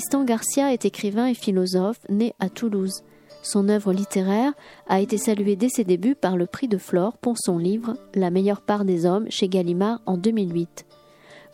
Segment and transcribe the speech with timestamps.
[0.00, 3.02] Tristan Garcia est écrivain et philosophe né à Toulouse.
[3.42, 4.54] Son œuvre littéraire
[4.88, 8.30] a été saluée dès ses débuts par le prix de Flore pour son livre La
[8.30, 10.86] meilleure part des hommes chez Gallimard en 2008.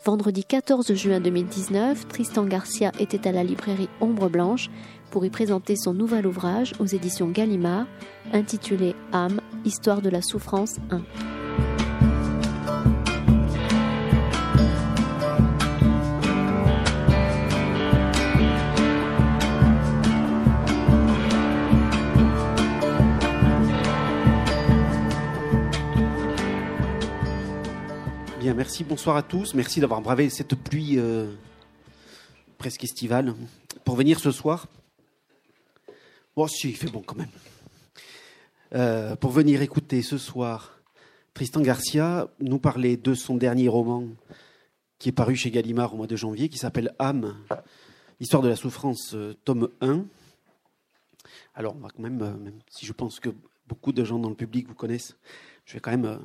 [0.04, 4.70] Vendredi 14 juin 2019, Tristan Garcia était à la librairie Ombre Blanche
[5.10, 7.88] pour y présenter son nouvel ouvrage aux éditions Gallimard
[8.32, 11.45] intitulé Âme, Histoire de la souffrance 1.
[28.55, 29.55] Merci, bonsoir à tous.
[29.55, 31.32] Merci d'avoir bravé cette pluie euh,
[32.59, 33.34] presque estivale
[33.84, 34.66] pour venir ce soir.
[36.37, 37.30] Bon, si, il fait bon quand même.
[38.74, 40.80] Euh, pour venir écouter ce soir
[41.34, 44.04] Tristan Garcia nous parler de son dernier roman
[44.99, 47.37] qui est paru chez Gallimard au mois de janvier, qui s'appelle Âme,
[48.18, 50.04] Histoire de la souffrance, euh, tome 1.
[51.54, 53.30] Alors, on quand même, même si je pense que
[53.66, 55.16] beaucoup de gens dans le public vous connaissent,
[55.65, 56.21] je vais quand même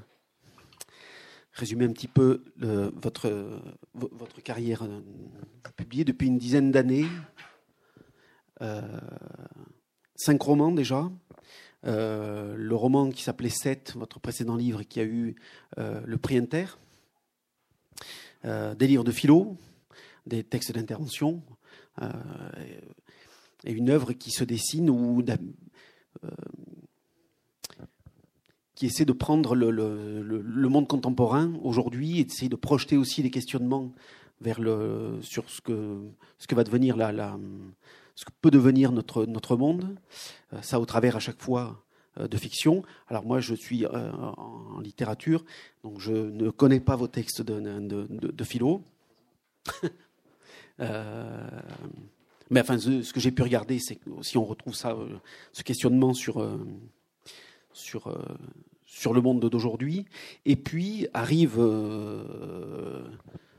[1.54, 3.62] résumer un petit peu votre,
[3.94, 4.84] votre carrière.
[4.84, 7.08] Vous publiez depuis une dizaine d'années
[8.62, 8.82] euh,
[10.16, 11.12] cinq romans déjà.
[11.86, 15.36] Euh, le roman qui s'appelait Sept, votre précédent livre qui a eu
[15.80, 16.66] euh, le prix Inter.
[18.44, 19.58] des livres de philo,
[20.26, 21.42] des textes d'intervention,
[23.64, 25.24] et une œuvre qui se dessine où
[28.82, 33.30] qui essaie de prendre le, le, monde contemporain aujourd'hui et d'essayer de projeter aussi des
[33.30, 33.92] questionnements
[34.42, 36.00] vers le, sur ce que,
[36.40, 37.38] ce que va devenir la,
[38.16, 39.96] ce que peut devenir notre, notre monde.
[40.54, 41.86] Euh, ça au travers à chaque fois
[42.20, 42.81] euh, de fiction.
[43.08, 45.46] Alors moi, je suis euh, en littérature,
[45.84, 48.81] donc je ne connais pas vos textes de, de, philo.
[52.50, 54.98] mais enfin, ce, que j'ai pu regarder, c'est si on retrouve ça,
[55.53, 56.44] ce questionnement sur
[57.74, 58.12] sur
[58.91, 60.06] sur le monde d'aujourd'hui.
[60.46, 63.02] Et puis arrive euh,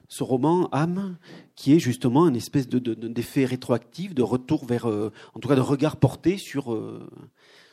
[0.07, 1.17] ce roman, âme,
[1.57, 5.55] qui est justement un espèce d'effet de, rétroactif, de retour vers, euh, en tout cas
[5.55, 7.09] de regard porté sur, euh,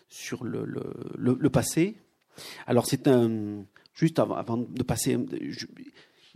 [0.08, 0.66] sur le,
[1.18, 1.98] le, passé.
[2.66, 5.18] Alors c'est un, juste avant, de passer,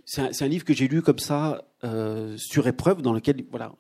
[0.04, 3.74] c'est un, livre que j'ai lu comme ça, euh, sur épreuve, dans lequel voilà,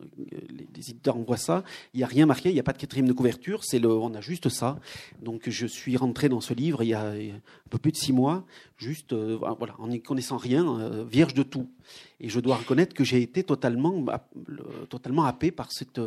[0.49, 1.63] les, éditeurs envoient ça.
[1.93, 3.89] Il n'y a rien marqué, il n'y a pas de quatrième de couverture, c'est le,
[3.89, 4.77] on a juste ça.
[5.21, 8.11] Donc je suis rentré dans ce livre il y a un peu plus de six
[8.11, 8.45] mois,
[8.77, 11.69] juste euh, voilà, en n'y connaissant rien, euh, vierge de tout.
[12.19, 14.03] Et je dois reconnaître que j'ai été totalement,
[14.89, 16.01] totalement happé par cette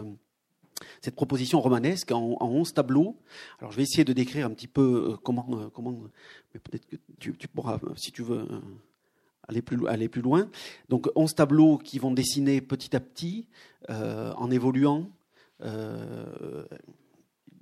[1.01, 3.17] cette proposition romanesque en, en, 11 tableaux.
[3.61, 5.99] Alors je vais essayer de décrire un petit peu comment, comment
[6.53, 8.47] mais peut-être que tu, pourras, si tu veux,
[9.49, 9.63] aller
[10.09, 10.49] plus, loin.
[10.89, 13.47] Donc 11 tableaux qui vont dessiner petit à petit,
[13.91, 15.11] euh, en évoluant,
[15.63, 16.65] euh,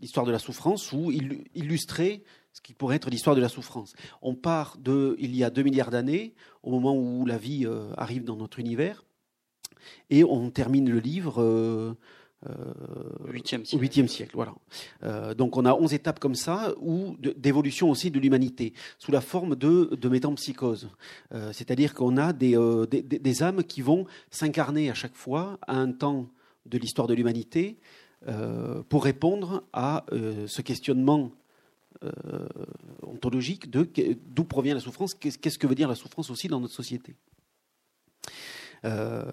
[0.00, 3.94] l'histoire de la souffrance ou illustrer ce qui pourrait être l'histoire de la souffrance.
[4.22, 7.92] On part de il y a 2 milliards d'années, au moment où la vie euh,
[7.96, 9.04] arrive dans notre univers,
[10.10, 11.96] et on termine le livre
[13.26, 14.08] 8e siècle.
[14.08, 14.54] siècle voilà.
[15.02, 19.20] Euh, donc on a 11 étapes comme ça, ou d'évolution aussi de l'humanité, sous la
[19.20, 20.90] forme de, de métampsychose.
[21.32, 25.58] Euh, c'est-à-dire qu'on a euh, des, des, des, âmes qui vont s'incarner à chaque fois
[25.66, 26.28] à un temps
[26.66, 27.76] de l'histoire de l'humanité
[28.88, 31.30] pour répondre à ce questionnement
[33.02, 33.86] ontologique de
[34.34, 37.16] d'où provient la souffrance, qu'est-ce que veut dire la souffrance aussi dans notre société.
[38.84, 39.24] Euh,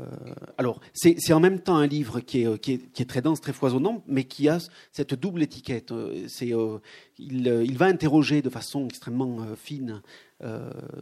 [0.58, 4.04] alors, c'est en même temps un livre qui est, qui, est, très dense, très foisonnant,
[4.08, 4.60] mais qui a
[4.92, 5.92] cette double étiquette.
[5.92, 6.80] Euh, euh,
[7.20, 10.02] il, va interroger de façon extrêmement fine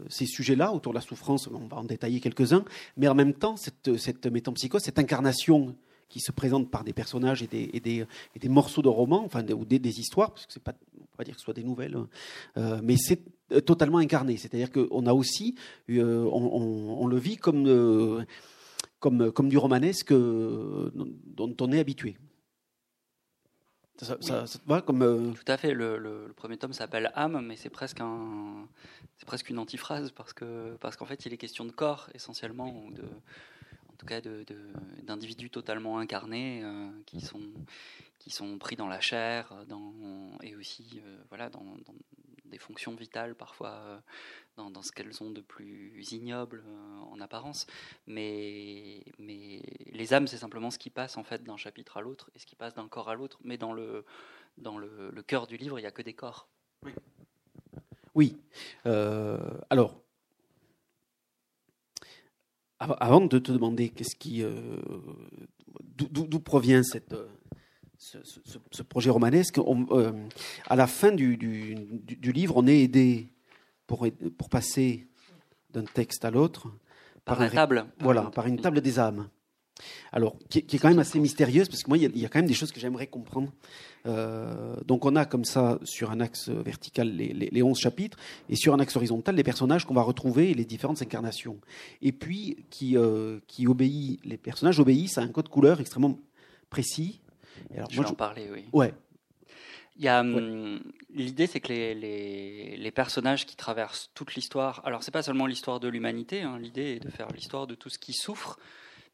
[0.09, 1.47] ces sujets-là autour de la souffrance.
[1.47, 2.65] On va en détailler quelques-uns,
[2.97, 5.75] mais en même temps, cette, cette métampsychose, cette incarnation
[6.09, 10.31] qui se présente par des personnages et des, morceaux de romans, enfin, ou des, histoires,
[10.31, 11.97] parce que c'est pas, on va dire que ce soit des nouvelles,
[12.83, 13.31] mais c'est euh,
[13.65, 14.37] totalement incarné.
[14.37, 15.55] C'est-à-dire qu'on a aussi,
[15.89, 18.23] euh, on, le vit comme, euh,
[18.99, 22.17] comme, comme du romanesque dont on est habitué.
[23.97, 25.73] Ça, va comme Tout à fait.
[25.73, 28.65] Le, premier tome s'appelle âme, mais c'est presque un,
[29.17, 32.89] c'est presque une antiphrase parce que parce qu'en fait, il est question de corps essentiellement,
[32.91, 34.45] de, en tout cas de,
[35.03, 36.63] d'individus totalement incarnés
[37.07, 37.41] qui sont
[38.19, 39.93] qui sont pris dans la chair, dans,
[40.43, 41.65] et aussi voilà dans,
[42.49, 43.99] des fonctions vitales parfois euh,
[44.57, 47.67] dans, ce qu'elles ont de plus ignoble euh, en apparence.
[48.07, 52.29] Mais, mais les âmes, c'est simplement ce qui passe en fait d'un chapitre à l'autre
[52.35, 53.39] et ce qui passe d'un corps à l'autre.
[53.43, 54.05] Mais dans le,
[54.57, 56.47] dans le, cœur du livre, il n'y a que des corps.
[56.83, 56.93] Oui.
[58.15, 58.37] oui.
[58.85, 60.01] Euh, alors,
[62.79, 64.43] avant de te demander qu'est-ce qui,
[65.97, 67.13] d'où provient cette,
[67.99, 69.59] ce, projet romanesque,
[70.67, 73.29] à la fin du, du, livre, on est aidé
[73.85, 74.07] pour,
[74.37, 75.07] pour passer
[75.71, 76.67] d'un texte à l'autre
[77.25, 77.85] par, par, une table.
[77.99, 79.29] Voilà, par une table des âmes
[80.11, 82.47] alors qui, est quand même assez mystérieuse parce que moi il y, a quand même
[82.47, 83.51] des choses que j'aimerais comprendre.
[84.05, 88.17] Euh, donc on a comme ça sur un axe vertical les, les, 11 chapitres
[88.49, 91.59] et sur un axe horizontal les personnages qu'on va retrouver et les différentes incarnations.
[92.01, 96.17] Et puis qui, euh, qui obéit, les personnages obéissent à un code couleur extrêmement
[96.69, 97.21] précis.
[97.75, 98.65] Alors, je vais en parler, oui.
[98.73, 98.93] Ouais.
[99.97, 100.81] Il y a hum,
[101.13, 104.81] l'idée, c'est que les, les, les, personnages qui traversent toute l'histoire.
[104.85, 106.41] Alors, c'est pas seulement l'histoire de l'humanité.
[106.41, 108.57] Hein, l'idée est de faire l'histoire de tout ce qui souffre,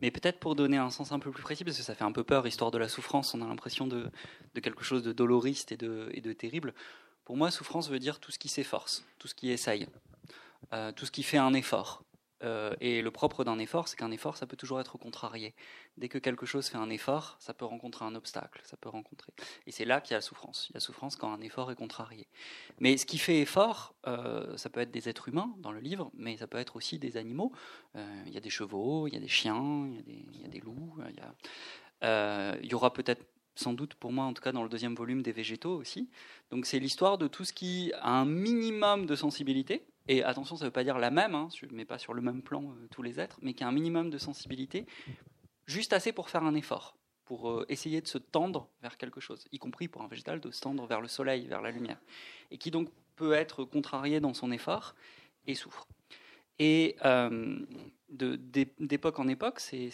[0.02, 2.12] mais peut-être pour donner un sens un peu plus précis, parce que ça fait un
[2.12, 4.12] peu peur, histoire de la souffrance, on a l'impression de,
[4.62, 6.74] quelque chose de doloriste et de, et de, terrible.
[7.24, 9.88] Pour moi, souffrance veut dire tout ce qui s'efforce, tout ce qui essaye,
[10.74, 12.04] euh, tout ce qui fait un effort.
[12.44, 15.54] Euh, et le propre d'un effort, c'est qu'un effort, ça peut toujours être contrarié.
[15.98, 19.32] Dès que quelque chose fait un effort, ça peut rencontrer un obstacle, ça peut rencontrer.
[19.68, 20.68] Et c'est là qu'il y a la souffrance.
[20.70, 22.28] Il y a souffrance quand un effort est contrarié.
[22.80, 26.12] Mais ce qui fait effort, euh, ça peut être des êtres humains dans le livre,
[26.14, 27.52] mais ça peut être aussi des animaux.
[27.96, 30.26] Euh, il y a des chevaux, il y a des chiens, il y a des,
[30.34, 30.98] il y a des loups.
[31.10, 34.70] Il y, il y aura peut-être sans doute pour moi en tout cas dans le
[34.70, 36.10] deuxième volume des végétaux aussi.
[36.52, 40.66] Donc c'est l'histoire de tout ce qui a un minimum de sensibilité, et attention, ça
[40.66, 43.02] ne veut pas dire la même, hein, je pas sur le même plan euh, tous
[43.02, 44.86] les êtres, mais qui a un minimum de sensibilité,
[45.66, 49.48] juste assez pour faire un effort, pour euh, essayer de se tendre vers quelque chose,
[49.52, 52.00] y compris pour un végétal de se tendre vers le soleil, vers la lumière,
[52.52, 54.96] et qui donc peut être contrarié dans son effort
[55.48, 55.88] et souffre.
[56.60, 57.58] Et euh,
[58.10, 59.92] d'époque en époque, ces,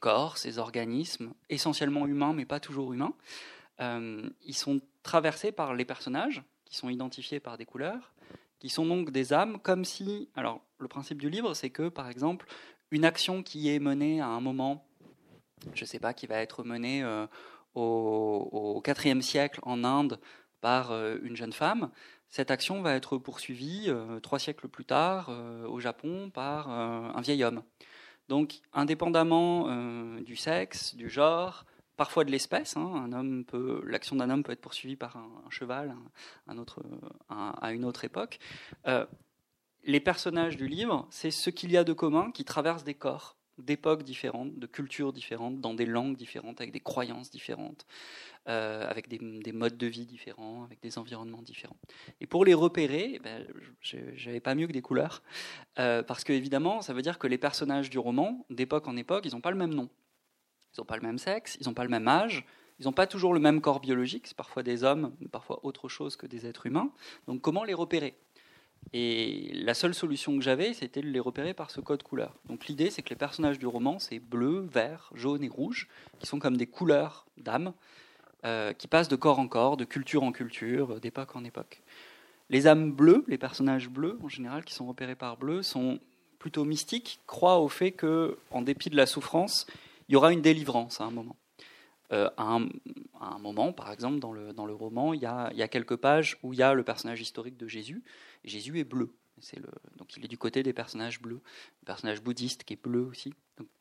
[0.00, 3.14] corps, ces organismes, essentiellement humains, mais pas toujours humains,
[3.78, 8.11] ils sont traversés par les personnages, qui sont identifiés par des couleurs,
[8.62, 12.08] qui sont donc des âmes, comme si, alors le principe du livre, c'est que, par
[12.08, 12.46] exemple,
[12.92, 14.86] une action qui est menée à un moment,
[15.74, 17.26] je ne sais pas, qui va être menée euh,
[17.74, 20.20] au IVe siècle en Inde
[20.60, 21.90] par euh, une jeune femme,
[22.28, 25.32] cette action va être poursuivie euh, trois siècles plus tard
[25.68, 27.64] au Japon par un vieil homme.
[28.28, 29.66] Donc, indépendamment
[30.20, 31.64] du sexe, du genre,
[32.02, 32.76] parfois de l'espèce.
[32.76, 32.90] Hein.
[32.96, 35.94] Un homme peut, l'action d'un homme peut être poursuivie par un, cheval,
[37.28, 38.40] à une autre époque.
[38.88, 39.06] Euh,
[39.84, 43.36] les personnages du livre, c'est ce qu'il y a de commun qui traverse des corps,
[43.56, 47.86] d'époques différentes, de cultures différentes, dans des langues différentes, avec des croyances différentes,
[48.48, 51.76] euh, avec des, modes de vie différents, avec des environnements différents.
[52.20, 53.46] Et pour les repérer, eh ben,
[53.80, 55.22] j'avais pas mieux que des couleurs,
[55.78, 59.24] euh, parce que évidemment, ça veut dire que les personnages du roman, d'époque en époque,
[59.24, 59.88] ils n'ont pas le même nom.
[60.76, 62.44] Ils n'ont pas le même sexe, ils n'ont pas le même âge,
[62.80, 66.16] ils n'ont pas toujours le même corps biologique, c'est parfois des hommes, parfois autre chose
[66.16, 66.90] que des êtres humains.
[67.26, 68.16] Donc comment les repérer?
[68.92, 72.34] Et la seule solution que j'avais, c'était de les repérer par ce code couleur.
[72.46, 75.88] Donc l'idée, c'est que les personnages du roman, c'est bleu, vert, jaune et rouge,
[76.18, 77.72] qui sont comme des couleurs d'âme,
[78.44, 81.82] euh, qui passent de corps en corps, de culture en culture, d'époque en époque.
[82.50, 86.00] Les âmes bleues, les personnages bleus en général, qui sont repérés par bleu, sont
[86.38, 89.66] plutôt mystiques, croient au fait que, en dépit de la souffrance,
[90.12, 91.36] il y aura une délivrance à un moment.
[92.12, 95.56] Euh, à, un, moment, par exemple, dans le, dans le roman, il y, a, il
[95.56, 98.04] y, a, quelques pages où il y a le personnage historique de Jésus.
[98.44, 99.14] Jésus est bleu.
[99.40, 101.40] C'est le, donc il est du côté des personnages bleus.
[101.80, 103.32] Le personnage bouddhiste qui est bleu aussi.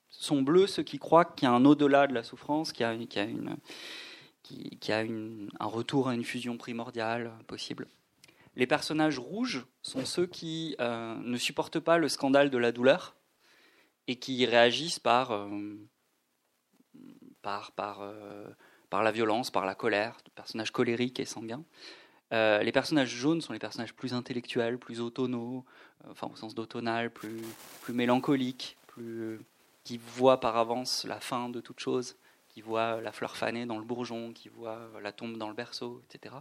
[0.07, 2.89] Sont bleus ceux qui croient qu'il y a un au-delà de la souffrance, qu'il y
[2.89, 3.17] a, qu'il
[4.87, 7.89] y a une, un retour à une fusion primordiale possible.
[8.55, 13.17] Les personnages rouges sont ceux qui euh, ne supportent pas le scandale de la douleur
[14.07, 15.77] et qui réagissent par, euh,
[17.41, 18.47] par, par, euh,
[18.89, 21.63] par la violence, par la colère, personnages colériques et sanguins.
[22.33, 25.65] Euh, les personnages jaunes sont les personnages plus intellectuels, plus autonaux,
[26.05, 27.41] euh, enfin au sens d'autonal, plus,
[27.81, 29.39] plus mélancoliques, plus,
[29.83, 32.15] qui voient par avance la fin de toute chose,
[32.47, 36.01] qui voient la fleur fanée dans le bourgeon, qui voient la tombe dans le berceau,
[36.05, 36.35] etc.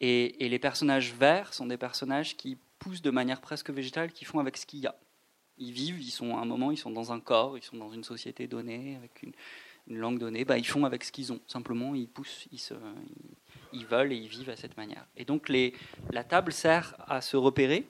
[0.00, 4.24] Et, et les personnages verts sont des personnages qui poussent de manière presque végétale, qui
[4.24, 4.94] font avec ce qu'il y a.
[5.58, 7.90] Ils vivent, ils sont à un moment, ils sont dans un corps, ils sont dans
[7.90, 9.32] une société donnée, avec une,
[9.88, 11.40] une langue donnée, bah, ils font avec ce qu'ils ont.
[11.46, 12.60] Simplement, ils poussent, ils,
[13.72, 15.06] ils, veulent et ils vivent à cette manière.
[15.16, 15.74] Et donc, les,
[16.12, 17.86] la table sert à se repérer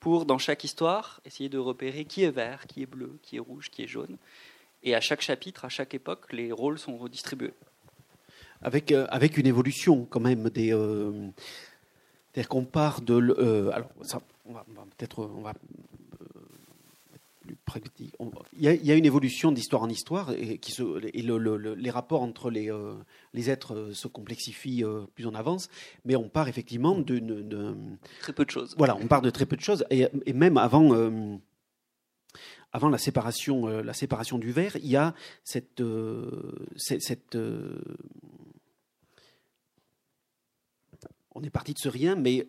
[0.00, 3.40] pour, dans chaque histoire, essayer de repérer qui est vert, qui est bleu, qui est
[3.40, 4.16] rouge, qui est jaune.
[4.82, 7.54] Et à chaque chapitre, à chaque époque, les rôles sont redistribués.
[8.62, 10.72] Avec, euh, avec une évolution quand même des...
[10.72, 11.28] Euh,
[12.32, 13.14] c'est-à-dire qu'on part de...
[13.14, 14.64] Euh, alors, ça, on va,
[14.96, 15.20] peut-être...
[15.20, 15.54] On va
[18.52, 22.50] il y, a, une évolution d'histoire en histoire et, qui se, et les rapports entre
[22.50, 22.94] les, euh,
[23.32, 25.68] les, êtres euh, se complexifient euh, plus on avance,
[26.04, 27.18] mais on part effectivement de,
[28.20, 28.74] très peu de choses.
[28.78, 30.88] Voilà, on part de très peu de choses et, même avant.
[32.72, 35.82] avant la séparation, la séparation du verre, il y a cette,
[36.76, 37.38] cette,
[41.34, 42.48] on est parti de ce rien, mais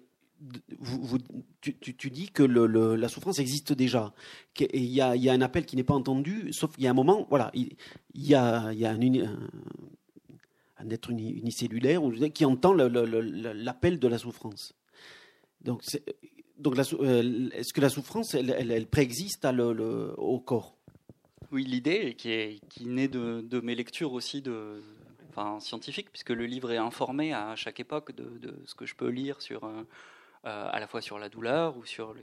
[1.62, 4.14] tu, dis que la souffrance existe déjà.
[4.60, 7.28] Il y, a, un appel qui n'est pas entendu, sauf qu'il y a un moment,
[7.30, 7.76] voilà, il,
[8.16, 9.00] y a, un,
[10.90, 12.02] être unicellulaire
[12.34, 14.74] qui entend l'appel de la souffrance.
[15.62, 15.84] Donc,
[17.02, 20.78] euh, est-ce que la souffrance, elle, préexiste au corps?
[21.52, 24.44] Oui, l'idée qui, naît de, mes lectures aussi
[25.30, 29.10] enfin, scientifiques, puisque le livre est informé à chaque époque de, ce que je peux
[29.10, 29.66] lire sur...
[29.66, 29.84] Euh,
[30.46, 32.16] euh, à la fois sur la douleur ou sur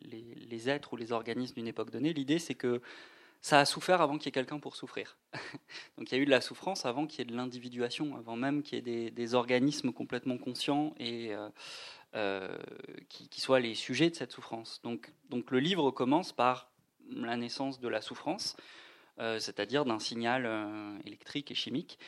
[0.00, 2.12] les, êtres ou les organismes d'une époque donnée.
[2.12, 2.82] L'idée, c'est que
[3.40, 5.16] ça a souffert avant qu'il y ait quelqu'un pour souffrir.
[5.96, 8.34] Donc il y a eu de la souffrance avant qu'il y ait de l'individuation, avant
[8.34, 11.48] même qu'il y ait des, organismes complètement conscients et euh,
[12.16, 12.58] euh,
[13.08, 14.82] qui, soient les sujets de cette souffrance.
[14.82, 16.68] Donc, le livre commence par
[17.10, 18.56] la naissance de la souffrance,
[19.18, 21.98] c'est-à-dire d'un signal électrique et chimique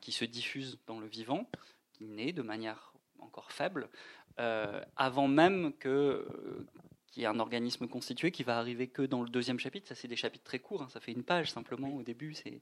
[0.00, 1.46] qui se diffuse dans le vivant,
[1.92, 3.88] qui naît de manière encore faible,
[4.36, 6.66] avant même que euh,
[7.16, 9.88] y ait un organisme constitué qui va arriver que dans le deuxième chapitre.
[9.88, 10.88] Ça, c'est des chapitres très courts, hein.
[10.88, 12.34] ça fait une page simplement au début.
[12.34, 12.60] C'est,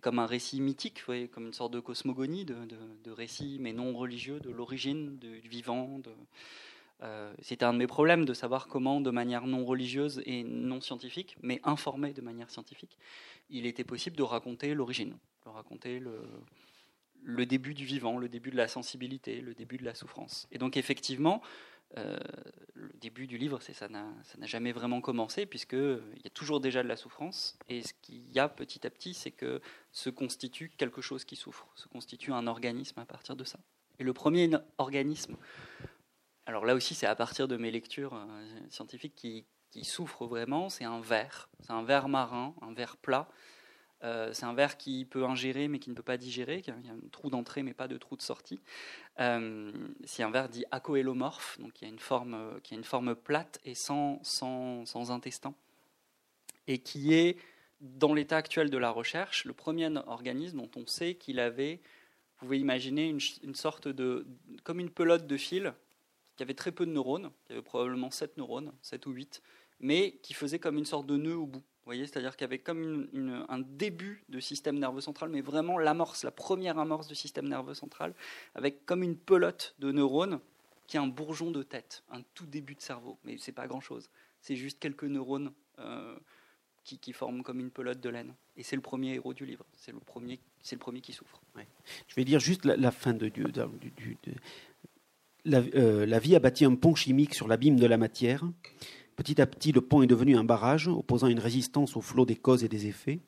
[0.00, 2.54] comme un récit mythique, voyez, comme une sorte de cosmogonie, de,
[3.02, 6.00] de, récit, mais non religieux, de l'origine, du vivant.
[7.02, 10.80] Euh, c'était un de mes problèmes de savoir comment, de manière non religieuse et non
[10.80, 12.96] scientifique, mais informée de manière scientifique,
[13.50, 16.20] il était possible de raconter l'origine, de raconter le,
[17.22, 20.48] le début du vivant, le début de la sensibilité, le début de la souffrance.
[20.50, 21.42] Et donc effectivement,
[21.96, 22.18] euh,
[22.74, 26.88] le début du livre, ça n'a jamais vraiment commencé, puisqu'il y a toujours déjà de
[26.88, 27.58] la souffrance.
[27.68, 29.60] Et ce qu'il y a petit à petit, c'est que
[29.92, 33.58] se constitue quelque chose qui souffre, se constitue un organisme à partir de ça.
[33.98, 35.36] Et le premier organisme,
[36.46, 40.68] alors là aussi c'est à partir de mes lectures euh, scientifiques qui, qui souffre vraiment,
[40.68, 43.28] c'est un ver, c'est un ver marin, un ver plat,
[44.04, 46.88] euh, c'est un verre qui peut ingérer mais qui ne peut pas digérer, il y
[46.88, 48.60] a un trou d'entrée mais pas de trou de sortie.
[49.18, 49.72] Euh,
[50.04, 51.58] c'est un verre dit acoélomorphe,
[51.98, 54.20] forme, qui a une forme plate et sans,
[55.10, 55.54] intestin,
[56.68, 57.36] et qui est,
[57.80, 61.80] dans l'état actuel de la recherche, le premier organisme dont on sait qu'il avait,
[62.38, 63.88] vous pouvez imaginer, une, sorte
[64.62, 65.74] comme une pelote de fil,
[66.36, 69.42] qui avait très peu de neurones, qui avait probablement 7 neurones, 7 ou 8,
[69.80, 72.58] mais qui faisait comme une sorte de nœud au bout voyez, c'est-à-dire qu'il y avait
[72.58, 73.08] comme
[73.48, 77.74] un début de système nerveux central, mais vraiment l'amorce, la première amorce du système nerveux
[77.74, 78.14] central,
[78.54, 80.40] avec comme une pelote de neurones
[80.86, 83.18] qui est un bourgeon de tête, un tout début de cerveau.
[83.24, 84.10] Mais c'est pas grand-chose.
[84.42, 86.16] C'est juste quelques neurones euh,
[86.84, 88.34] qui, forment comme une pelote de laine.
[88.56, 89.64] Et c'est le premier héros du livre.
[89.76, 91.40] C'est le premier, c'est le premier qui souffre.
[92.06, 93.46] Je vais dire juste la, fin de, du,
[95.46, 98.42] euh, la vie a bâti un pont chimique sur l'abîme de la matière.
[99.18, 102.36] Petit à petit, le pont est devenu un barrage, opposant une résistance au flot des
[102.36, 103.18] causes et des effets.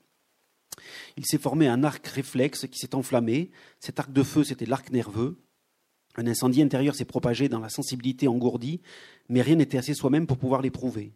[1.16, 3.50] Il s'est formé un arc réflexe qui s'est enflammé.
[3.80, 5.37] Cet arc de feu, c'était l'arc nerveux.
[6.14, 8.80] Un incendie intérieur s'est propagé dans la sensibilité engourdie,
[9.28, 11.12] mais rien n'était assez soi-même pour pouvoir l'éprouver.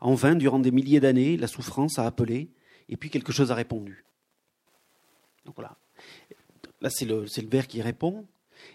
[0.00, 2.50] En vain, durant des milliers d'années, la souffrance a appelé,
[2.88, 4.04] et puis quelque chose a répondu.
[5.44, 5.78] Donc voilà.
[6.80, 8.26] Là, c'est le, le verre qui répond.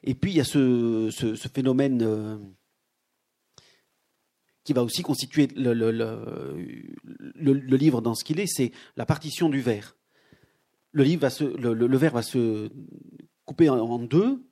[0.06, 1.12] Et puis, il y a ce,
[1.54, 2.38] phénomène euh,
[4.72, 5.92] qui va aussi constituer le, le,
[7.76, 9.98] livre dans ce qu'il est, c'est la partition du verre.
[10.94, 12.70] Le, livre va se, le, verre va se
[13.44, 14.46] couper en, deux,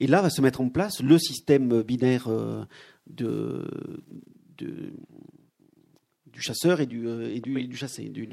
[0.00, 2.64] et là va se mettre en place le système binaire euh,
[3.06, 3.68] de,
[4.56, 4.94] de
[6.26, 8.08] du chasseur et du, euh, et du, du chassé.
[8.08, 8.26] Du,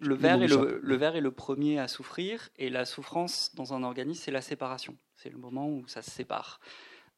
[0.00, 3.74] le, verre est le, le verre est le premier à souffrir, et la souffrance dans
[3.74, 4.96] un organisme, c'est la séparation.
[5.14, 6.58] C'est le moment où ça se sépare.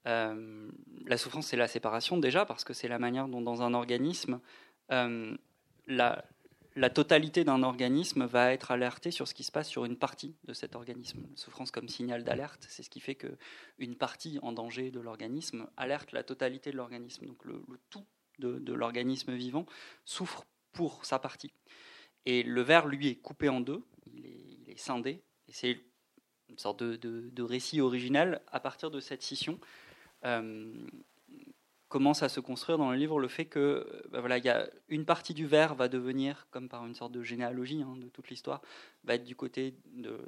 [0.09, 0.71] Euh,
[1.07, 4.41] la souffrance, c'est la séparation déjà, parce que c'est la manière dont dans un organisme,
[4.91, 5.37] euh,
[5.87, 6.25] la,
[6.95, 10.53] totalité d'un organisme va être alertée sur ce qui se passe sur une partie de
[10.53, 11.21] cet organisme.
[11.31, 15.69] La souffrance comme signal d'alerte, c'est ce qui fait qu'une partie en danger de l'organisme
[15.77, 17.27] alerte la totalité de l'organisme.
[17.27, 18.05] Donc le, tout
[18.39, 19.67] de, l'organisme vivant
[20.05, 21.53] souffre pour sa partie.
[22.27, 23.85] Et le verre, lui, est coupé en deux,
[24.15, 25.81] il est, scindé, c'est
[26.49, 29.59] une sorte de, de, récit original à partir de cette scission
[31.89, 34.69] commence à se construire dans le livre le fait que bah voilà, il y a
[34.89, 38.29] une partie du verre va devenir, comme par une sorte de généalogie hein, de toute
[38.29, 38.61] l'histoire,
[39.05, 39.75] va être du côté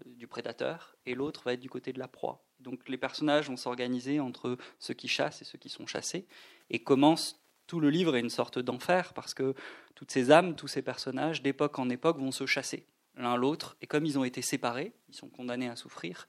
[0.06, 2.42] du prédateur et l'autre va être du côté de la proie.
[2.60, 6.26] Donc les personnages vont s'organiser entre ceux qui chassent et ceux qui sont chassés
[6.70, 9.54] et commence tout le livre est une sorte d'enfer parce que
[9.94, 13.86] toutes ces âmes, tous ces personnages d'époque en époque vont se chasser l'un l'autre et
[13.86, 16.26] comme ils ont été séparés, ils sont condamnés à souffrir.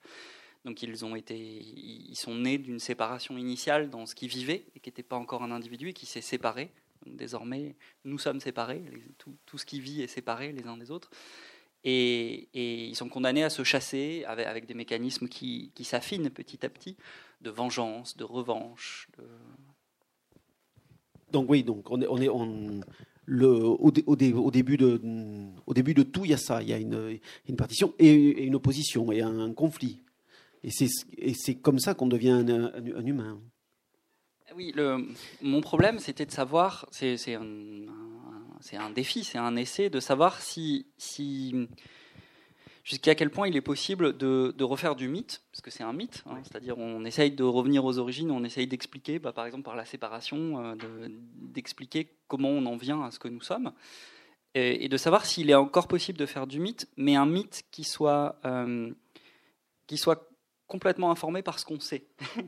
[0.66, 4.80] Donc ils ont été, ils sont nés d'une séparation initiale dans ce qui vivait et
[4.80, 6.72] qui n'était pas encore un individu et qui s'est séparé
[7.06, 7.76] désormais,
[8.06, 8.84] nous sommes séparés,
[9.18, 11.10] tout, ce qui vit est séparé les uns des autres.
[11.84, 16.96] Et, ils sont condamnés à se chasser avec, des mécanismes qui, s'affinent petit à petit,
[17.42, 19.08] de vengeance, de revanche.
[21.32, 22.84] Donc oui, donc on est, on est
[23.26, 25.02] le, au, début de,
[25.66, 28.44] au début de tout, il y a ça, il y a une, une partition et,
[28.44, 30.02] une opposition et un, conflit.
[30.64, 33.40] Et c'est comme ça qu'on devient un, humain.
[34.56, 34.74] Oui,
[35.42, 37.42] mon problème, c'était de savoir, c'est un,
[38.74, 41.68] un, défi, c'est un essai, de savoir si, si
[42.84, 46.24] jusqu'à quel point il est possible de, refaire du mythe, parce que c'est un mythe,
[46.26, 49.76] hein, c'est-à-dire on essaye de revenir aux origines, on essaye d'expliquer, bah, par exemple par
[49.76, 50.76] la séparation, euh,
[51.36, 53.72] d'expliquer comment on en vient à ce que nous sommes,
[54.54, 57.84] et, de savoir s'il est encore possible de faire du mythe, mais un mythe qui
[57.84, 58.92] soit, euh,
[59.88, 60.31] qui soit
[60.72, 62.06] complètement informé par ce qu'on sait.
[62.38, 62.44] Vous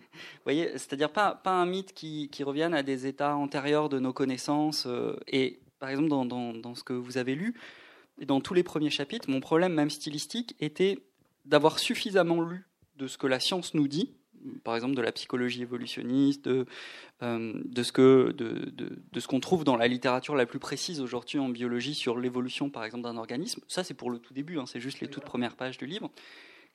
[0.46, 4.14] voyez, c'est-à-dire pas, pas un mythe qui, qui, revienne à des états antérieurs de nos
[4.14, 7.54] connaissances, euh, et par exemple dans, dans ce que vous avez lu,
[8.22, 11.00] et dans tous les premiers chapitres, mon problème, même stylistique, était
[11.44, 12.66] d'avoir suffisamment lu
[12.96, 14.14] de ce que la science nous dit,
[14.64, 16.66] par exemple de la psychologie évolutionniste, de,
[17.24, 21.02] euh, de ce que de, de, ce qu'on trouve dans la littérature la plus précise
[21.02, 23.62] aujourd'hui en biologie sur l'évolution, par exemple, d'un organisme.
[23.68, 26.10] Ça, c'est pour le tout début, hein, c'est juste les toutes premières pages du livre.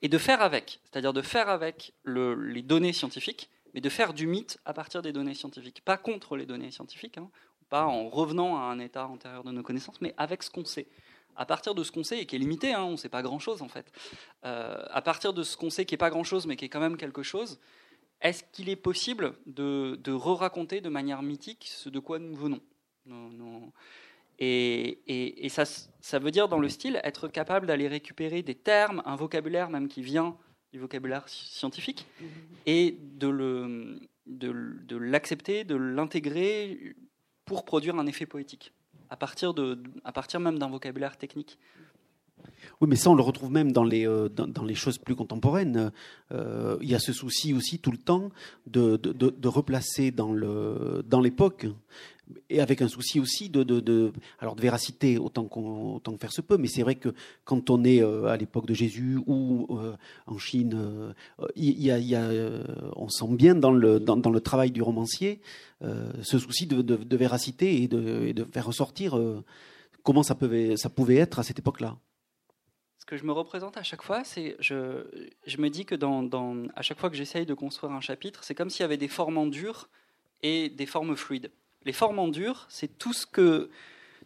[0.01, 4.13] Et de faire avec, c'est-à-dire de faire avec le, les données scientifiques, mais de faire
[4.13, 7.29] du mythe à partir des données scientifiques, pas contre les données scientifiques, hein,
[7.69, 10.87] pas en revenant à un état antérieur de nos connaissances, mais avec ce qu'on sait.
[11.35, 13.21] À partir de ce qu'on sait et qui est limité, hein, on ne sait pas
[13.21, 13.91] grand-chose en fait,
[14.45, 16.79] euh, à partir de ce qu'on sait qui n'est pas grand-chose mais qui est quand
[16.79, 17.59] même quelque chose,
[18.21, 22.59] est-ce qu'il est possible de, re-raconter de manière mythique ce de quoi nous venons?
[24.39, 29.15] Et, ça, ça, veut dire dans le style être capable d'aller récupérer des termes, un
[29.15, 30.37] vocabulaire même qui vient
[30.71, 32.07] du vocabulaire scientifique,
[32.65, 36.95] et de l'accepter, de l'intégrer
[37.45, 38.73] pour produire un effet poétique
[39.09, 41.57] à partir, de, à partir même d'un vocabulaire technique.
[42.79, 45.91] Oui, mais ça, on le retrouve même dans les, euh, dans, les choses plus contemporaines.
[46.31, 48.29] Euh, il y a ce souci aussi tout le temps
[48.67, 50.31] de, de, de replacer dans
[51.21, 51.67] l'époque
[52.49, 56.57] et avec un souci aussi de, alors de véracité autant autant que faire se peut
[56.57, 57.13] mais c'est vrai que
[57.43, 59.95] quand on est euh, à l'époque de Jésus ou euh,
[60.27, 61.13] en Chine euh,
[61.55, 62.29] il y a,
[62.95, 65.41] on sent bien dans le dans, le travail du romancier
[65.81, 69.19] ce souci de, véracité et de, faire ressortir
[70.03, 71.97] comment ça pouvait ça pouvait être à cette époque-là
[72.99, 75.03] ce que je me représente à chaque fois, c'est je,
[75.47, 78.53] je me dis que dans, à chaque fois que j'essaye de construire un chapitre, c'est
[78.53, 79.89] comme s'il y avait des formes en dur
[80.43, 81.49] et des formes fluides.
[81.89, 83.71] Les formes en dur, c'est tout ce que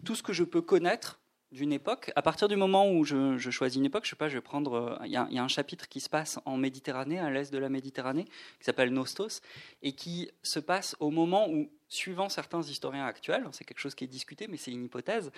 [0.03, 1.21] tout ce que je peux connaître
[1.53, 2.11] d'une époque.
[2.17, 4.73] À partir du moment où je, choisis une époque, je sais pas, je vais prendre.
[4.73, 7.69] Euh, il y, a, un chapitre qui se passe en Méditerranée, à l'est de la
[7.69, 9.39] Méditerranée, qui s'appelle Nostos,
[9.81, 14.03] et qui se passe au moment où, suivant certains historiens actuels, c'est quelque chose qui
[14.03, 15.31] est discuté, mais c'est une hypothèse,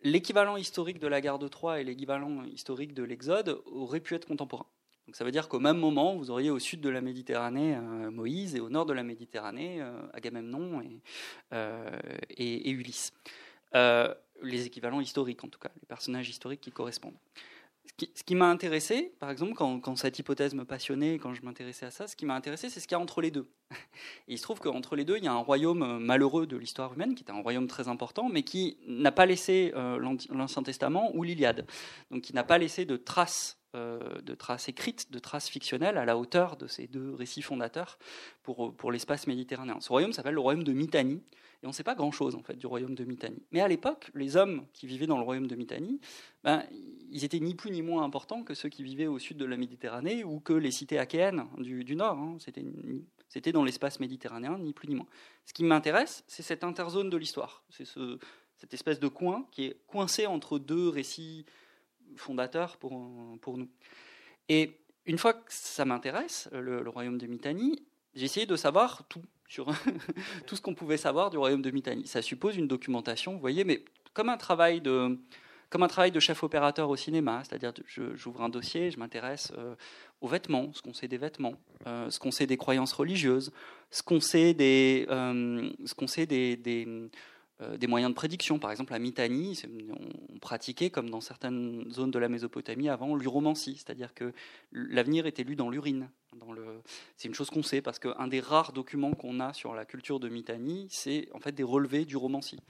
[0.00, 4.26] l'équivalent historique de la guerre de Troie et l'équivalent historique de l'Exode aurait pu être
[4.26, 4.64] contemporain.
[5.08, 8.10] Donc ça veut dire qu'au même moment, vous auriez au sud de la Méditerranée euh,
[8.10, 11.00] Moïse et au nord de la Méditerranée euh, Agamemnon et,
[11.54, 11.98] euh,
[12.38, 13.14] Ulysse.
[13.72, 17.16] les équivalents historiques en tout cas, les personnages historiques qui correspondent.
[18.14, 21.90] Ce qui, m'a intéressé, par exemple, quand, cette hypothèse me passionnait, quand je m'intéressais à
[21.90, 23.48] ça, ce qui m'a intéressé, c'est ce qu'il y a entre les deux.
[24.28, 27.14] Il se trouve qu'entre les deux, il y a un royaume malheureux de l'histoire humaine,
[27.14, 31.66] qui était un royaume très important, mais qui n'a pas laissé l'Ancien Testament ou l'Iliade.
[32.10, 36.04] Donc qui n'a pas laissé de traces euh, de traces écrites, de traces fictionnelles à
[36.04, 37.98] la hauteur de ces deux récits fondateurs
[38.42, 39.78] pour, pour l'espace méditerranéen.
[39.80, 41.22] Ce royaume s'appelle le royaume de Mitanni,
[41.62, 43.42] et on ne sait pas grand-chose en fait du royaume de Mitanni.
[43.52, 46.00] Mais à l'époque, les hommes qui vivaient dans le royaume de Mitanni,
[46.44, 46.64] ben,
[47.10, 49.56] ils étaient ni plus ni moins importants que ceux qui vivaient au sud de la
[49.56, 52.16] Méditerranée ou que les cités achéennes du, du nord.
[52.16, 52.38] Hein.
[53.28, 55.08] C'était dans l'espace méditerranéen, ni plus ni moins.
[55.44, 57.64] Ce qui m'intéresse, c'est cette interzone de l'histoire.
[57.68, 58.18] C'est ce,
[58.56, 61.44] cette espèce de coin qui est coincé entre deux récits
[62.16, 63.68] fondateur pour, pour nous.
[64.48, 64.72] Et
[65.06, 67.82] une fois que ça m'intéresse, le, royaume de Mitanni,
[68.14, 69.66] j'ai essayé de savoir tout sur
[70.46, 72.06] tout ce qu'on pouvait savoir du royaume de Mitanni.
[72.06, 75.18] Ça suppose une documentation, vous voyez, mais comme un travail de
[75.70, 77.72] comme un travail de chef opérateur au cinéma, c'est-à-dire
[78.14, 79.74] j'ouvre un dossier, je m'intéresse euh,
[80.20, 81.54] aux vêtements, ce qu'on sait des vêtements,
[81.86, 83.52] euh, ce qu'on sait des croyances religieuses,
[83.90, 86.86] ce qu'on sait des, euh, ce qu'on sait des,
[87.76, 88.58] des moyens de prédiction.
[88.58, 93.74] Par exemple, à Mitanni, on pratiquait, comme dans certaines zones de la Mésopotamie avant, l'uromancie,
[93.76, 94.32] c'est-à-dire que
[94.72, 96.08] l'avenir était lu dans l'urine.
[97.16, 100.20] C'est une chose qu'on sait, parce qu'un des rares documents qu'on a sur la culture
[100.20, 102.60] de Mitanni, c'est en fait des relevés d'uromancie.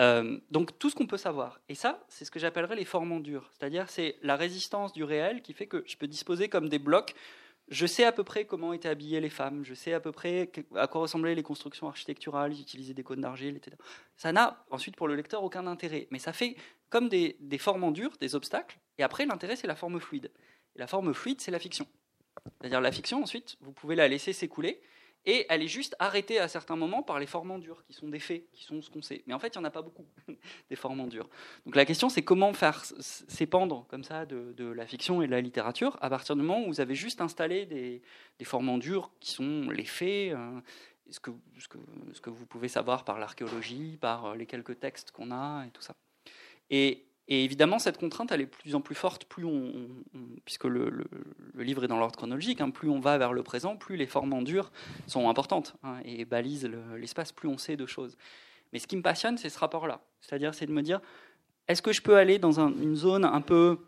[0.00, 1.60] Euh, donc tout ce qu'on peut savoir.
[1.68, 3.50] Et ça, c'est ce que j'appellerais les formes en dur.
[3.52, 7.14] C'est-à-dire c'est la résistance du réel qui fait que je peux disposer comme des blocs
[7.72, 10.50] je sais à peu près comment étaient habillées les femmes, je sais à peu près
[10.76, 13.76] à quoi ressemblaient les constructions architecturales, j'utilisais des codes d'argile, etc.
[14.16, 16.56] Ça n'a ensuite pour le lecteur aucun intérêt, mais ça fait
[16.90, 20.30] comme des, des formes en dur, des obstacles, et après l'intérêt c'est la forme fluide.
[20.76, 21.86] Et la forme fluide c'est la fiction.
[22.60, 24.80] C'est-à-dire la fiction ensuite, vous pouvez la laisser s'écouler,
[25.24, 28.18] et elle est juste arrêtée à certains moments par les formes durs, qui sont des
[28.18, 29.22] faits, qui sont ce qu'on sait.
[29.26, 30.04] Mais en fait, il n'y en a pas beaucoup,
[30.70, 31.28] des formes durs.
[31.64, 35.40] Donc la question, c'est comment faire s'épandre comme ça de, la fiction et de la
[35.40, 38.02] littérature à partir du moment où vous avez juste installé des,
[38.38, 38.46] des
[39.20, 40.60] qui sont les faits, euh,
[41.10, 41.78] ce, que, ce, que,
[42.12, 45.70] ce, que, vous pouvez savoir par l'archéologie, par euh, les quelques textes qu'on a et
[45.70, 45.94] tout ça.
[46.70, 49.26] Et et évidemment, cette contrainte, elle est de plus en plus forte,
[50.44, 51.04] puisque le,
[51.56, 54.32] livre est dans l'ordre chronologique, hein, plus on va vers le présent, plus les formes
[54.32, 54.72] en dur
[55.06, 58.16] sont importantes hein, et balisent l'espace, plus on sait de choses.
[58.72, 60.00] Mais ce qui me passionne, c'est ce rapport-là.
[60.20, 61.00] C'est-à-dire, c'est de me dire,
[61.68, 63.78] est-ce que je peux aller dans une zone un peu,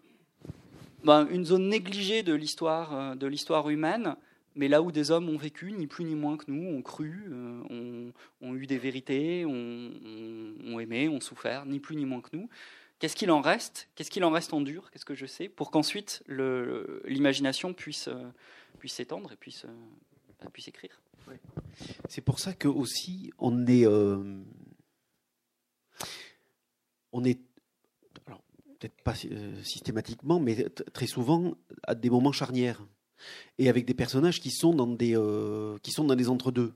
[1.02, 4.14] ben, une zone négligée de l'histoire, euh, de l'histoire humaine,
[4.54, 7.24] mais là où des hommes ont vécu, ni plus ni moins que nous, ont cru,
[7.28, 12.48] euh, ont, eu des vérités, ont aimé, ont souffert, ni plus ni moins que nous.
[12.98, 15.70] Qu'est-ce qu'il en reste Qu'est-ce qu'il en reste en dur Qu'est-ce que je sais Pour
[15.70, 18.22] qu'ensuite l'imagination puisse euh,
[18.78, 19.74] puisse s'étendre et puisse euh,
[20.40, 21.00] bah, puisse écrire.
[22.08, 24.42] C'est pour ça que aussi on est euh,
[27.12, 27.40] on est
[28.78, 29.14] peut-être pas
[29.62, 31.54] systématiquement, mais très souvent
[31.84, 32.86] à des moments charnières.
[33.58, 35.16] Et avec des personnages qui sont dans des
[35.82, 36.74] qui sont dans des entre-deux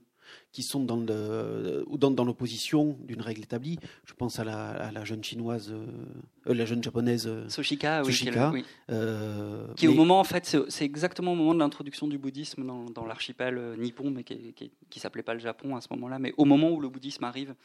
[0.51, 3.77] qui sont dans le, ou dans, dans l'opposition d'une règle établie.
[4.05, 8.65] Je pense à la, à la jeune chinoise, euh, la jeune japonaise euh, Soshika, oui,
[8.89, 12.85] euh, qui, au moment en fait, c'est exactement au moment de l'introduction du bouddhisme dans,
[12.85, 16.33] dans l'archipel nippon, mais qui, qui, qui s'appelait pas le Japon à ce moment-là, mais
[16.37, 17.55] au moment où le bouddhisme arrive.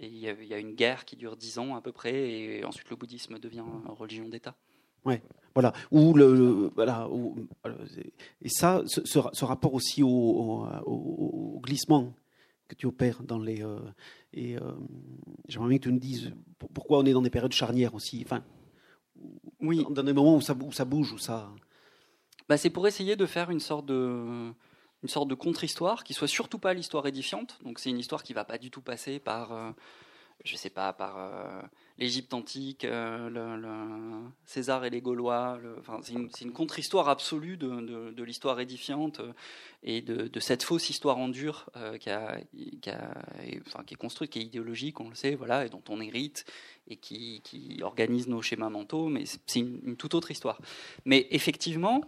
[0.00, 1.92] Et il y, a, il y a une guerre qui dure dix ans à peu
[1.92, 4.56] près, et ensuite le bouddhisme devient religion d'État.
[5.04, 5.22] Ouais,
[5.54, 5.72] voilà.
[5.90, 7.08] Ou le, voilà.
[8.42, 12.14] et ça, ce, ce, rapport aussi au, au, glissement
[12.68, 13.62] que tu opères dans les.
[13.62, 13.78] Euh,
[14.32, 14.72] et euh,
[15.48, 16.32] j'aimerais bien que tu nous dises
[16.74, 18.22] pourquoi on est dans des périodes charnières aussi.
[18.24, 18.42] Enfin,
[19.60, 19.86] oui.
[19.90, 21.50] Dans des moments où ça, où ça bouge, où ça.
[22.48, 24.52] Bah, c'est pour essayer de faire une sorte de
[25.02, 27.58] une sorte de contre-histoire qui soit surtout pas l'histoire édifiante.
[27.62, 29.70] Donc c'est une histoire qui va pas du tout passer par, euh,
[30.44, 31.18] je sais pas, par
[31.98, 35.60] l'Égypte antique, euh, César et les Gaulois.
[36.02, 39.32] c'est une, contre-histoire absolue de, de, l'histoire édifiante euh,
[39.82, 42.38] et de, cette fausse histoire en dur euh, qui, a,
[42.80, 43.14] qui, a,
[43.86, 46.44] qui, est construite, qui est idéologique, on le sait, voilà, et dont on hérite
[46.88, 49.08] et qui, qui organise nos schémas mentaux.
[49.08, 50.60] Mais c'est une toute autre histoire.
[51.04, 52.02] Mais effectivement,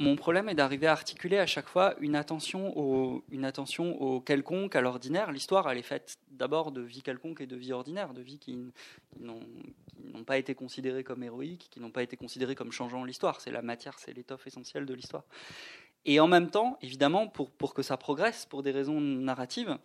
[0.00, 4.74] mon problème est d'arriver à articuler à chaque fois une attention au, une attention quelconque,
[4.74, 5.30] à l'ordinaire.
[5.30, 8.58] L'histoire, elle est faite d'abord de vie quelconque et de vie ordinaire, de vie qui,
[9.18, 13.42] n'ont pas été considérées comme héroïques, qui n'ont pas été considérées comme changeant l'histoire.
[13.42, 15.24] C'est la matière, c'est l'étoffe essentielle de l'histoire.
[16.06, 19.76] Et en même temps, évidemment, pour, pour que ça progresse, pour des raisons narratives,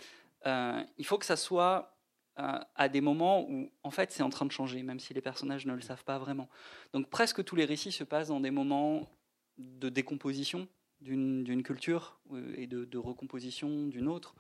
[0.46, 1.94] euh, il faut que ça soit
[2.40, 5.22] euh, à des moments où, en fait, c'est en train de changer, même si les
[5.22, 6.48] personnages ne le savent pas vraiment.
[6.94, 9.10] Donc presque tous les récits se passent dans des moments
[9.58, 10.68] de décomposition
[11.02, 14.36] d'une culture euh, et de, recomposition d'une autre,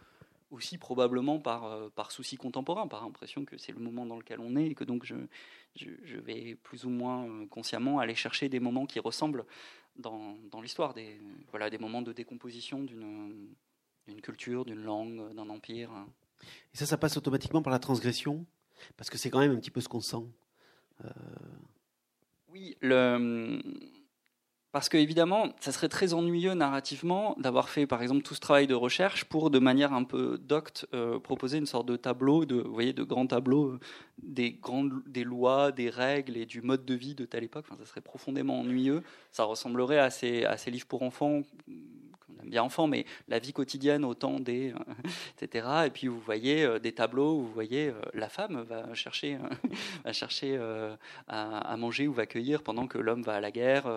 [0.51, 4.39] aussi probablement par, euh, par souci contemporain, par impression que c'est le moment dans lequel
[4.39, 5.15] on est et que donc je,
[5.75, 9.45] je, vais plus ou moins euh, consciemment aller chercher des moments qui ressemblent
[9.97, 11.19] dans, dans l'histoire, des,
[11.51, 13.55] voilà, des moments de décomposition d'une
[14.21, 15.91] culture, d'une langue, d'un empire.
[16.73, 18.45] Et ça, ça passe automatiquement par la transgression
[18.97, 20.25] Parce que c'est quand même un petit peu ce qu'on sent.
[22.49, 23.61] Oui, le
[24.75, 28.67] parce que évidemment, ça serait très ennuyeux narrativement d'avoir fait, par exemple, tout ce travail
[28.67, 32.55] de recherche pour, de manière un peu docte, euh, proposer une sorte de tableau, de,
[32.55, 33.79] vous voyez, de grands tableaux euh,
[34.21, 37.67] des grandes, des lois, des règles et du mode de vie de telle époque.
[37.79, 39.01] Ça serait profondément ennuyeux.
[39.31, 41.43] Ça ressemblerait à ces, à ces livres pour enfants
[42.45, 44.77] bien enfant, mais la vie quotidienne au temps des, euh,
[45.41, 45.67] etc.
[45.87, 49.37] Et puis vous voyez euh, des tableaux où vous voyez euh, la femme va chercher,
[50.05, 50.59] va chercher
[51.27, 53.87] à, manger ou va cueillir pendant que l'homme va à la guerre.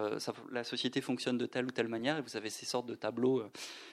[0.51, 3.43] la société fonctionne de telle ou telle manière et vous avez ces sortes de tableaux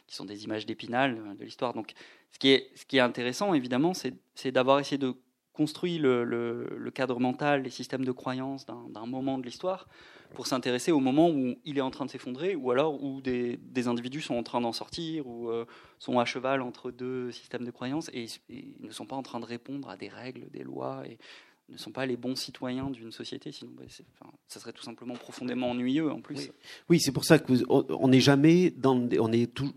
[0.08, 1.74] qui sont des images d'épinal de l'histoire.
[1.74, 1.94] Donc
[2.32, 5.16] ce qui est, ce qui est intéressant évidemment, c'est d'avoir essayé de
[5.56, 9.88] construire le, cadre mental, les systèmes de croyance d'un moment de l'histoire
[10.34, 13.58] pour s'intéresser au moment où il est en train de s'effondrer, ou alors où des,
[13.88, 15.66] individus sont en train d'en sortir, ou euh,
[15.98, 18.28] sont à cheval entre deux systèmes de croyances, et,
[18.82, 21.18] ne sont pas en train de répondre à des règles, des lois, et
[21.70, 23.84] ne sont pas les bons citoyens d'une société, sinon bah,
[24.48, 26.52] ça serait tout simplement profondément ennuyeux en plus.
[26.90, 29.74] Oui, c'est pour ça qu'on n'est jamais dans, on est, tout,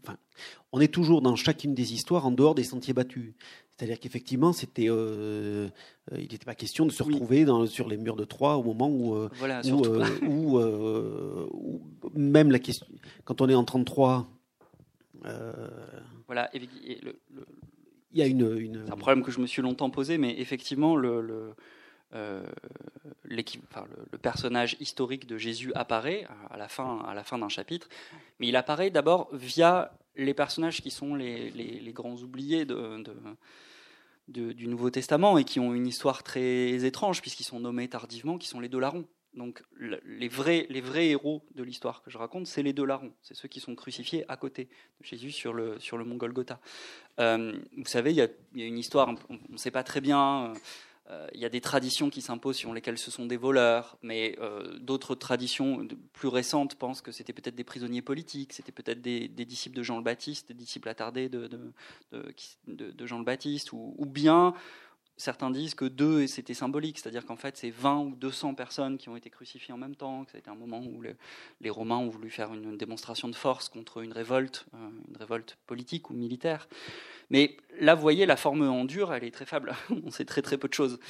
[0.73, 3.33] on est toujours dans chacune des histoires en dehors des sentiers battus.
[3.79, 5.71] C'est-à-dire qu'effectivement, c'était, il
[6.13, 9.29] n'était pas question de se retrouver dans, sur les murs de Troie au moment où,
[9.35, 9.63] voilà,
[10.27, 10.61] où,
[12.15, 12.87] même la question,
[13.25, 14.27] quand on est en 33.
[16.27, 18.85] voilà, il y a une, une...
[18.85, 21.55] C'est un problème que je me suis longtemps posé, mais effectivement, le, le,
[22.15, 22.43] euh,
[23.71, 27.89] enfin, le, personnage historique de Jésus apparaît à la fin, à la fin d'un chapitre,
[28.39, 33.15] mais il apparaît d'abord via les personnages qui sont les, les, grands oubliés de, de,
[34.29, 38.49] du Nouveau Testament et qui ont une histoire très étrange puisqu'ils sont nommés tardivement, qui
[38.49, 39.07] sont les deux larrons.
[39.35, 43.13] Donc les vrais, les vrais héros de l'histoire que je raconte, c'est les deux larrons.
[43.23, 44.69] C'est ceux qui sont crucifiés à côté
[45.01, 46.61] de Jésus sur le, sur le mont Golgotha.
[47.21, 49.85] Euh, vous savez, il y, a, il y, a, une histoire, on ne sait pas
[49.85, 50.55] très bien.
[51.11, 54.37] Euh, il y a des traditions qui s'imposent sur lesquelles ce sont des voleurs, mais
[54.41, 59.29] euh, d'autres traditions plus récentes pensent que c'était peut-être des prisonniers politiques, c'était peut-être des,
[59.29, 61.49] disciples de Jean le Baptiste, des disciples attardés de,
[63.07, 64.55] Jean le Baptiste, ou bien
[65.19, 69.09] certains disent que deux, c'était symbolique, c'est-à-dire qu'en fait, c'est 20 ou 200 personnes qui
[69.09, 71.03] ont été crucifiées en même temps, que ça a été un moment où
[71.61, 75.59] les Romains ont voulu faire une démonstration de force contre une révolte, euh, une révolte
[75.67, 76.69] politique ou militaire.
[77.31, 79.75] Mais là, vous voyez, la forme en dur, elle est très faible.
[79.91, 81.01] On sait très très peu de choses.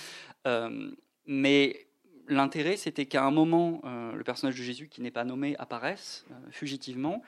[0.46, 0.90] Euh,
[1.26, 1.86] mais
[2.28, 6.24] l'intérêt, c'était qu'à un moment, euh, le personnage de Jésus, qui n'est pas nommé, apparaisse
[6.50, 7.22] fugitivement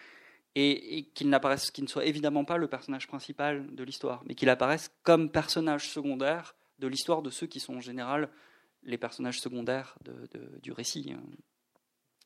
[0.55, 4.49] et, qu'il n'apparaisse, qu'il ne soit évidemment pas le personnage principal de l'histoire, mais qu'il
[4.49, 8.29] apparaisse comme personnage secondaire de l'histoire de ceux qui sont en général
[8.83, 9.99] les personnages secondaires
[10.63, 11.23] du récit, hein,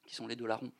[0.06, 0.72] qui sont les deux larrons.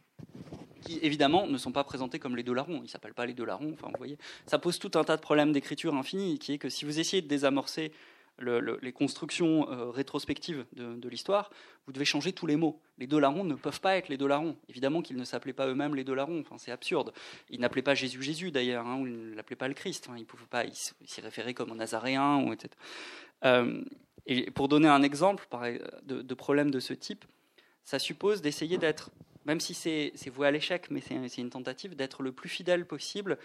[0.83, 3.35] Qui évidemment ne sont pas présentés comme les deux larrons, ils ne s'appellent pas les
[3.35, 4.19] deux larrons, enfin vous voyez.
[4.47, 7.23] Ça pose tout un tas de problèmes d'écriture infinie, qui est que si vous essayez
[7.23, 7.93] de désamorcer
[8.39, 11.51] les constructions euh, rétrospectives de, l'histoire,
[11.87, 12.81] vous devez changer tous les mots.
[12.99, 14.57] Les deux larrons ne peuvent pas être les deux larrons.
[14.69, 16.41] Évidemment qu'ils ne s'appelaient pas eux-mêmes les deux larrons.
[16.41, 17.13] Enfin, c'est absurde.
[17.49, 20.09] Ils n'appelaient pas Jésus Jésus d'ailleurs, hein, ils ne l'appelaient pas le Christ.
[20.17, 20.65] Ils pouvaient pas.
[20.73, 22.71] s'y référaient comme au Nazaréen, ou etc.
[23.45, 23.83] Euh,
[24.27, 25.47] et pour donner un exemple
[26.05, 27.25] de, de problème de ce type,
[27.85, 29.11] ça suppose d'essayer d'être,
[29.45, 33.39] même si c'est voué à l'échec, mais c'est une tentative, d'être le plus fidèle possible,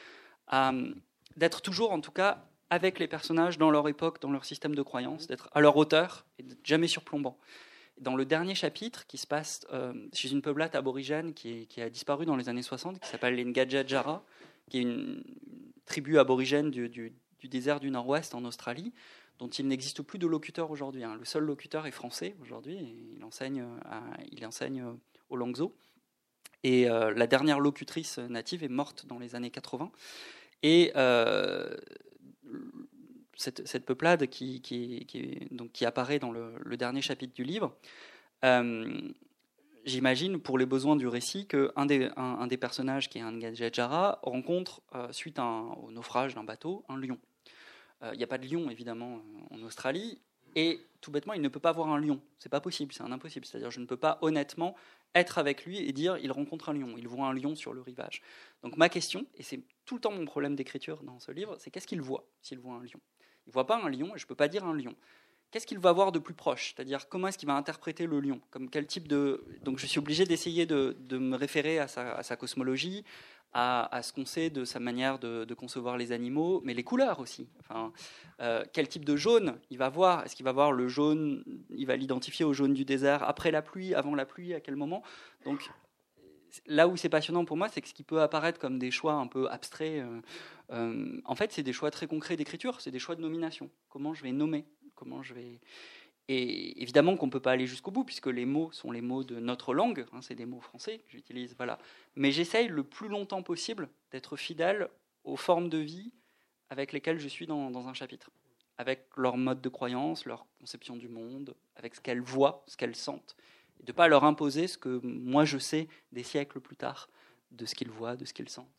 [1.36, 4.82] d'être toujours en tout cas avec les personnages dans leur époque, dans leur système de
[4.82, 7.38] croyance, d'être à leur hauteur et jamais surplombant.
[8.00, 12.26] Dans le dernier chapitre, qui se passe euh, chez une peuplate aborigène qui, a disparu
[12.26, 14.24] dans les années 60, qui s'appelle les Ngajajara,
[14.70, 15.24] qui est une
[15.86, 17.12] tribu aborigène du
[17.44, 18.94] désert du Nord-Ouest en Australie,
[19.40, 21.04] dont il n'existe plus de locuteur aujourd'hui.
[21.04, 21.16] Hein.
[21.18, 22.78] Le seul locuteur est français aujourd'hui,
[23.16, 23.66] il enseigne,
[24.32, 24.86] il enseigne
[25.30, 25.74] au Langso.
[26.64, 29.92] Et euh, la dernière locutrice native est morte dans les années 80.
[30.62, 31.74] Et euh,
[33.36, 34.62] cette, peuplade qui,
[35.86, 37.78] apparaît dans le, dernier chapitre du livre,
[38.44, 39.00] euh,
[39.86, 44.20] j'imagine, pour les besoins du récit, qu'un des, un, des personnages, qui est un Ngajajara,
[44.22, 47.18] rencontre, suite au naufrage d'un bateau, un lion.
[48.02, 50.22] Il n'y a pas de lion, évidemment, en Australie.
[50.56, 52.22] Et tout bêtement, il ne peut pas voir un lion.
[52.40, 53.46] C'est pas possible, c'est un impossible.
[53.46, 54.76] C'est-à-dire, je ne peux pas honnêtement
[55.16, 57.82] être avec lui et dire il rencontre un lion, il voit un lion sur le
[57.82, 58.22] rivage.
[58.64, 61.72] Donc ma question, et c'est tout le temps mon problème d'écriture dans ce livre, c'est
[61.72, 63.00] qu'est-ce qu'il voit s'il voit un lion?
[63.48, 64.96] Il voit pas un lion et je peux pas dire un lion.
[65.52, 66.76] Qu'est-ce qu'il va voir de plus proche?
[66.76, 68.40] C'est-à-dire comment est-ce qu'il va interpréter le lion?
[68.52, 73.04] Comme quel type de Donc je suis obligé d'essayer de, me référer à sa cosmologie,
[73.54, 77.48] à, ce qu'on sait de sa manière de, concevoir les animaux, mais les couleurs aussi.
[77.60, 77.92] Enfin,
[78.42, 80.24] euh, quel type de jaune il va voir?
[80.26, 83.62] Est-ce qu'il va voir le jaune Il va l'identifier au jaune du désert après la
[83.62, 85.04] pluie, avant la pluie, à quel moment?
[85.46, 85.70] Donc
[86.66, 89.14] là où c'est passionnant pour moi, c'est que ce qui peut apparaître comme des choix
[89.14, 90.22] un peu abstraits, euh,
[90.72, 93.70] euh, en fait, c'est des choix très concrets d'écriture, c'est des choix de nomination.
[93.90, 94.66] Comment je vais nommer?
[94.96, 95.60] Comment je vais
[96.32, 99.24] et évidemment qu'on ne peut pas aller jusqu'au bout, puisque les mots sont les mots
[99.24, 101.56] de notre langue, hein, c'est des mots français que j'utilise.
[101.58, 101.80] Voilà.
[102.16, 104.90] Mais j'essaye le plus longtemps possible d'être fidèle
[105.24, 106.14] aux formes de vie
[106.70, 108.30] avec lesquelles je suis dans, un chapitre,
[108.78, 112.96] avec leur mode de croyance, leur conception du monde, avec ce qu'elles voient, ce qu'elles
[112.96, 113.36] sentent,
[113.80, 117.10] et de ne pas leur imposer ce que moi je sais des siècles plus tard
[117.50, 118.70] de ce qu'ils voient, de ce qu'ils sentent.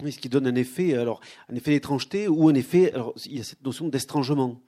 [0.00, 3.36] Oui, ce qui donne un effet, alors un effet d'étrangeté ou un effet, alors il
[3.36, 4.62] y a cette notion d'estrangement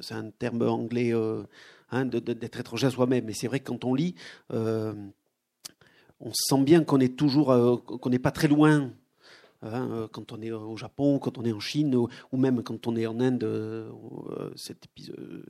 [0.00, 1.42] c'est un, terme anglais euh,
[1.90, 3.24] hein, d'être étranger à soi-même.
[3.24, 4.14] Mais c'est vrai que quand on lit,
[4.52, 4.94] euh,
[6.20, 8.90] on sent bien qu'on est toujours, euh, qu'on n'est pas très loin.
[9.62, 12.94] Hein, quand on est au Japon, quand on est en Chine, ou, même quand on
[12.94, 13.90] est en Inde,
[14.54, 15.44] cet épisode,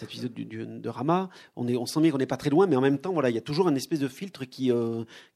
[0.00, 2.82] épisode de Rama, on, est, on sent bien qu'on n'est pas très loin, mais en
[2.82, 4.70] même temps, voilà, il y a toujours un espèce de filtre qui,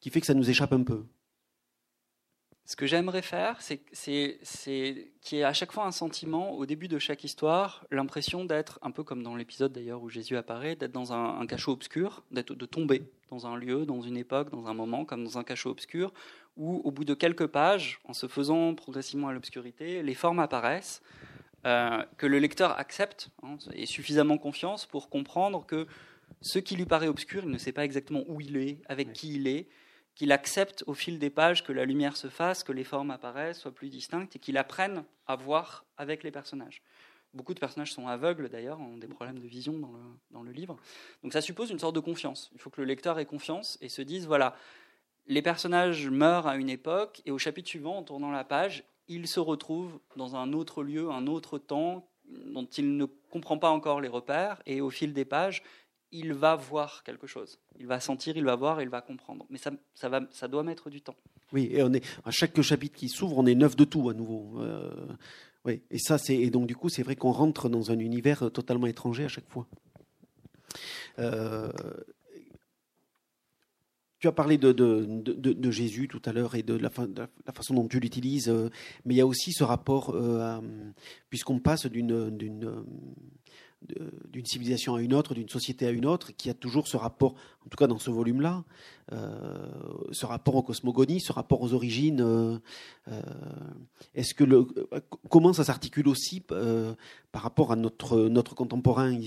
[0.00, 1.02] qui fait que ça nous échappe un peu.
[2.70, 4.38] Ce que j'aimerais faire, c'est qu'il
[5.32, 8.92] y ait à chaque fois un sentiment, au début de chaque histoire, l'impression d'être, un
[8.92, 12.66] peu comme dans l'épisode d'ailleurs où Jésus apparaît, d'être dans un, cachot obscur, d'être, de
[12.66, 16.12] tomber dans un lieu, dans une époque, dans un moment, comme dans un cachot obscur,
[16.56, 21.02] où au bout de quelques pages, en se faisant progressivement à l'obscurité, les formes apparaissent,
[21.66, 25.88] euh, que le lecteur accepte hein, et suffisamment confiance pour comprendre que
[26.40, 29.34] ce qui lui paraît obscur, il ne sait pas exactement où il est, avec qui
[29.34, 29.66] il est,
[30.20, 33.58] qu'il accepte au fil des pages que la lumière se fasse, que les formes apparaissent,
[33.58, 36.82] soient plus distinctes, et qu'il apprenne à voir avec les personnages.
[37.32, 39.80] Beaucoup de personnages sont aveugles d'ailleurs, ont des problèmes de vision
[40.30, 40.76] dans le, livre.
[41.22, 42.50] Donc ça suppose une sorte de confiance.
[42.52, 44.54] Il faut que le lecteur ait confiance et se dise, voilà,
[45.26, 49.26] les personnages meurent à une époque, et au chapitre suivant, en tournant la page, ils
[49.26, 54.02] se retrouvent dans un autre lieu, un autre temps, dont il ne comprend pas encore
[54.02, 55.62] les repères, et au fil des pages,
[56.12, 57.58] il va voir quelque chose.
[57.78, 59.46] Il va sentir, il va voir, il va comprendre.
[59.50, 61.16] Mais ça, ça, va, ça doit mettre du temps.
[61.52, 64.14] Oui, et on est à chaque chapitre qui s'ouvre, on est neuf de tout à
[64.14, 64.60] nouveau.
[64.60, 64.90] Euh,
[65.64, 68.50] oui, et ça, c'est et donc du coup, c'est vrai qu'on rentre dans un univers
[68.50, 69.66] totalement étranger à chaque fois.
[71.18, 71.70] Euh,
[74.18, 77.88] tu as parlé de, de, de, Jésus tout à l'heure et de la, façon dont
[77.88, 78.68] tu l'utilises, euh,
[79.06, 80.14] mais il y a aussi ce rapport,
[81.30, 82.84] puisqu'on passe d'une
[84.28, 87.34] d'une civilisation à une autre, d'une société à une autre, qui a toujours ce rapport,
[87.64, 88.64] en tout cas dans ce volume-là,
[89.12, 89.66] euh,
[90.12, 92.20] ce rapport aux cosmogonies, ce rapport aux origines.
[92.20, 92.58] Euh,
[93.08, 93.22] euh,
[94.14, 94.44] est-ce que
[95.28, 99.18] comment ça s'articule aussi par rapport à notre notre contemporain,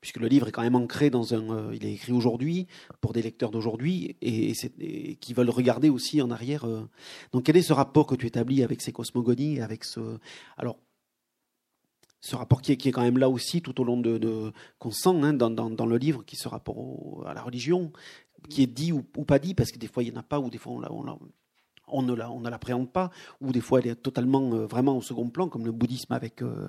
[0.00, 2.66] puisque le livre est quand même ancré dans un, il est écrit aujourd'hui
[3.00, 6.66] pour des lecteurs d'aujourd'hui et, et, qui veulent regarder aussi en arrière.
[7.32, 10.18] donc quel est ce rapport que tu établis avec ces cosmogonies, avec ce,
[10.56, 10.76] alors
[12.24, 15.34] ce rapport qui est, quand même là aussi tout au long de, qu'on sent hein,
[15.34, 17.92] dans, le livre, qui est ce rapport à la religion,
[18.48, 20.40] qui est dit ou, pas dit, parce que des fois il n'y en a pas,
[20.40, 20.72] ou des fois
[21.86, 23.10] on, ne, l'appréhende pas,
[23.42, 26.68] ou des fois elle est totalement euh, vraiment au second plan, comme le bouddhisme euh,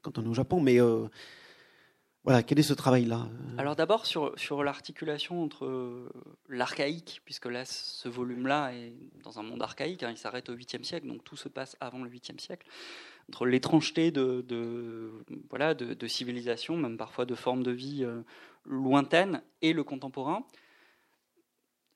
[0.00, 0.60] quand on est au Japon.
[0.60, 1.08] Mais euh,
[2.22, 3.26] voilà, quel est ce travail-là
[3.58, 6.08] Alors d'abord sur, sur l'articulation entre
[6.48, 8.92] l'archaïque, puisque là ce volume-là est
[9.24, 12.04] dans un monde archaïque, hein, il s'arrête au 8e siècle, donc tout se passe avant
[12.04, 12.68] le 8e siècle
[13.28, 15.12] entre l'étrangeté de,
[15.50, 18.22] voilà, de, civilisation, même parfois de formes de vie euh,
[18.64, 20.44] lointaines, et le contemporain.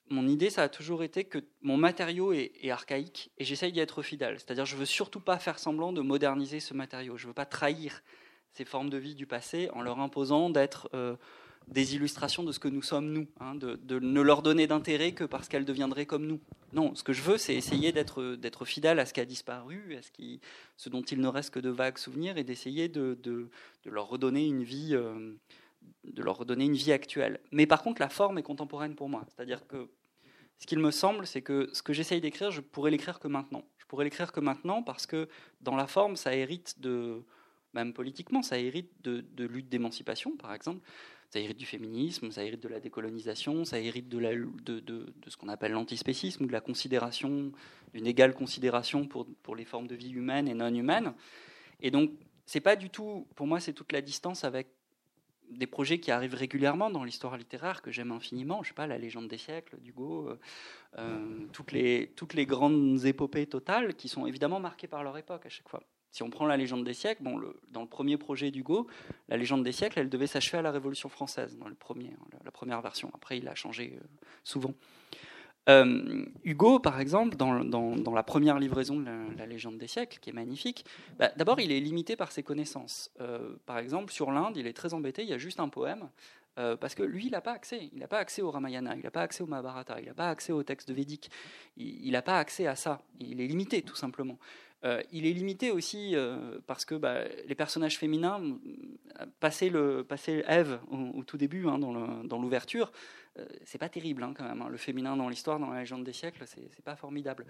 [0.09, 4.01] Mon idée, ça a toujours été que mon matériau est, archaïque et j'essaye d'y être
[4.01, 4.39] fidèle.
[4.39, 7.15] C'est-à-dire, je veux surtout pas faire semblant de moderniser ce matériau.
[7.15, 8.01] Je veux pas trahir
[8.53, 11.15] ces formes de vie du passé en leur imposant d'être euh,
[11.69, 15.23] des illustrations de ce que nous sommes nous, hein, de, ne leur donner d'intérêt que
[15.23, 16.39] parce qu'elles deviendraient comme nous.
[16.73, 20.01] Non, ce que je veux, c'est essayer d'être, fidèle à ce qui a disparu, à
[20.01, 20.39] ce, qui,
[20.77, 23.49] ce dont il ne reste que de vagues souvenirs, et d'essayer de, de,
[23.85, 25.33] leur redonner une vie, euh,
[26.03, 27.39] de leur redonner une vie actuelle.
[27.51, 29.25] Mais par contre, la forme est contemporaine pour moi.
[29.27, 29.87] C'est-à-dire que
[30.57, 33.63] ce qu'il me semble, c'est que ce que j'essaye d'écrire, je pourrais l'écrire que maintenant.
[33.77, 35.27] Je pourrais l'écrire que maintenant parce que
[35.61, 37.23] dans la forme, ça hérite de,
[37.73, 40.81] même politiquement, ça hérite de, de lutte d'émancipation, par exemple
[41.29, 45.73] ça hérite du féminisme, ça hérite de la décolonisation, ça hérite de, ce qu'on appelle
[45.73, 47.51] l'antispécisme, de la considération,
[47.93, 51.13] d'une égale considération pour, pour les formes de vie humaines et non humaines.
[51.81, 52.11] Et donc,
[52.45, 54.67] c'est pas du tout, pour moi, c'est toute la distance avec
[55.51, 58.63] des projets qui arrivent régulièrement dans l'histoire littéraire que j'aime infiniment.
[58.63, 60.39] Je sais pas, la légende des siècles d'Hugo, euh,
[60.97, 65.45] euh, toutes les toutes les grandes épopées totales qui sont évidemment marquées par leur époque
[65.45, 65.83] à chaque fois.
[66.11, 67.39] Si on prend la légende des siècles, bon,
[67.71, 68.87] dans le premier projet d'Hugo,
[69.27, 71.73] la légende des siècles, elle devait s'achever à la Révolution française, dans hein,
[72.43, 73.11] la, première version.
[73.13, 74.05] Après, il a changé euh,
[74.43, 74.73] souvent.
[75.69, 79.05] Euh, Hugo, par exemple, dans, dans, la première livraison de
[79.37, 80.83] la, légende des siècles, qui est magnifique,
[81.19, 83.11] bah, d'abord, il est limité par ses connaissances.
[83.21, 86.09] Euh, par exemple, sur l'Inde, il est très embêté, il y a juste un poème,
[86.55, 87.89] parce que lui, il n'a pas accès.
[87.93, 90.29] Il n'a pas accès au Ramayana, il n'a pas accès au Mahabharata, il n'a pas
[90.29, 91.31] accès au texte védique,
[91.77, 93.01] il n'a pas accès à ça.
[93.19, 94.37] Il est limité, tout simplement.
[94.85, 98.41] Euh, il est limité aussi euh, parce que bah, les personnages féminins,
[99.39, 102.91] passer le, passer Eve au, tout début, hein, dans l'ouverture,
[103.37, 104.61] euh, c'est pas terrible hein, quand même.
[104.61, 104.69] Hein.
[104.69, 107.45] Le féminin dans l'histoire, dans la légende des siècles, c'est pas formidable.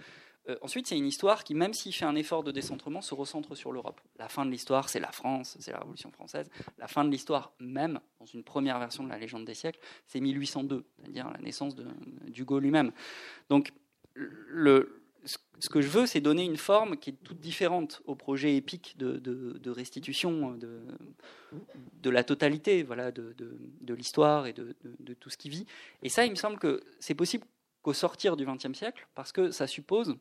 [0.62, 3.72] ensuite, c'est une histoire qui, même s'il fait un effort de décentrement, se recentre sur
[3.72, 4.02] l'Europe.
[4.18, 6.50] La fin de l'histoire, c'est la France, c'est la Révolution française.
[6.78, 10.20] La fin de l'histoire, même dans une première version de la légende des siècles, c'est
[10.20, 12.92] 1802, c'est-à-dire la naissance d'Hugo lui-même.
[13.50, 13.72] Donc,
[14.16, 14.99] le,
[15.60, 18.96] ce que je veux, c'est donner une forme qui est toute différente au projet épique
[18.98, 20.82] de, restitution de,
[22.02, 23.36] de, la totalité voilà, de,
[23.94, 24.76] l'histoire et de,
[25.20, 25.66] tout ce qui vit.
[26.02, 27.46] Et ça, il me semble que c'est possible
[27.82, 30.16] qu'au sortir du XXe siècle, parce que ça suppose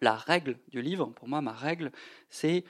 [0.00, 1.06] la règle du livre.
[1.06, 1.92] Pour moi, ma règle,
[2.28, 2.64] c'est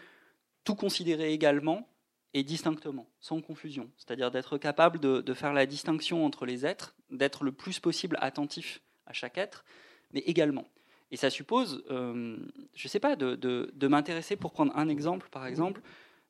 [0.64, 1.88] tout considérer également
[2.34, 3.90] et distinctement, sans confusion.
[3.96, 8.82] C'est-à-dire d'être capable de faire la distinction entre les êtres, d'être le plus possible attentif
[9.06, 9.64] à chaque être,
[10.12, 10.66] mais également
[11.10, 12.36] et ça suppose, euh,
[12.74, 15.80] je ne sais pas, de, m'intéresser, pour prendre un exemple, par exemple,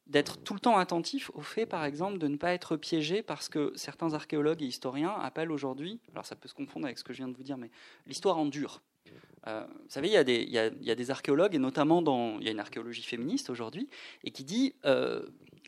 [0.06, 3.48] d'être tout le temps attentif au fait, par exemple, de ne pas être piégé parce
[3.48, 7.12] que certains archéologues et historiens appellent aujourd'hui, alors ça peut se confondre avec ce que
[7.12, 7.70] je viens de vous dire, mais
[8.06, 8.82] l'histoire en dur.
[9.48, 12.38] Euh, vous savez, il y, a des, il, y a, des, archéologues, et notamment dans,
[12.38, 13.88] il y a une archéologie féministe aujourd'hui,
[14.24, 15.24] et qui dit, euh,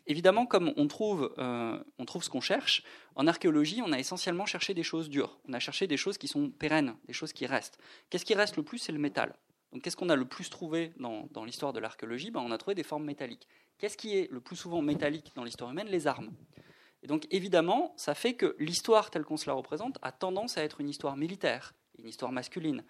[0.09, 2.83] évidemment, comme on trouve, euh, on trouve ce qu'on cherche,
[3.15, 5.39] en archéologie, on a essentiellement cherché des choses dures.
[5.47, 7.77] On a cherché des choses qui sont pérennes, des choses qui restent.
[8.09, 9.35] Qu'est-ce qui reste le plus C'est le métal.
[9.71, 12.31] Donc, qu'est-ce qu'on a le plus trouvé dans, dans l'histoire de l'archéologie?
[12.31, 13.47] Ben, On a trouvé des formes métalliques.
[13.77, 15.87] Qu'est-ce qui est le plus souvent métallique dans l'histoire humaine?
[15.87, 16.31] Les armes.
[17.03, 20.63] Et donc, évidemment, ça fait que l'histoire telle qu'on se la représente a tendance à
[20.63, 22.83] être une histoire militaire, une histoire masculine.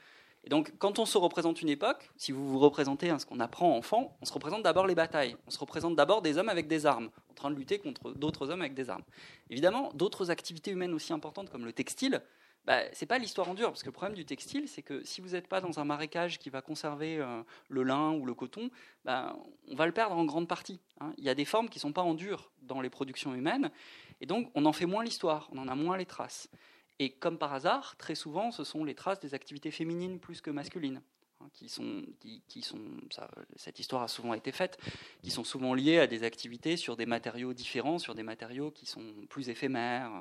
[0.44, 3.76] Et donc, quand on se représente une époque, si vous vous représentez ce qu'on apprend
[3.76, 5.36] enfant, on se représente d'abord les batailles.
[5.48, 8.50] On se représente d'abord des hommes avec des armes, en train de lutter contre d'autres
[8.50, 9.04] hommes avec des armes.
[9.50, 12.22] Évidemment, d'autres activités humaines aussi importantes comme le textile,
[12.66, 15.22] bah, c'est pas l'histoire en dur, parce que le problème du textile, c'est que si
[15.22, 18.70] vous n'êtes pas dans un marécage qui va conserver euh, le lin ou le coton,
[19.06, 19.36] bah,
[19.70, 20.80] on va le perdre en grande partie.
[21.00, 21.14] Hein.
[21.18, 23.72] Il y a des formes qui ne sont pas en dur dans les productions humaines,
[24.22, 26.50] et donc on en fait moins l'histoire, on en a moins les traces.
[27.00, 30.52] Et comme par hasard, très souvent, ce sont les traces des activités féminines plus que
[30.52, 31.02] masculines.
[31.42, 32.04] Hein, qui sont,
[32.50, 32.82] qui, sont
[33.56, 34.78] cette histoire a souvent été faite,
[35.24, 38.86] qui sont souvent liées à des activités sur des matériaux différents, sur des matériaux qui
[38.86, 40.12] sont plus éphémères.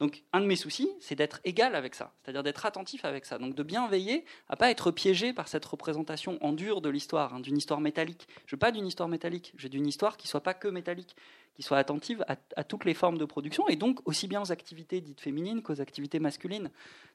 [0.00, 3.38] Donc, un de mes soucis, c'est d'être égal avec ça, c'est-à-dire d'être attentif avec ça.
[3.38, 7.34] Donc, de bien veiller à pas être piégé par cette représentation en dur de l'histoire,
[7.34, 8.28] hein, d'une histoire métallique.
[8.46, 11.16] Je veux pas d'une histoire métallique, je veux d'une histoire qui soit pas que métallique,
[11.54, 15.00] qui soit attentive à, toutes les formes de production et donc aussi bien aux activités
[15.00, 16.70] dites féminines qu'aux activités masculines.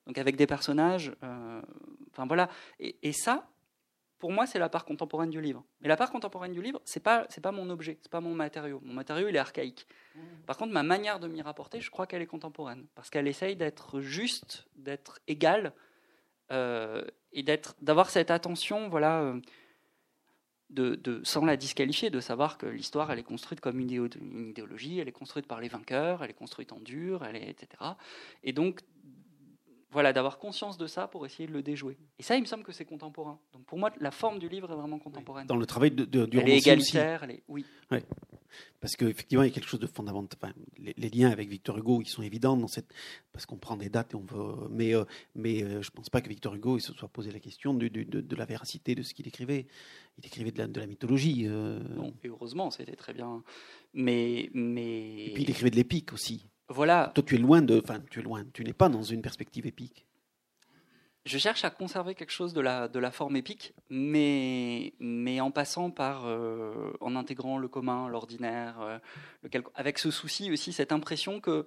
[0.07, 1.61] Donc, avec des personnages, euh,
[2.11, 2.49] enfin voilà.
[2.79, 3.49] Et, ça,
[4.19, 5.63] pour moi, c'est la part contemporaine du livre.
[5.81, 8.35] Mais la part contemporaine du livre, c'est pas c'est pas mon objet, c'est pas mon
[8.35, 8.81] matériau.
[8.83, 9.87] Mon matériau, il est archaïque.
[10.15, 10.19] Mmh.
[10.45, 13.55] Par contre, ma manière de m'y rapporter, je crois qu'elle est contemporaine parce qu'elle essaye
[13.55, 15.73] d'être juste, d'être égale
[16.51, 19.21] euh, et d'être d'avoir cette attention, voilà.
[19.21, 19.39] Euh,
[20.69, 24.99] de, de, sans la disqualifier, de savoir que l'histoire, elle est construite comme une, idéologie,
[24.99, 27.93] elle est construite par les vainqueurs, elle est construite en dur, elle est, etc.
[28.43, 28.81] Et donc,
[29.91, 31.97] voilà, d'avoir conscience de ça pour essayer de le déjouer.
[32.19, 33.39] Et ça, il me semble que c'est contemporain.
[33.53, 35.47] Donc pour moi, la forme du livre est vraiment contemporaine.
[35.47, 37.43] Dans le travail de, de, du elle est égalitaire, elle est...
[37.47, 37.65] oui.
[38.79, 40.53] Parce qu'effectivement, il y a quelque chose de fondamental.
[40.77, 42.93] les, liens avec Victor Hugo, ils sont évidents dans cette,
[43.31, 44.67] parce qu'on prend des dates et on veut.
[44.69, 47.31] Mais, euh, mais euh, je ne pense pas que Victor Hugo il se soit posé
[47.31, 49.67] la question de, de la véracité de ce qu'il écrivait.
[50.17, 51.45] Il écrivait de la, de la mythologie.
[51.47, 51.79] Euh.
[51.95, 53.43] Non, et heureusement, c'était très bien.
[53.93, 55.25] Mais, mais.
[55.25, 56.45] Et puis il écrivait de l'épique aussi.
[56.69, 57.11] Voilà.
[57.15, 57.81] Toi, tu es loin de.
[57.83, 58.43] Enfin, tu es loin.
[58.53, 60.05] Tu n'es pas dans une perspective épique.
[61.25, 65.51] Je cherche à conserver quelque chose de la, de la forme épique, mais, mais en
[65.51, 66.25] passant par.
[66.25, 68.99] Euh, en intégrant le commun, l'ordinaire, euh,
[69.75, 71.65] avec ce souci aussi, cette impression que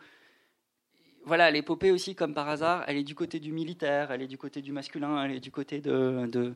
[1.25, 4.39] voilà, l'épopée aussi, comme par hasard, elle est du côté du militaire, elle est du
[4.39, 6.55] côté du masculin, elle est du côté de.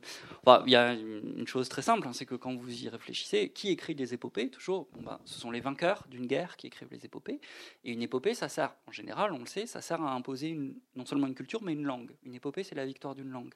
[0.65, 3.69] il y a une chose très simple, hein, c'est que quand vous y réfléchissez, qui
[3.69, 4.49] écrit des épopées?
[4.49, 7.39] Toujours, bah, ce sont les vainqueurs d'une guerre qui écrivent les épopées.
[7.85, 10.57] Et une épopée, ça sert, en général, on le sait, ça sert à imposer
[10.95, 12.11] non seulement une culture, mais une langue.
[12.23, 13.53] Une épopée, c'est la victoire d'une langue.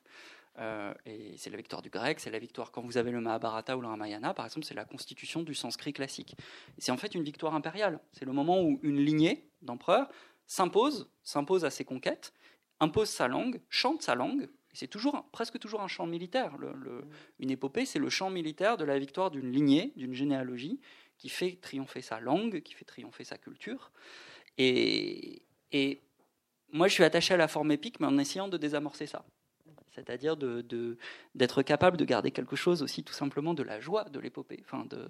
[0.60, 3.78] Euh, et c'est la victoire du grec, c'est la victoire quand vous avez le Mahabharata
[3.78, 6.36] ou le Ramayana, par exemple, c'est la constitution du sanskrit classique.
[6.78, 8.00] C'est en fait une victoire impériale.
[8.12, 10.10] C'est le moment où une lignée d'empereurs
[10.52, 12.34] s'impose, s'impose à ses conquêtes,
[12.82, 14.50] impose sa langue, chante sa langue.
[14.74, 16.58] C'est toujours, presque toujours un chant militaire.
[17.40, 20.82] une épopée, c'est le chant militaire de la victoire d'une lignée, d'une généalogie,
[21.18, 23.94] qui fait triompher sa langue, qui fait triompher sa culture.
[24.58, 25.42] Et,
[26.74, 29.24] moi, je suis attaché à la forme épique, mais en essayant de désamorcer ça.
[29.96, 34.62] C'est-à-dire d'être capable de garder quelque chose aussi tout simplement de la joie de l'épopée,
[34.66, 35.08] enfin de,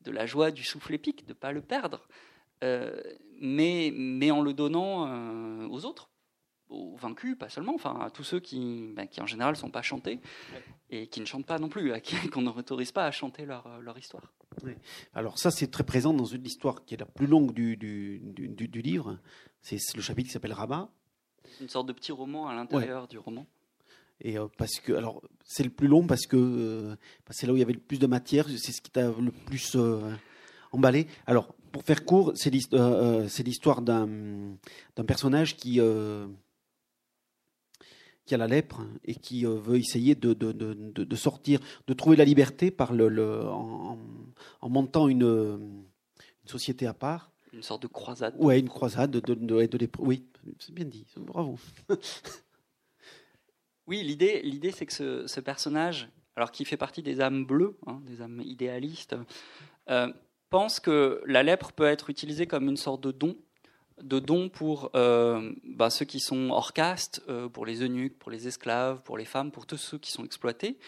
[0.00, 2.08] de la joie du souffle épique, de ne pas le perdre.
[2.62, 3.00] Euh,
[3.40, 6.10] mais, mais en le donnant euh, aux autres,
[6.68, 9.70] aux vaincus, pas seulement, enfin à tous ceux qui, ben, qui en général ne sont
[9.70, 10.20] pas chantés
[10.90, 13.46] et qui ne chantent pas non plus, à qui qu'on ne autorise pas à chanter
[13.46, 14.32] leur, euh, leur histoire.
[15.14, 18.20] Alors ça, c'est très présent dans une histoire qui est la plus longue du, du,
[18.20, 19.18] du, livre.
[19.62, 20.90] C'est le chapitre qui s'appelle Rabat.
[21.60, 23.46] Une sorte de petit roman à l'intérieur du roman.
[24.20, 26.96] Et parce que, alors, c'est le plus long parce que
[27.30, 29.30] c'est là où il y avait le plus de matière, c'est ce qui t'a le
[29.30, 29.76] plus
[30.72, 31.06] emballé.
[31.26, 34.56] Alors, pour faire court, c'est euh, euh, l'histoire d'un
[35.06, 36.26] personnage qui, euh,
[38.26, 42.24] qui a la lèpre et qui veut essayer de, de, de, sortir, de trouver la
[42.24, 43.98] liberté par le, en,
[44.68, 47.30] montant une, une, société à part.
[47.52, 48.34] Une sorte de croisade.
[48.38, 50.24] Ouais, une croisade de, de, Oui,
[50.58, 51.58] c'est bien dit, bravo.
[53.86, 57.76] oui, l'idée, l'idée, c'est que ce, ce, personnage, alors qui fait partie des âmes bleues,
[57.86, 59.16] hein, des âmes idéalistes,
[60.50, 63.36] pense que la lèpre peut être utilisée comme une sorte de don,
[64.02, 68.30] de don pour euh, bah, ceux qui sont hors caste, euh, pour les eunuques, pour
[68.30, 70.78] les esclaves, pour les femmes, pour tous ceux qui sont exploités,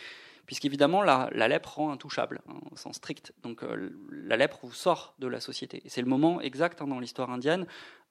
[0.47, 3.33] puisqu'évidemment la, la lèpre rend intouchable, hein, au sens strict.
[3.43, 5.83] Donc euh, la lèpre vous sort de la société.
[5.87, 7.67] C'est le moment exact hein, dans l'histoire indienne,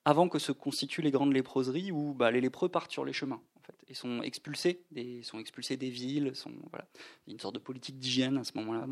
[0.06, 3.42] avant que se constituent les grandes léproseries où bah, les lépreux partent sur les chemins.
[3.70, 6.88] En et sont expulsés, des, sont expulsés des villes, sont, voilà,
[7.26, 8.86] il y a une sorte de politique d'hygiène à ce moment-là.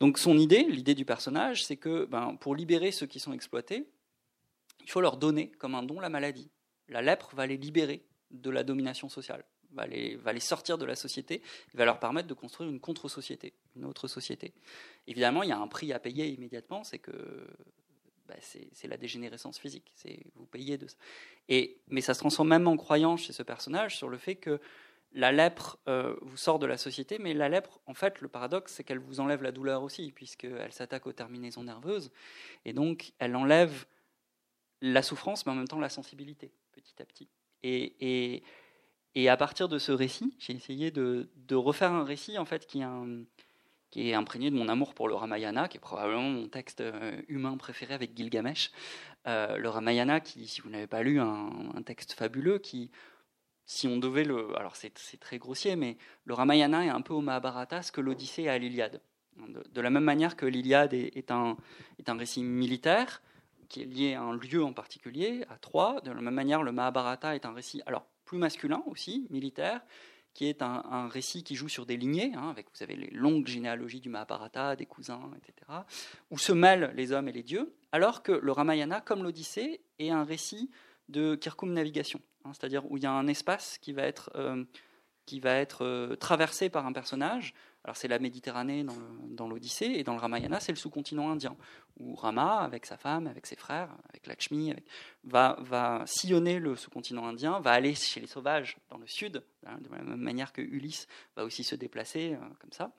[0.00, 3.88] Donc son idée, l'idée du personnage, c'est que ben, pour libérer ceux qui sont exploités,
[4.82, 6.50] il faut leur donner comme un don la maladie.
[6.88, 10.84] La lèpre va les libérer de la domination sociale, va les, va les sortir de
[10.84, 11.42] la société,
[11.74, 14.52] va leur permettre de construire une contre-société, une autre société.
[15.06, 17.46] Évidemment, il y a un prix à payer immédiatement, c'est que
[18.30, 19.92] bah, c'est la dégénérescence physique.
[20.36, 20.96] Vous payez de ça.
[21.88, 24.60] Mais ça se transforme même en croyance chez ce personnage sur le fait que
[25.12, 28.72] la lèpre euh, vous sort de la société, mais la lèpre, en fait, le paradoxe,
[28.74, 32.12] c'est qu'elle vous enlève la douleur aussi, puisqu'elle s'attaque aux terminaisons nerveuses,
[32.64, 33.86] et donc elle enlève
[34.80, 37.28] la souffrance, mais en même temps la sensibilité, petit à petit.
[37.64, 38.42] Et,
[39.28, 42.80] à partir de ce récit, j'ai essayé de, de, refaire un récit, en fait, qui
[42.82, 43.24] a un,
[43.90, 47.20] qui est imprégné de mon amour pour le Ramayana, qui est probablement mon texte euh,
[47.28, 48.70] humain préféré avec Gilgamesh.
[49.26, 52.90] Euh, le Ramayana, qui, si vous n'avez pas lu, un, un, texte fabuleux, qui,
[53.66, 54.56] si on devait le...
[54.56, 58.44] Alors c'est très grossier, mais le Ramayana est un peu au Mahabharata ce que l'Odyssée
[58.44, 59.00] est à l'Iliade.
[59.36, 61.56] De, la même manière que l'Iliade est, est, un,
[61.98, 63.22] est un récit militaire,
[63.68, 66.72] qui est lié à un lieu en particulier, à Troie, de la même manière le
[66.72, 69.80] Mahabharata est un récit, alors plus masculin aussi, militaire,
[70.34, 73.46] qui est un, récit qui joue sur des lignées, hein, avec vous avez les longues
[73.46, 75.70] généalogies du Mahabharata, des cousins, etc.,
[76.30, 80.10] où se mêlent les hommes et les dieux, alors que le Ramayana, comme l'Odyssée, est
[80.10, 80.70] un récit
[81.08, 84.64] de Kirkum navigation, hein, c'est-à-dire où il y a un espace qui va être, euh,
[85.26, 87.54] qui va être euh, traversé par un personnage,
[87.84, 88.84] alors c'est la Méditerranée
[89.30, 91.56] dans l'Odyssée et dans le Ramayana c'est le sous-continent indien
[92.00, 94.74] où Rama avec sa femme, avec ses frères, avec Lakshmi,
[95.24, 99.78] va, va sillonner le sous-continent indien, va aller chez les sauvages dans le sud, hein,
[99.80, 101.06] de la même manière que Ulysse
[101.36, 102.92] va aussi se déplacer euh, comme ça,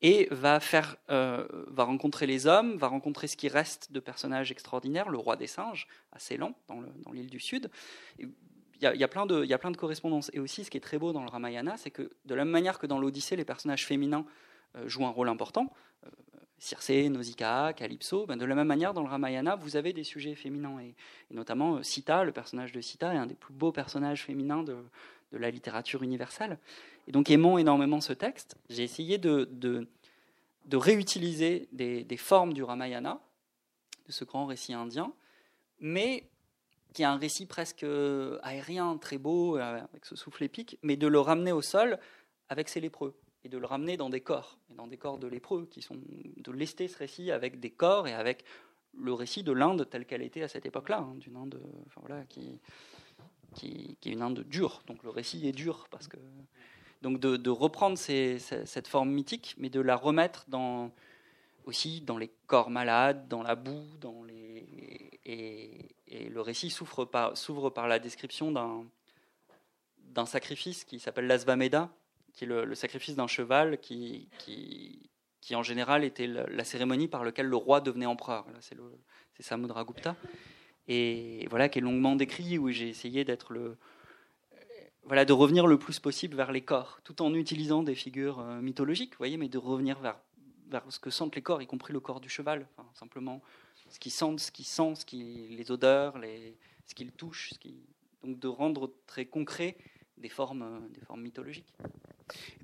[0.00, 4.52] et va faire, euh, va rencontrer les hommes, va rencontrer ce qui reste de personnages
[4.52, 7.70] extraordinaires, le roi des singes à Ceylan dans l'île du Sud.
[8.80, 10.30] Il y, a, plein de, correspondances.
[10.32, 12.52] Et aussi, ce qui est très beau dans le Ramayana, c'est que de la même
[12.52, 14.24] manière que dans l'Odyssée, les personnages féminins
[14.76, 15.72] euh, jouent un rôle important,
[16.58, 20.34] Circé, Nausicaa, Calypso, ben de la même manière, dans le Ramayana, vous avez des sujets
[20.34, 20.78] féminins.
[20.80, 20.94] Et,
[21.30, 24.76] notamment, euh, Sita, le personnage de Sita, est un des plus beaux personnages féminins de,
[25.32, 26.58] la littérature universelle.
[27.06, 29.86] Et donc, aimant énormément ce texte, j'ai essayé de
[30.72, 33.20] réutiliser des, des, formes du Ramayana,
[34.06, 35.12] de ce grand récit indien,
[35.80, 36.24] mais
[36.92, 40.96] qui est un récit presque euh, aérien, très beau, euh, avec ce souffle épique, mais
[40.96, 41.98] de le ramener au sol
[42.48, 43.14] avec ses lépreux
[43.44, 45.96] et de le ramener dans des corps, et dans des corps de lépreux, qui sont
[45.96, 48.44] de lester ce récit avec des corps et avec
[48.98, 52.24] le récit de l'Inde telle qu'elle était à cette époque-là, hein, d'une Inde enfin, voilà,
[52.24, 52.58] qui,
[53.54, 54.82] qui, qui, est une Inde dure.
[54.86, 56.16] Donc le récit est dur parce que
[57.02, 60.90] donc de, reprendre cette forme mythique, mais de la remettre dans
[61.68, 64.38] aussi dans les corps malades, dans la boue, dans les
[65.26, 65.94] et,
[66.30, 71.90] le récit s'ouvre par, la description d'un sacrifice qui s'appelle l'Asvameda,
[72.32, 75.10] qui est le, sacrifice d'un cheval qui, qui,
[75.40, 78.46] qui, en général était la, cérémonie par laquelle le roi devenait empereur.
[78.60, 80.16] C'est Samudragupta.
[80.86, 83.76] Et voilà, qui est longuement décrit, où j'ai essayé d'être le.
[85.04, 88.60] Voilà, de revenir le plus possible vers les corps, tout en utilisant des figures euh,
[88.60, 90.18] mythologiques, voyez, mais de revenir vers,
[90.68, 93.42] vers ce que sentent les corps, y compris le corps du cheval, simplement
[93.90, 96.18] ce qu'ils sentent, ce qu'ils sent, ce qui, les odeurs,
[96.86, 97.68] ce qu'ils touchent, ce
[98.24, 99.76] donc de rendre très concret
[100.18, 101.72] des formes, euh, des formes mythologiques.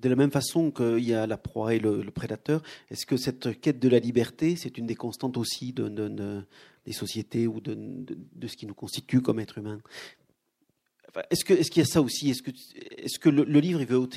[0.01, 3.61] De la même façon qu'il y a la proie et le, prédateur, est-ce que cette
[3.61, 5.89] quête de la liberté, c'est une des constantes aussi de,
[6.85, 9.81] des sociétés ou de, ce qui nous constitue comme être humain?
[11.31, 12.31] Est-ce qu'il est qu'il y a ça aussi?
[12.31, 14.09] Est-ce que, est que le, livre il veut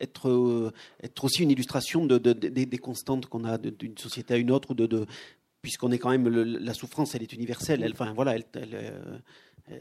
[0.00, 4.74] être, être aussi une illustration de, des constantes qu'on a d'une société à une autre
[4.74, 5.06] de,
[5.64, 6.28] Puisqu'on est quand même.
[6.28, 7.82] la souffrance, elle est universelle.
[7.82, 8.44] Elle, enfin, voilà, elle,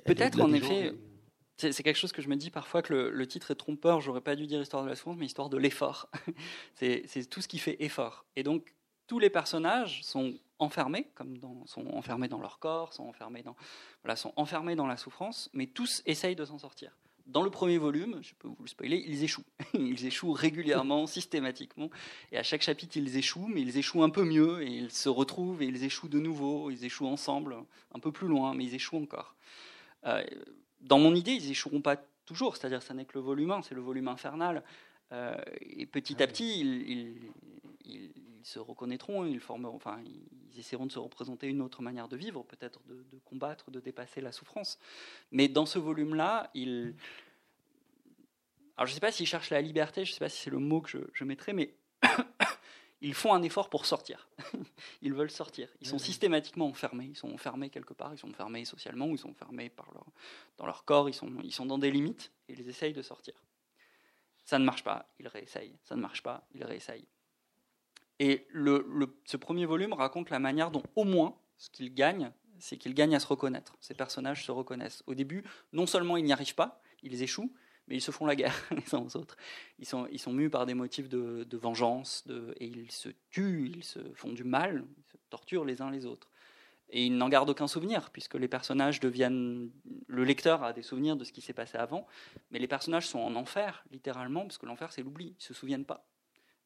[0.05, 0.93] Peut-être, en effet.
[1.57, 4.01] C'est quelque chose que je me dis parfois que le, titre est trompeur.
[4.01, 6.09] J'aurais pas dû dire histoire de la souffrance, mais histoire de l'effort.
[6.76, 8.26] c'est tout ce qui fait effort.
[8.36, 8.74] Et donc
[9.08, 13.56] tous les personnages sont enfermés, comme dans, sont enfermés dans leur corps, sont enfermés dans,
[14.04, 16.95] voilà, sont enfermés dans la souffrance, mais tous essayent de s'en sortir.
[17.26, 19.45] Dans le premier volume, je peux vous le spoiler, ils échouent.
[19.74, 21.89] Ils échouent régulièrement, systématiquement.
[22.34, 25.08] Et à chaque chapitre, ils échouent, mais ils échouent un peu mieux, et ils se
[25.08, 27.56] retrouvent, et ils échouent de nouveau, ils échouent ensemble,
[27.93, 29.36] un peu plus loin, mais ils échouent encore.
[30.06, 30.22] Euh,
[30.82, 31.95] dans mon idée, ils échoueront pas
[32.26, 34.64] toujours, c'est-à-dire ça n'est que le volume 1, c'est le volume infernal.
[35.14, 38.12] Euh, et petit à petit, ils,
[38.44, 42.44] se reconnaîtront, ils, formeront, enfin, ils essaieront de se représenter une autre manière de vivre,
[42.44, 44.80] peut-être de, combattre, de dépasser la souffrance.
[45.32, 46.96] Mais dans ce volume-là, ils.
[48.76, 50.50] Alors je ne sais pas s'ils cherchent la liberté, je ne sais pas si c'est
[50.50, 51.76] le mot que je, je mettrais, mais
[53.02, 54.30] ils font un effort pour sortir.
[55.02, 55.70] ils veulent sortir.
[55.82, 57.06] Ils sont systématiquement enfermés.
[57.06, 58.14] Ils sont enfermés quelque part.
[58.14, 60.06] Ils sont enfermés socialement ou ils sont enfermés par leur,
[60.58, 61.08] dans leur corps.
[61.08, 63.36] Ils sont, ils sont dans des limites et ils essayent de sortir.
[64.44, 65.78] Ça ne marche pas, ils réessayent.
[65.84, 67.08] Ça ne marche pas, ils réessayent.
[68.20, 68.86] Et le,
[69.26, 73.16] ce premier volume raconte la manière dont, au moins, ce qu'ils gagnent, c'est qu'ils gagnent
[73.16, 73.76] à se reconnaître.
[73.82, 75.03] Ces personnages se reconnaissent.
[75.07, 75.43] Au début,
[75.74, 77.51] non seulement ils n'y arrivent pas, ils échouent,
[77.88, 79.36] mais ils se font la guerre les uns aux autres.
[79.80, 82.26] Ils sont, ils sont mus par des motifs de, vengeance,
[82.59, 86.05] et ils se tuent, ils se font du mal, ils se torturent les uns les
[86.05, 86.30] autres.
[86.89, 89.72] Et ils n'en gardent aucun souvenir, puisque les personnages deviennent.
[90.07, 92.05] Le lecteur a des souvenirs de ce qui s'est passé avant,
[92.51, 95.30] mais les personnages sont en enfer, littéralement, parce que l'enfer, c'est l'oubli.
[95.30, 96.05] Ils ne se souviennent pas.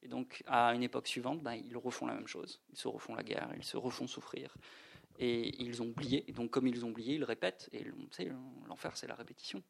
[0.08, 2.62] Et donc, à une époque suivante, bah, ils refont la même chose.
[2.72, 4.56] Ils se refont la guerre, ils se refont souffrir.
[5.20, 6.24] Et ils ont oublié.
[6.30, 7.70] Et donc, comme ils ont oublié, ils répètent.
[7.74, 7.86] Et
[8.70, 9.62] l'enfer, c'est la répétition.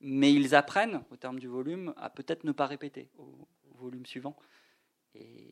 [0.00, 4.36] Mais ils apprennent, au terme du volume, à peut-être ne pas répéter au, volume suivant.
[5.16, 5.50] Et,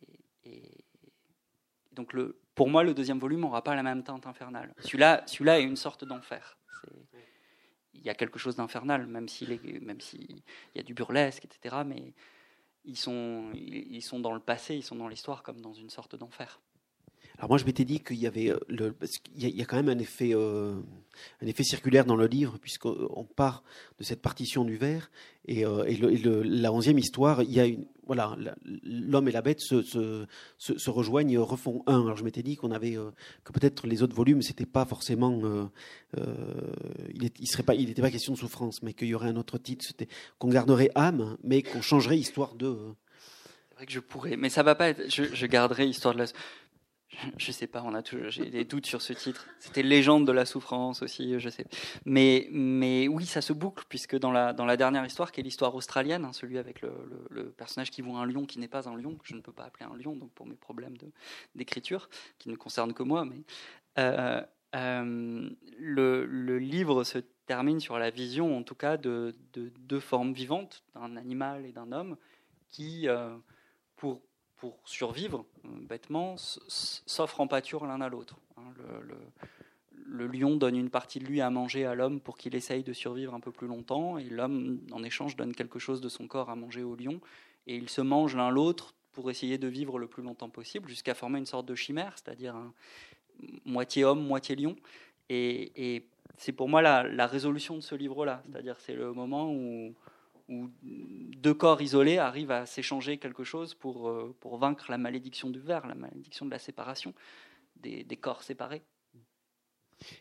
[1.91, 2.15] donc,
[2.55, 4.73] pour moi, le deuxième volume n'aura pas la même teinte infernale.
[4.79, 6.57] Celui-là celui est une sorte d'enfer.
[7.93, 11.83] Il y a quelque chose d'infernal, même s'il y a du burlesque, etc.
[11.85, 12.15] Mais
[12.85, 16.17] ils sont, ils sont dans le passé, ils sont dans l'histoire comme dans une sorte
[16.17, 16.61] d'enfer.
[17.39, 18.93] Alors moi je m'étais dit qu'il y avait euh,
[19.37, 20.77] il y, a, quand même un effet, euh,
[21.43, 23.65] un effet circulaire dans le livre puisqu'on part
[23.99, 25.11] de cette partition du verre
[25.47, 25.97] et, euh, et,
[26.45, 28.37] la onzième histoire, il y a une, voilà,
[28.85, 30.27] l'homme et la bête se, se,
[30.59, 32.03] se, rejoignent, refont un.
[32.03, 32.97] Alors je m'étais dit qu'on avait
[33.43, 35.69] que peut-être les autres volumes c'était pas forcément,
[36.17, 39.85] il, serait il n'était pas question de souffrance, mais qu'il y aurait un autre titre,
[39.89, 40.09] c'était
[40.39, 42.77] qu'on garderait âme, mais qu'on changerait histoire de.
[43.71, 45.11] C'est vrai que je pourrais, mais ça va pas être.
[45.11, 46.27] Je, je garderai histoire de la
[47.37, 49.47] je sais pas, on a j'ai des doutes sur ce titre.
[49.59, 51.67] C'était Légende de la souffrance aussi, je sais.
[52.05, 52.49] Mais,
[53.09, 56.59] oui, ça se boucle, puisque dans la, dernière histoire, qui est l'histoire australienne, hein, celui
[56.59, 59.41] avec le, personnage qui voit un lion qui n'est pas un lion, que je ne
[59.41, 60.97] peux pas appeler un lion, donc pour mes problèmes
[61.55, 62.09] d'écriture,
[62.39, 63.43] qui ne concernent que moi, mais
[63.99, 64.43] euh,
[64.75, 70.33] euh, le, livre se termine sur la vision, en tout cas, de, de deux formes
[70.33, 72.17] vivantes, d'un animal et d'un homme,
[72.71, 73.37] qui, euh,
[73.97, 74.21] pour
[74.65, 78.39] pour survivre, bêtement, s'offrent en pâture l'un à l'autre.
[78.57, 78.73] Hein.
[80.07, 82.95] Le, lion donne une partie de lui à manger à l'homme pour qu'il essaye de
[82.95, 86.49] survivre un peu plus longtemps, et l'homme, en échange, donne quelque chose de son corps
[86.49, 87.21] à manger au lion,
[87.67, 91.13] et ils se mangent l'un l'autre pour essayer de vivre le plus longtemps possible, jusqu'à
[91.13, 92.73] former une sorte de chimère, c'est-à-dire un
[93.67, 94.77] moitié homme, moitié lion.
[95.29, 96.07] Et,
[96.39, 99.95] c'est pour moi la, la, résolution de ce livre-là, c'est-à-dire c'est le moment où
[100.49, 105.51] où deux corps isolés arrivent à s'échanger quelque chose pour, euh, pour vaincre la malédiction
[105.51, 107.15] du verre, la malédiction de la séparation
[107.77, 108.83] des, des corps séparés.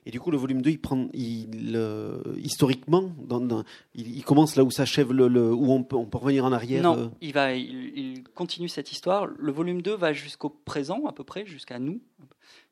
[0.06, 3.64] Et du coup, le volume 2, il prend, il, euh, historiquement, dans,
[3.96, 6.84] il, commence là où s'achève le, où on peut, on peut, revenir en arrière.
[6.84, 7.08] Non, euh.
[7.22, 9.26] il va, il, continue cette histoire.
[9.26, 12.02] Le volume 2 va jusqu'au présent à peu près, jusqu'à nous.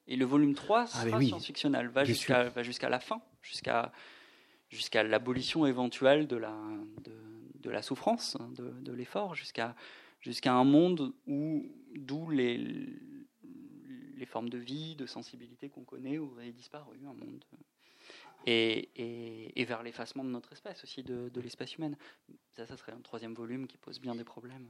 [0.08, 1.28] Et le volume 3 ah, sera oui.
[1.28, 3.92] science-fictionnel, va jusqu'à, va jusqu'à la fin, jusqu'à,
[4.70, 6.54] jusqu'à l'abolition éventuelle de la,
[7.04, 7.12] de,
[7.62, 9.76] de la souffrance, hein, de, l'effort, jusqu'à
[10.46, 12.58] un monde où d'où les,
[14.18, 17.44] les formes de vie, de sensibilité qu'on connaît auraient disparu, un monde
[18.48, 21.96] et, et, vers l'effacement de notre espèce aussi, de, de l'espèce humaine.
[22.52, 24.68] Ça, ça serait un troisième volume qui pose bien des problèmes,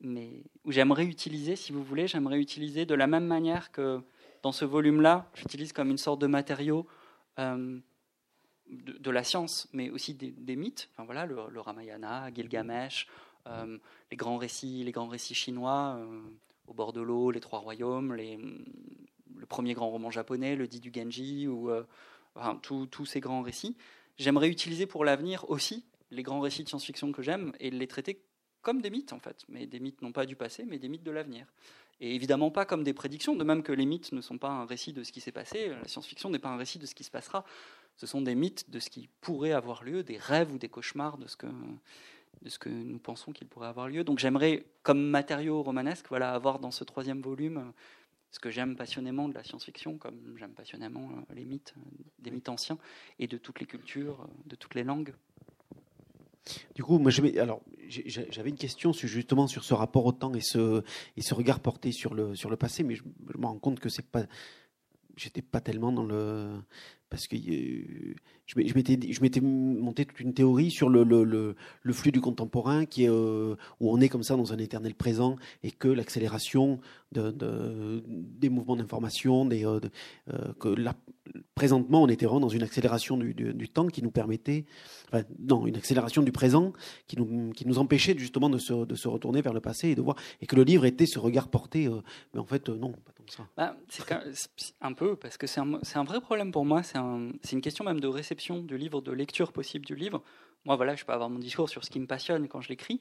[0.00, 4.00] mais où j'aimerais utiliser, si vous voulez, j'aimerais utiliser de la même manière que
[4.42, 6.86] dans ce volume-là, j'utilise comme une sorte de matériau.
[7.38, 7.78] Euh,
[8.72, 10.88] de, la science, mais aussi des, mythes.
[10.92, 13.06] Enfin, voilà, le, Ramayana, Gilgamesh,
[13.46, 13.78] euh,
[14.10, 16.20] les grands récits, les grands récits chinois, euh,
[16.66, 18.38] au bord de l'eau, les Trois Royaumes, les,
[19.36, 21.84] le premier grand roman japonais, le dit du Genji, ou euh,
[22.62, 23.76] tous ces grands récits.
[24.18, 28.22] J'aimerais utiliser pour l'avenir aussi les grands récits de science-fiction que j'aime et les traiter
[28.60, 31.02] comme des mythes en fait, mais des mythes non pas du passé, mais des mythes
[31.02, 31.46] de l'avenir.
[32.00, 34.64] Et évidemment pas comme des prédictions, de même que les mythes ne sont pas un
[34.64, 37.04] récit de ce qui s'est passé, la science-fiction n'est pas un récit de ce qui
[37.04, 37.44] se passera
[37.96, 41.18] ce sont des mythes de ce qui pourrait avoir lieu, des rêves ou des cauchemars
[41.18, 41.46] de ce que,
[42.42, 44.04] de ce que nous pensons qu'il pourrait avoir lieu.
[44.04, 47.72] Donc j'aimerais, comme matériau romanesque, voilà, avoir dans ce troisième volume
[48.32, 51.74] ce que j'aime passionnément de la science-fiction, comme j'aime passionnément euh, les mythes,
[52.18, 52.78] des mythes anciens,
[53.18, 55.14] et de toutes les cultures, euh, de toutes les langues.
[56.74, 60.82] Du coup, moi, j'avais une question justement sur ce rapport au temps et ce,
[61.16, 63.04] et ce regard porté sur le, sur le passé, mais je,
[63.38, 64.24] me rends compte que c'est pas,
[65.16, 66.50] j'étais pas tellement dans le,
[67.12, 68.14] parce que euh,
[68.46, 71.54] je m'étais monté toute une théorie sur le,
[71.92, 75.36] flux du contemporain qui est euh, où on est comme ça dans un éternel présent
[75.62, 76.80] et que l'accélération
[77.12, 79.80] de, de, des mouvements d'information euh,
[80.58, 80.94] que là
[81.54, 84.64] présentement on était vraiment dans une accélération du, temps qui nous permettait
[85.12, 86.72] enfin, non une accélération du présent
[87.06, 88.72] qui nous empêchait justement de se,
[89.08, 91.90] retourner vers le passé et de voir et que le livre était ce regard porté
[92.32, 93.46] mais en fait non pas tant que ça.
[93.56, 97.01] Bah, c'est un peu parce que c'est un, un vrai problème pour moi c'est
[97.42, 100.22] c'est une question même de réception du livre, de lecture possible du livre.
[100.64, 103.00] Moi, voilà, je peux avoir mon discours sur ce qui me passionne quand je l'écris.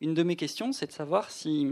[0.00, 1.68] Une de mes questions, c'est de savoir si,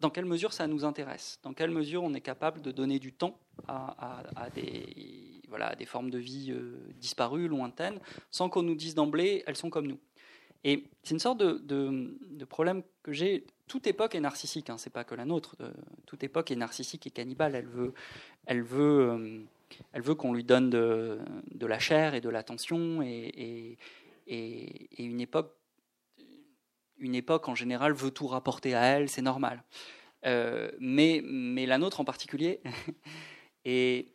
[0.00, 3.12] dans quelle mesure ça nous intéresse, dans quelle mesure on est capable de donner du
[3.12, 4.22] temps à,
[4.54, 8.00] des, voilà, des formes de vie euh, disparues, lointaines,
[8.30, 9.98] sans qu'on nous dise d'emblée, elles sont comme nous.
[10.64, 13.46] Et c'est une sorte de, problème que j'ai.
[13.66, 15.56] Toute époque est narcissique, hein, c'est pas que la nôtre.
[15.60, 15.70] Euh,
[16.06, 17.54] toute époque est narcissique et cannibale.
[17.54, 17.94] Elle veut,
[18.46, 19.40] elle veut, euh,
[19.92, 21.18] elle veut qu'on lui donne de,
[21.60, 23.78] la chair et de l'attention et,
[24.26, 25.56] une époque
[26.98, 29.64] une époque en général veut tout rapporter à elle, c'est normal.
[30.26, 31.22] Euh, mais,
[31.66, 32.60] la nôtre en particulier.
[33.64, 34.14] et,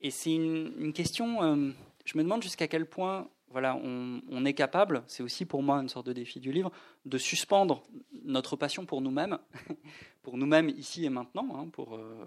[0.00, 1.70] et c'est une, question, euh,
[2.04, 5.90] je me demande jusqu'à quel point voilà, on, est capable, c'est aussi pour moi une
[5.90, 6.72] sorte de défi du livre,
[7.04, 7.82] de suspendre
[8.24, 9.38] notre passion pour nous-mêmes,
[10.22, 12.24] pour nous-mêmes ici et maintenant, hein, pour, euh,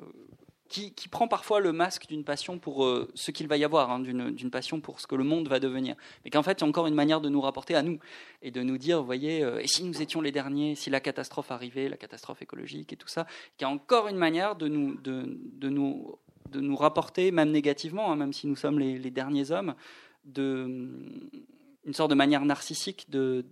[0.67, 3.99] qui, prend parfois le masque d'une passion pour euh, ce qu'il va y avoir, hein,
[3.99, 5.95] d'une passion pour ce que le monde va devenir.
[6.23, 7.99] Mais qu'en fait, c'est encore une manière de nous rapporter à nous
[8.41, 10.99] et de nous dire, vous voyez, euh, et si nous étions les derniers, si la
[10.99, 14.95] catastrophe arrivait, la catastrophe écologique et tout ça, qui est encore une manière de nous,
[14.95, 16.17] de, nous,
[16.49, 19.75] de nous rapporter, même négativement, hein, même si nous sommes les, derniers hommes,
[20.25, 20.89] de,
[21.85, 23.45] une sorte de manière narcissique de,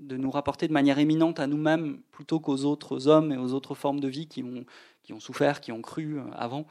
[0.00, 3.74] de nous rapporter de manière éminente à nous-mêmes plutôt qu'aux autres hommes et aux autres
[3.74, 4.64] formes de vie qui ont,
[5.04, 6.66] qui ont souffert, qui ont cru euh, avant.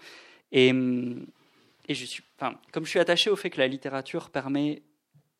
[0.51, 1.25] Et, hum,
[1.87, 4.83] et je suis, enfin, comme je suis attaché au fait que la littérature permet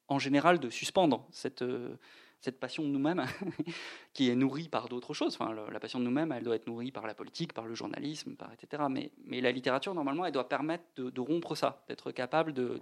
[0.07, 1.95] en général de suspendre cette, euh,
[2.43, 3.25] cette passion de nous-mêmes,
[4.13, 5.37] qui est nourrie par d'autres choses.
[5.39, 8.35] Enfin, la passion de nous-mêmes, elle doit être nourrie par la politique, par le journalisme,
[8.35, 8.83] par etc.
[8.89, 12.81] Mais, mais la littérature, normalement, elle doit permettre de, rompre ça, d'être capable de,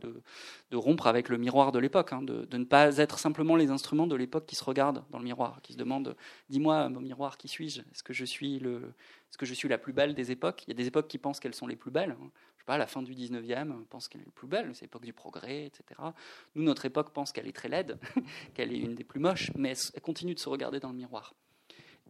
[0.72, 4.08] de, rompre avec le miroir de l'époque, hein, de, ne pas être simplement les instruments
[4.08, 6.16] de l'époque qui se regardent dans le miroir, qui se demandent
[6.50, 7.82] Dis-moi, mon miroir, qui suis-je?
[7.82, 8.56] Est-ce que je suis
[9.32, 10.64] est-ce que je suis la plus belle des époques?
[10.68, 12.18] Il y a des époques qui pensent qu'elles sont les plus belles.
[12.20, 12.30] Hein
[12.78, 16.00] la fin du 19e, pense qu'elle est la plus belle, c'est l'époque du progrès, etc.
[16.56, 17.98] Nous, notre époque pense qu'elle est très laide,
[18.54, 21.34] qu'elle est une des plus moches, mais elle continue de se regarder dans le miroir.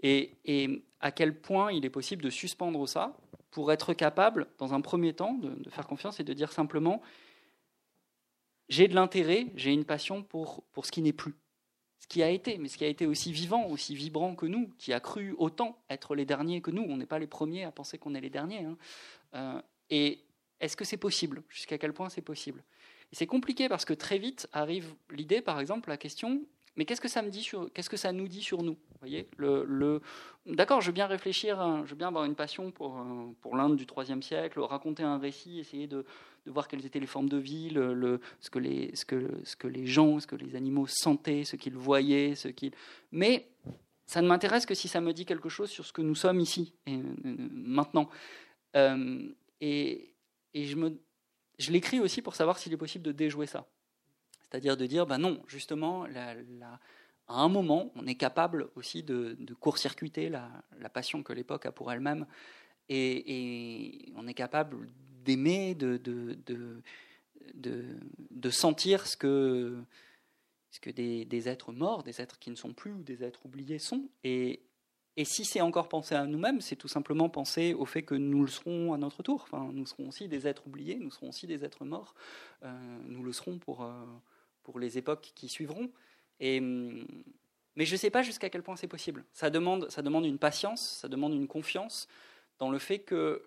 [0.03, 3.17] Et, à quel point il est possible de suspendre ça
[3.49, 7.01] pour être capable, dans un premier temps, de, faire confiance et de dire simplement
[8.69, 11.35] j'ai de l'intérêt, j'ai une passion pour, pour ce qui n'est plus.
[11.99, 14.69] Ce qui a été, mais ce qui a été aussi vivant, aussi vibrant que nous,
[14.77, 16.83] qui a cru autant être les derniers que nous.
[16.83, 18.63] On n'est pas les premiers à penser qu'on est les derniers.
[18.63, 18.77] Hein.
[19.35, 20.23] Euh, et,
[20.61, 21.43] est-ce que c'est possible?
[21.49, 22.63] Jusqu'à quel point c'est possible?
[23.11, 26.41] C'est compliqué parce que très vite arrive l'idée, par exemple, la question
[26.77, 28.77] mais qu'est-ce que ça me dit qu'est-ce que ça nous dit sur nous?
[28.99, 30.01] Voyez, le,
[30.45, 33.57] d'accord, je veux bien réfléchir, hein, je veux bien avoir une passion pour, euh, pour
[33.57, 36.05] l'Inde du IIIe siècle, raconter un récit, essayer de,
[36.45, 39.55] de, voir quelles étaient les formes de vie, le, ce, que les, ce, que, ce
[39.55, 42.71] que les gens, ce que les animaux sentaient, ce qu'ils voyaient, ce qu'ils.
[43.11, 43.47] Mais
[44.05, 46.39] ça ne m'intéresse que si ça me dit quelque chose sur ce que nous sommes
[46.39, 48.09] ici et euh, maintenant.
[48.77, 49.27] Euh,
[49.59, 50.10] et,
[50.53, 53.67] et je, l'écris aussi pour savoir s'il est possible de déjouer ça.
[54.41, 56.77] C'est-à-dire de dire, ben non, justement, à
[57.27, 62.25] un moment, on est capable aussi de, court-circuiter la, passion que l'époque a pour elle-même,
[62.89, 64.89] et, on est capable
[65.23, 66.81] d'aimer, de,
[68.49, 69.81] sentir ce que,
[70.71, 73.79] ce que des, êtres morts, des êtres qui ne sont plus ou des êtres oubliés
[73.79, 74.09] sont,
[75.17, 78.41] et si c'est encore penser à nous-mêmes, c'est tout simplement penser au fait que nous
[78.41, 79.45] le serons à notre tour.
[79.73, 82.15] Nous serons aussi des êtres oubliés, nous serons aussi des êtres morts.
[82.63, 82.71] Euh,
[83.07, 83.91] nous le serons pour, euh,
[84.63, 85.91] pour les époques qui suivront.
[86.39, 87.05] Et, hum,
[87.75, 89.25] mais je ne sais pas jusqu'à quel point c'est possible.
[89.33, 92.07] Ça demande, ça demande une patience, ça demande une confiance
[92.57, 93.43] dans le fait que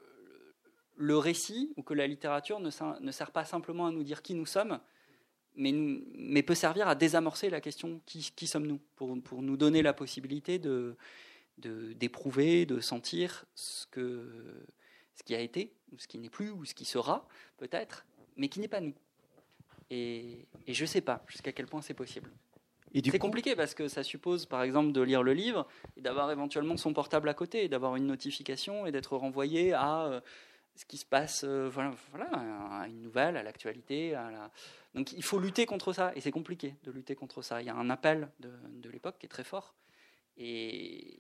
[0.97, 4.35] le récit ou que la littérature ne, ne sert pas simplement à nous dire qui
[4.35, 4.79] nous sommes,
[5.57, 9.83] mais, mais peut servir à désamorcer la question qui, qui sommes-nous, pour, pour nous donner
[9.83, 10.97] la possibilité de
[11.59, 14.67] d'éprouver, de, sentir ce, que,
[15.15, 17.27] ce qui a été, ou ce qui n'est plus, ou ce qui sera,
[17.57, 18.95] peut-être, mais qui n'est pas nous.
[19.91, 22.31] Et, et je ne sais pas jusqu'à quel point c'est possible.
[22.95, 26.77] C'est compliqué parce que ça suppose, par exemple, de lire le livre et d'avoir éventuellement
[26.77, 30.21] son portable à côté, d'avoir une notification et d'être renvoyé à euh,
[30.77, 32.29] ce qui se passe, euh, voilà, voilà,
[32.81, 34.13] à une nouvelle, à l'actualité.
[34.13, 34.51] La...
[34.95, 37.63] Donc il faut lutter contre ça et c'est compliqué de lutter contre ça.
[37.63, 39.75] Il y a un appel de, de l'époque qui est très fort
[40.37, 41.19] et,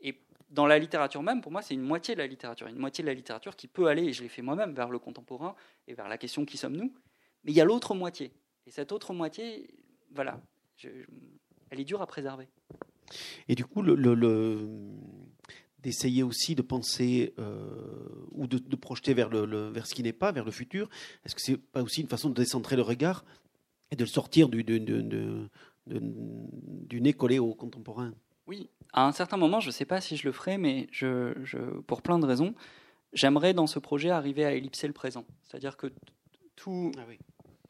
[0.00, 0.20] Et
[0.50, 2.66] dans la littérature même, pour moi, c'est une moitié de la littérature.
[2.66, 4.98] Une moitié de la littérature qui peut aller, et je l'ai fait moi-même, vers le
[4.98, 5.54] contemporain
[5.88, 6.92] et vers la question qui sommes-nous.
[7.44, 8.32] Mais il y a l'autre moitié.
[8.66, 9.68] Et cette autre moitié,
[10.14, 10.40] voilà,
[11.70, 12.48] elle est dure à préserver.
[13.48, 14.68] Et du coup, le,
[15.78, 20.32] d'essayer aussi de penser euh, ou de, projeter vers, le, vers ce qui n'est pas,
[20.32, 20.88] vers le futur,
[21.24, 23.24] est-ce que c'est pas aussi une façon de décentrer le regard
[23.92, 24.80] et de le sortir du, du,
[25.86, 28.12] du nez collé au contemporain?
[28.46, 31.34] Oui, à un certain moment, je ne sais pas si je le ferai, mais je,
[31.42, 32.54] je, pour plein de raisons,
[33.12, 35.24] j'aimerais dans ce projet arriver à ellipser le présent.
[35.44, 35.92] C'est-à-dire que
[36.54, 36.92] tout...
[36.98, 37.02] Ah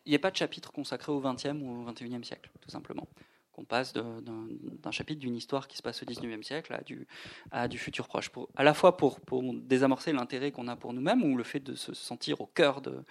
[0.04, 3.08] il n'y a pas de chapitre consacré au XXe ou au XXIe siècle, tout simplement
[3.56, 7.06] qu'on passe d'un chapitre d'une histoire qui se passe au XIXe siècle à du,
[7.50, 8.28] à du futur proche.
[8.28, 11.60] Pour, à la fois pour, pour désamorcer l'intérêt qu'on a pour nous-mêmes ou le fait
[11.60, 13.02] de se sentir au cœur de,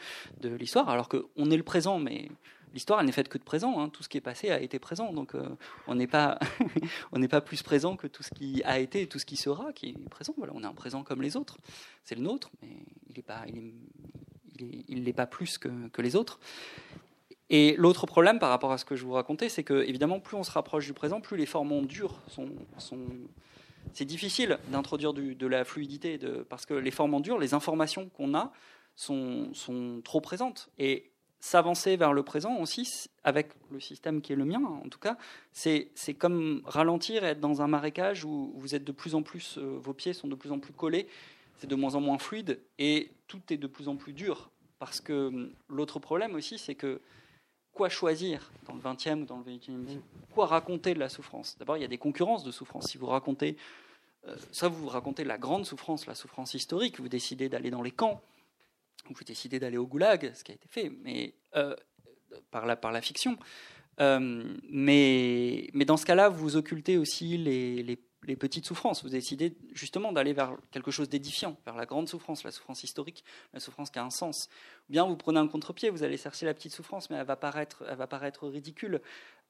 [0.41, 2.29] de l'histoire, alors qu'on est le présent, mais
[2.75, 3.79] l'histoire n'est faite que de présent.
[3.79, 3.89] Hein.
[3.89, 5.49] Tout ce qui est passé a été présent, donc euh,
[5.87, 6.37] on n'est pas
[7.11, 9.37] on n'est pas plus présent que tout ce qui a été et tout ce qui
[9.37, 10.35] sera qui est présent.
[10.37, 11.57] Voilà, on est un présent comme les autres.
[12.03, 12.69] C'est le nôtre, mais
[13.09, 16.39] il n'est pas il est, il, pas plus que, que les autres.
[17.49, 20.35] Et l'autre problème par rapport à ce que je vous racontais, c'est que évidemment, plus
[20.35, 22.99] on se rapproche du présent, plus les formes dures sont, sont
[23.93, 26.19] c'est difficile d'introduire de la fluidité
[26.49, 28.51] parce que les formes dures, les informations qu'on a
[28.95, 30.69] sont, sont, trop présentes.
[30.79, 31.11] Et
[31.45, 35.15] s'avancer vers le présent aussi, avec le système qui est le mien en tout cas,
[35.51, 39.59] c'est comme ralentir et être dans un marécage où vous êtes de plus en plus,
[39.59, 41.07] euh, vos pieds sont de plus en plus collés,
[41.57, 44.49] c'est de moins en moins fluide et tout est de plus en plus dur.
[44.79, 46.99] Parce que hum, l'autre problème aussi, c'est que
[47.73, 51.57] quoi choisir dans le 20e ou dans le 21e siècle Quoi raconter de la souffrance?
[51.59, 52.87] D'abord, il y a des concurrences de souffrance.
[52.87, 53.55] Si vous racontez,
[54.27, 57.91] euh, ça, vous racontez la grande souffrance, la souffrance historique, vous décidez d'aller dans les
[57.91, 58.21] camps,
[59.13, 61.75] vous décidez d'aller au goulag, ce qui a été fait, mais euh,
[62.51, 63.37] par, la, fiction.
[63.99, 69.03] Euh, mais, dans ce cas-là, vous occultez aussi les les petites souffrances.
[69.03, 73.23] Vous décidez justement d'aller vers quelque chose d'édifiant, vers la grande souffrance, la souffrance historique,
[73.53, 74.49] la souffrance qui a un sens.
[74.89, 77.35] Ou bien vous prenez un contre-pied, vous allez chercher la petite souffrance, mais elle va
[77.35, 79.01] paraître, elle va paraître ridicule.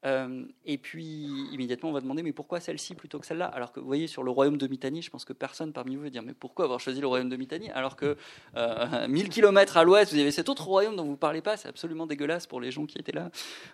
[0.05, 3.45] Euh, et puis immédiatement on va demander mais pourquoi celle-ci plutôt que celle-là?
[3.45, 6.03] Alors que vous voyez sur le royaume de Mitanni, je pense que personne parmi vous
[6.03, 7.71] va dire mais pourquoi avoir choisi le royaume de Mitanni?
[7.71, 8.15] Alors que
[8.55, 11.69] euh, 1000 km à l'ouest vous avez cet autre royaume dont vous parlez pas, c'est
[11.69, 13.31] absolument dégueulasse pour les gens qui étaient là.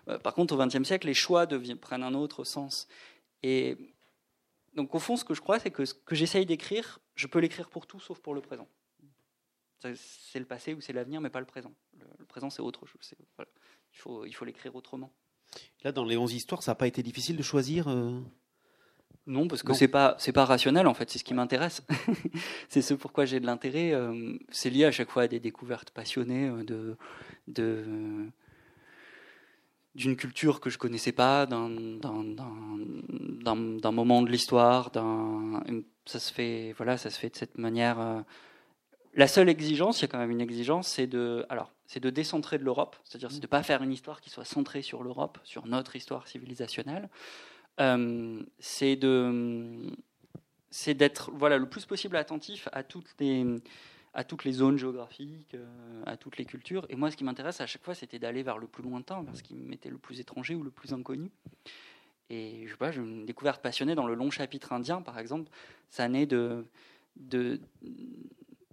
[0.08, 1.48] Euh, par contre au XXe siècle les choix
[1.82, 2.88] prennent un autre sens.
[3.44, 3.78] Et
[4.74, 7.40] donc au fond, ce que je crois, c'est que ce que j'essaye d'écrire, je peux
[7.40, 8.68] l'écrire pour tout sauf pour le présent.
[9.96, 11.74] C'est le passé ou c'est l'avenir, mais pas le présent.
[12.20, 13.14] Le, présent, c'est autre chose.
[13.94, 15.12] Il faut il faut l'écrire autrement.
[15.84, 18.20] Là, dans les 11 histoires, ça n'a pas été difficile de choisir euh
[19.26, 21.10] Non, parce que c'est pas c'est pas rationnel en fait.
[21.10, 21.82] C'est ce qui m'intéresse.
[22.70, 23.92] c'est ce pourquoi j'ai de l'intérêt.
[23.92, 26.98] Euh, c'est lié à chaque fois à des découvertes passionnées euh, de
[27.48, 28.32] de
[29.96, 31.68] d'une culture que je connaissais pas, d'un
[33.92, 34.92] moment de l'histoire,
[36.06, 38.00] ça se fait voilà, ça se fait de cette manière.
[38.00, 38.22] Euh.
[39.14, 42.10] La seule exigence, il y a quand même une exigence, c'est de alors c'est de
[42.10, 45.38] décentrer de l'Europe, c'est-à-dire c'est de pas faire une histoire qui soit centrée sur l'Europe,
[45.44, 47.10] sur notre histoire civilisationnelle.
[47.82, 49.92] Euh, c'est de
[50.70, 53.46] c'est d'être voilà le plus possible attentif à toutes les
[54.14, 56.86] à toutes les zones géographiques, euh, à toutes les cultures.
[56.90, 59.36] Et moi, ce qui m'intéresse à chaque fois, c'était d'aller vers le plus lointain, vers
[59.36, 61.32] ce qui m'était le plus étranger ou le plus inconnu.
[62.30, 65.50] Et je sais pas, j'ai une découverte passionnée dans le long chapitre indien, par exemple.
[65.90, 66.66] Ça naît de,
[67.16, 67.60] de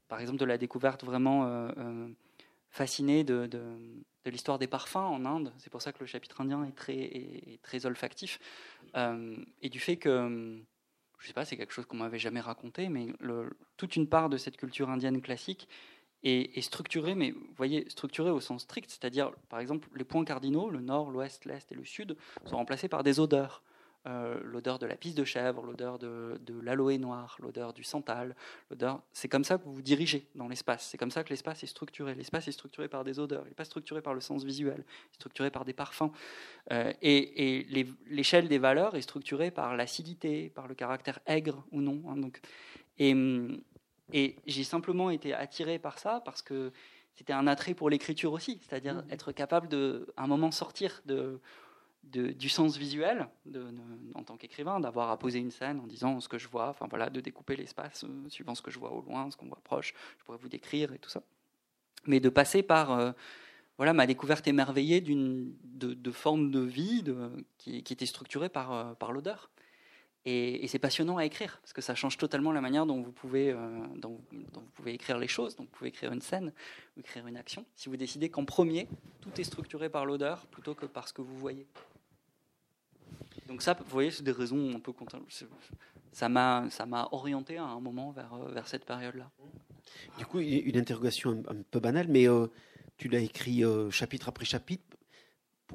[0.09, 2.09] par exemple, de la découverte vraiment euh, euh,
[2.71, 3.61] fascinée de, de,
[4.27, 5.53] l'histoire des parfums en Inde.
[5.59, 8.39] C'est pour ça que le chapitre indien est très, est, très olfactif.
[8.95, 10.61] et du fait que
[11.19, 13.09] je sais pas, c'est quelque chose qu'on m'avait jamais raconté, mais
[13.77, 15.69] toute une part de cette culture indienne classique
[16.23, 20.81] est, structurée, mais voyez, structurée au sens strict, c'est-à-dire, par exemple, les points cardinaux, le
[20.81, 23.63] nord, l'ouest, l'est et le sud, sont remplacés par des odeurs.
[24.09, 28.35] Euh, l'odeur de la pisse de chèvre, l'odeur de, de l'aloe noir, l'odeur du santal,
[28.71, 29.03] l'odeur.
[29.13, 30.89] C'est comme ça que vous vous dirigez dans l'espace.
[30.89, 32.15] C'est comme ça que l'espace est structuré.
[32.15, 33.43] L'espace est structuré par des odeurs.
[33.45, 34.79] Il n'est pas structuré par le sens visuel.
[34.79, 36.11] Il est structuré par des parfums.
[36.73, 37.67] Euh, et,
[38.07, 42.01] l'échelle des valeurs est structurée par l'acidité, par le caractère aigre ou non.
[42.09, 42.41] Hein, donc,
[42.99, 43.15] et,
[44.15, 46.73] et j'ai simplement été attiré par ça parce que
[47.15, 49.11] c'était un attrait pour l'écriture aussi, c'est-à-dire mmh.
[49.11, 51.41] être capable de, à un moment, sortir de
[52.11, 53.29] du sens visuel
[54.15, 56.87] en tant qu'écrivain, d'avoir à poser une scène en disant ce que je vois, enfin
[56.89, 59.61] voilà, de découper l'espace euh, suivant ce que je vois au loin, ce qu'on voit
[59.63, 61.23] proche, je pourrais vous décrire et tout ça.
[62.07, 63.13] Mais de passer par euh,
[63.77, 67.05] voilà ma découverte émerveillée d'une de, de forme de vie
[67.59, 69.51] qui, qui, était structurée par, euh, par l'odeur.
[70.25, 73.55] Et, c'est passionnant à écrire parce que ça change totalement la manière dont vous pouvez
[73.95, 74.21] dont,
[74.53, 76.53] vous pouvez écrire les choses, dont vous pouvez écrire une scène
[76.99, 77.65] écrire une action.
[77.77, 78.89] Si vous décidez qu'en premier
[79.23, 81.67] tout est structuré par l'odeur plutôt que par ce que vous voyez.
[83.49, 84.93] Donc ça, vous voyez, c'est des raisons un peu
[86.13, 89.31] ça m'a ça m'a orienté à un moment vers vers cette période-là.
[90.19, 92.27] Du coup, une interrogation un, peu banale, mais
[92.99, 94.99] tu l'as écrit chapitre après chapitre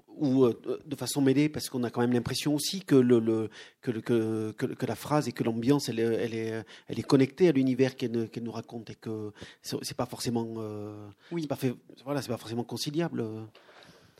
[0.07, 3.49] ou euh, de façon mêlée, parce qu'on a quand même l'impression aussi que, le, le,
[3.81, 7.51] que, que, que, la phrase et que l'ambiance, elle, elle, est, elle est connectée à
[7.51, 11.47] l'univers qu'elle nous raconte et que c'est pas forcément, euh, oui.
[11.47, 13.23] pas fait, voilà, c'est pas forcément conciliable.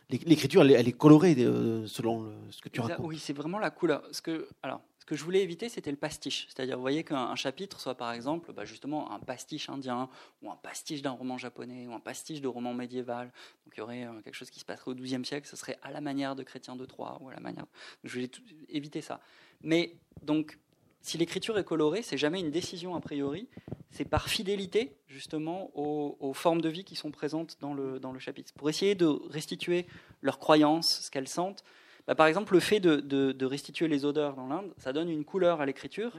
[0.10, 3.06] L'écriture, elle, elle, est colorée euh, selon ce que tu racontes.
[3.08, 4.04] Oui, c'est vraiment la couleur.
[4.12, 6.48] Ce que, alors, ce que je voulais éviter, c'était le pastiche.
[6.48, 10.08] C'est-à-dire, vous voyez qu'un chapitre soit par exemple bah, justement un pastiche indien,
[10.42, 13.30] ou un pastiche d'un roman japonais, ou un pastiche de roman médiéval.
[13.66, 15.78] Donc il y aurait euh, quelque chose qui se passerait au XIIe siècle, ce serait
[15.82, 17.66] à la manière de Chrétien de Troyes, ou à la manière.
[18.06, 18.32] je voulais
[18.70, 19.20] éviter ça.
[19.62, 20.58] Mais donc,
[21.04, 23.50] si l'écriture est colorée, c'est jamais une décision a priori,
[23.92, 28.20] c'est par fidélité justement aux, formes de vie qui sont présentes dans le, dans le
[28.20, 28.54] chapitre.
[28.54, 29.86] Pour essayer de restituer
[30.22, 31.64] leurs croyances, ce qu'elles sentent,
[32.08, 35.60] bah, par exemple, le fait de, restituer les odeurs dans l'Inde, ça donne une couleur
[35.60, 36.14] à l'écriture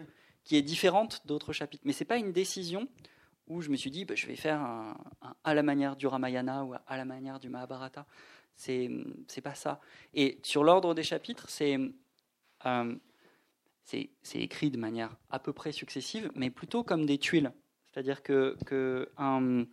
[0.44, 1.82] qui est différente d'autres chapitres.
[1.86, 2.86] Mais ce n'est pas une décision
[3.48, 4.96] où je me suis dit, bah, je vais faire un,
[5.42, 8.04] à la manière du Ramayana ou à la manière du Mahabharata.
[8.54, 8.90] C'est
[9.42, 9.80] pas ça.
[10.12, 11.78] Et sur l'ordre des chapitres, c'est
[12.66, 12.94] euh,
[13.84, 17.52] c'est écrit de manière à peu près successive, mais plutôt comme des tuiles.
[17.92, 19.64] C'est-à-dire que, que un,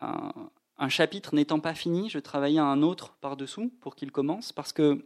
[0.00, 5.04] un, chapitre n'étant pas fini, je travaillais un autre par-dessous pour qu'il commence, parce que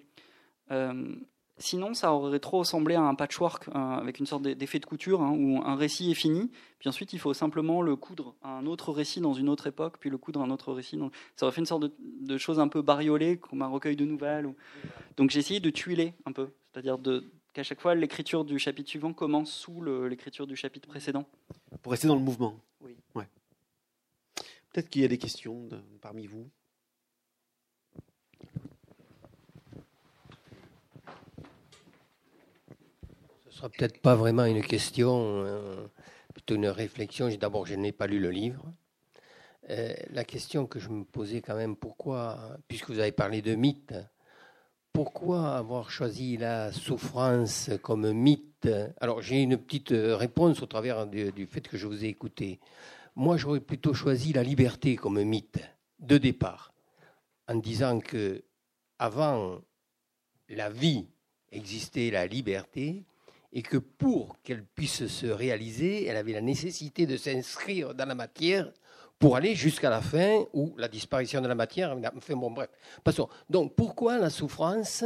[0.70, 1.16] euh,
[1.56, 5.22] sinon, ça aurait trop ressemblé à un patchwork euh, avec une sorte d'effet de couture
[5.22, 8.66] hein, où un récit est fini, puis ensuite il faut simplement le coudre à un
[8.66, 10.98] autre récit dans une autre époque, puis le coudre à un autre récit.
[11.34, 14.04] Ça aurait fait une sorte de, de chose un peu bariolée, comme un recueil de
[14.04, 14.52] nouvelles.
[15.16, 16.98] Donc j'ai essayé de tuiler un peu, c'est-à-dire
[17.52, 21.26] qu'à chaque fois l'écriture du chapitre suivant commence sous l'écriture du chapitre précédent.
[21.82, 22.58] Pour rester dans le mouvement.
[22.80, 22.96] Oui.
[23.14, 23.28] Ouais.
[24.72, 25.68] Peut-être qu'il y a des questions
[26.00, 26.48] parmi vous.
[33.60, 35.86] sera peut-être pas vraiment une question, euh,
[36.32, 37.28] plutôt une réflexion.
[37.38, 38.64] D'abord, je n'ai pas lu le livre.
[39.68, 43.54] Euh, la question que je me posais quand même, pourquoi, puisque vous avez parlé de
[43.54, 43.94] mythe,
[44.92, 48.68] pourquoi avoir choisi la souffrance comme mythe?
[49.00, 52.60] Alors, j'ai une petite réponse au travers du, du, fait que je vous ai écouté.
[53.16, 55.60] Moi, j'aurais plutôt choisi la liberté comme mythe
[55.98, 56.72] de départ,
[57.48, 58.42] en disant que
[58.98, 59.60] avant
[60.48, 61.06] la vie
[61.52, 63.04] existait la liberté,
[63.52, 68.14] et que pour qu'elle puisse se réaliser, elle avait la nécessité de s'inscrire dans la
[68.14, 68.72] matière
[69.20, 71.96] pour aller jusqu'à la fin ou la disparition de la matière.
[72.16, 72.70] Enfin bon, bref,
[73.04, 73.28] passons.
[73.48, 75.04] Donc pourquoi la souffrance?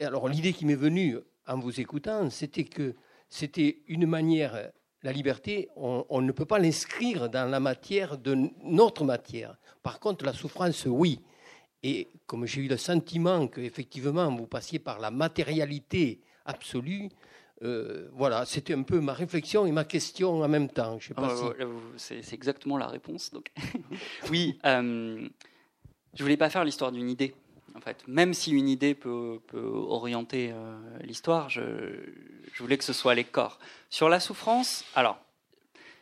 [0.00, 2.96] Alors l'idée qui m'est venue en vous écoutant, c'était que
[3.28, 4.72] c'était une manière,
[5.02, 9.58] la liberté, on, on ne peut pas l'inscrire dans la matière de notre matière.
[9.82, 11.20] Par contre, la souffrance, oui.
[11.82, 17.10] Et comme j'ai eu le sentiment que effectivement vous passiez par la matérialité absolue,
[17.62, 20.98] euh, voilà, c'était un peu ma réflexion et ma question en même temps.
[21.00, 21.54] Je sais pas oh,
[21.96, 22.22] si...
[22.22, 23.32] C'est exactement la réponse.
[23.32, 23.50] Donc.
[24.30, 25.26] oui, euh,
[26.14, 27.34] je voulais pas faire l'histoire d'une idée.
[27.74, 31.62] En fait, même si une idée peut, orienter euh, l'histoire, je,
[32.58, 33.58] voulais que ce soit les corps.
[33.90, 35.18] Sur la souffrance, alors,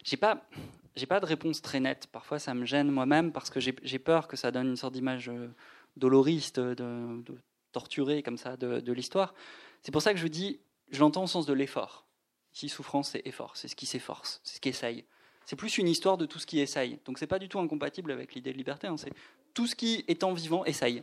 [0.04, 0.46] j'ai pas,
[0.94, 2.06] j'ai pas de réponse très nette.
[2.12, 5.28] Parfois, ça me gêne moi-même parce que j'ai peur que ça donne une sorte d'image
[5.28, 5.48] euh,
[5.96, 7.34] doloriste, de, de,
[7.72, 9.34] torturée comme ça de, de l'histoire.
[9.82, 10.60] C'est pour ça que je dis,
[10.94, 12.06] je l'entends au sens de l'effort.
[12.54, 15.04] Ici, souffrance, c'est effort, c'est ce qui s'efforce, c'est ce qui essaye.
[15.44, 17.00] C'est plus une histoire de tout ce qui essaye.
[17.04, 18.86] Donc c'est pas du tout incompatible avec l'idée de liberté.
[18.86, 18.96] Hein.
[18.96, 19.12] C'est
[19.52, 21.02] tout ce qui, étant vivant, essaye.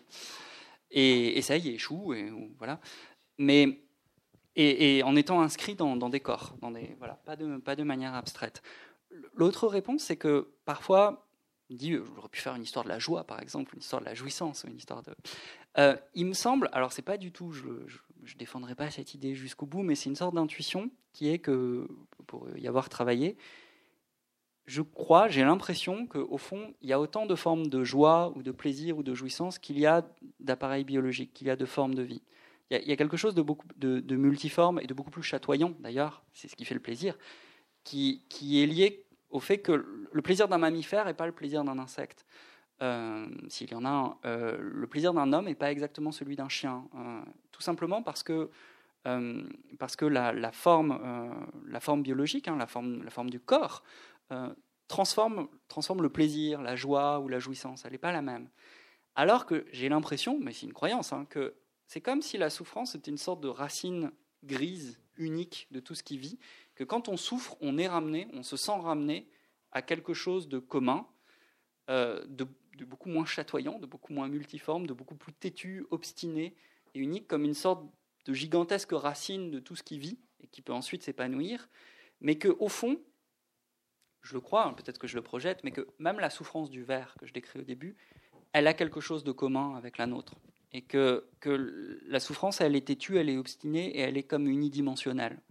[0.90, 2.80] Et essaye et échoue, et voilà.
[3.38, 3.82] Mais
[4.56, 8.14] et, en étant inscrit dans, des corps, dans des voilà, pas de pas de manière
[8.14, 8.62] abstraite.
[9.34, 11.28] L'autre réponse, c'est que parfois,
[11.70, 14.14] dit, j'aurais pu faire une histoire de la joie, par exemple, une histoire de la
[14.14, 15.16] jouissance, une histoire de.
[15.78, 17.54] Euh, il me semble, alors c'est pas du tout,
[18.22, 21.88] ne défendrai pas cette idée jusqu'au bout, mais c'est une sorte d'intuition qui est que,
[22.28, 23.38] pour y avoir travaillé,
[24.66, 28.44] je crois, j'ai l'impression qu'au fond, il y a autant de formes de joie ou
[28.44, 30.08] de plaisir ou de jouissance qu'il y a
[30.40, 32.22] d'appareils biologiques, qu'il y a de formes de vie.
[32.70, 36.24] Il y a, quelque chose de, beaucoup, de, multiforme et de beaucoup plus chatoyant, d'ailleurs,
[36.32, 37.18] c'est ce qui fait le plaisir,
[37.84, 41.66] qui, qui est lié au fait que le plaisir d'un mammifère n'est pas le plaisir
[41.66, 42.26] d'un insecte.
[42.82, 46.36] Euh, s'il y en a un, euh, le plaisir d'un homme n'est pas exactement celui
[46.36, 46.88] d'un chien.
[46.96, 47.22] Euh,
[47.52, 48.50] tout simplement parce que,
[49.80, 51.00] parce que la, forme,
[51.66, 53.84] la forme biologique, hein, la, forme, la forme du corps,
[54.88, 57.84] transforme, transforme le plaisir, la joie ou la jouissance.
[57.84, 58.48] Elle n'est pas la même.
[59.16, 61.56] Alors que j'ai l'impression, mais c'est une croyance, hein, que
[61.88, 64.12] c'est comme si la souffrance était une sorte de racine
[64.44, 66.38] grise, unique de tout ce qui vit,
[66.76, 69.28] que quand on souffre, on est ramené, on se sent ramené
[69.72, 71.08] à quelque chose de commun,
[71.88, 72.48] de
[72.78, 76.56] de beaucoup moins chatoyant, de beaucoup moins multiforme, de beaucoup plus têtu, obstiné
[76.94, 77.84] et unique, comme une sorte
[78.26, 81.70] de gigantesques racines de tout ce qui vit et qui peut ensuite s'épanouir,
[82.20, 83.00] mais que au fond,
[84.22, 86.84] je le crois, hein, peut-être que je le projette, mais que même la souffrance du
[86.84, 87.96] ver que je décris au début,
[88.54, 90.36] elle a quelque chose de commun avec la nôtre.
[90.74, 94.48] Et que, que la souffrance, elle est têtue, elle est obstinée et elle est comme
[94.48, 95.42] unidimensionnelle.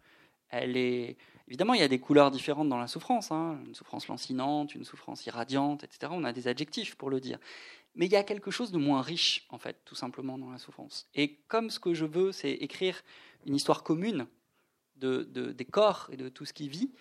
[0.48, 1.18] Elle est,
[1.50, 3.58] évidemment, il y a des couleurs différentes dans la souffrance, hein.
[3.66, 6.12] une souffrance lancinante, une souffrance irradiante, etc.
[6.14, 7.38] On a des adjectifs pour le dire.
[7.96, 10.58] Mais il y a quelque chose de moins riche, en fait, tout simplement dans la
[10.58, 11.08] souffrance.
[11.16, 13.02] Et comme ce que je veux, c'est écrire
[13.46, 14.28] une histoire commune
[14.96, 16.92] de, des corps et de tout ce qui vit,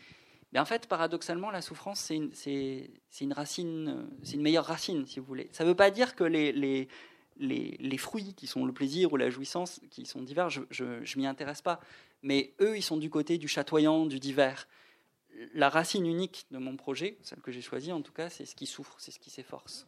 [0.52, 2.32] mais en fait, paradoxalement, la souffrance, c'est une,
[4.38, 5.48] meilleure racine, si vous voulez.
[5.52, 6.88] Ça ne veut pas dire que les,
[7.38, 11.28] les, fruits qui sont le plaisir ou la jouissance, qui sont divers, je ne m'y
[11.28, 11.80] intéresse pas.
[12.22, 14.68] Mais eux, ils sont du côté du chatoyant, du divers.
[15.54, 18.56] La racine unique de mon projet, celle que j'ai choisie en tout cas, c'est ce
[18.56, 19.88] qui souffre, c'est ce qui s'efforce.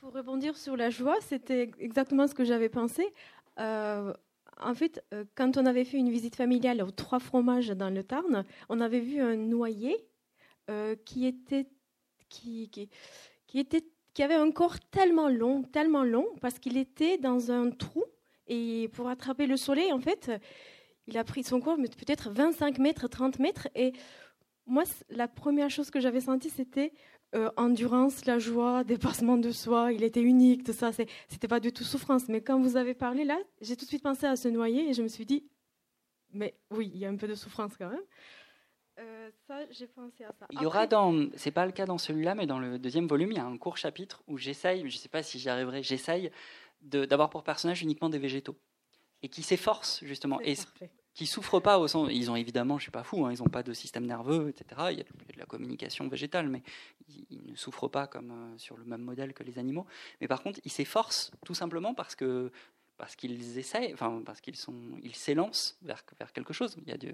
[0.00, 3.06] Pour rebondir sur la joie, c'était exactement ce que j'avais pensé.
[3.60, 4.12] Euh,
[4.60, 8.02] en fait, euh, quand on avait fait une visite familiale aux Trois Fromages dans le
[8.02, 9.96] Tarn, on avait vu un noyer
[10.70, 11.66] euh, qui, était
[14.14, 18.04] qui avait un corps tellement long, tellement long, parce qu'il était dans un trou
[18.46, 20.30] et pour attraper le soleil, en fait,
[21.06, 23.68] il a pris son corps, peut-être 25 mètres, 30 mètres.
[23.74, 23.92] Et
[24.66, 26.92] moi, la première chose que j'avais sentie, c'était
[27.34, 31.72] euh, endurance, la joie, dépassement de soi, il était unique, tout ça, c'était pas du
[31.72, 32.28] tout souffrance.
[32.28, 34.92] Mais quand vous avez parlé là, j'ai tout de suite pensé à se noyer et
[34.92, 35.46] je me suis dit,
[36.32, 38.04] mais oui, il y a un peu de souffrance quand même.
[38.98, 40.46] Euh, ça, j'ai pensé à ça.
[40.50, 43.32] Il y aura dans, c'est pas le cas dans celui-là, mais dans le deuxième volume,
[43.32, 46.30] il y a un court chapitre où j'essaye, je sais pas si j'y arriverai, j'essaye
[46.82, 48.56] d'avoir pour personnage uniquement des végétaux
[49.22, 50.40] et qui s'efforcent justement.
[50.40, 50.56] Et
[51.14, 52.08] qui souffrent pas au sens.
[52.10, 54.80] Ils ont évidemment, je suis pas fou, hein, ils n'ont pas de système nerveux, etc.
[54.90, 56.62] Il y a de la communication végétale, mais
[57.30, 59.86] ils, ne souffrent pas comme euh, sur le même modèle que les animaux.
[60.20, 62.50] Mais par contre, ils s'efforcent tout simplement parce que
[63.02, 66.76] parce qu'ils essayent, enfin parce qu'ils sont, ils s'élancent vers, vers quelque chose.
[66.86, 67.12] Il y a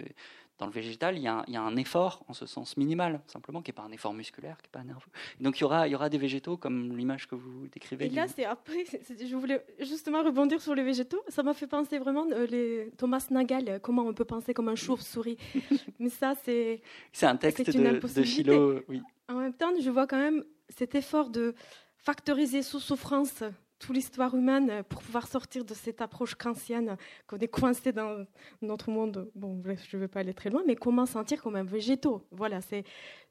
[0.59, 3.23] dans le végétal, il y, a, il y, a, un effort en ce sens minimal,
[3.27, 5.11] simplement, qui n'est pas un effort musculaire, qui n'est pas nerveux.
[5.41, 8.05] donc il y aura, il y aura des végétaux comme l'image que vous décrivez.
[8.05, 11.23] Et là, c'est après, je voulais justement rebondir sur les végétaux.
[11.29, 14.69] Ça m'a fait penser vraiment euh, les Thomas Nagel, euh, comment on peut penser comme
[14.69, 15.39] un chauve-souris.
[15.99, 16.83] Mais ça, c'est.
[17.13, 19.01] C'est un texte de, de Philo, oui.
[19.29, 21.55] En même temps, je vois quand même cet effort de
[21.97, 23.43] factoriser sous souffrance
[23.79, 28.27] toute l'histoire humaine pour pouvoir sortir de cette approche kantienne qu'on est coincé dans
[28.61, 29.31] notre monde.
[29.35, 32.27] Bon, je ne vais pas aller très loin, mais comment sentir comme un végétaux?
[32.31, 32.85] Voilà, c'est.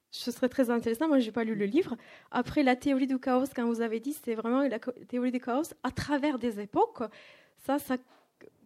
[0.10, 1.10] Ce serait très intéressant.
[1.10, 1.98] Moi, je n'ai pas lu le livre.
[2.32, 5.74] Après, la théorie du chaos, quand vous avez dit, c'est vraiment la théorie du chaos
[5.84, 7.04] à travers des époques.
[7.58, 7.98] Ça, ça,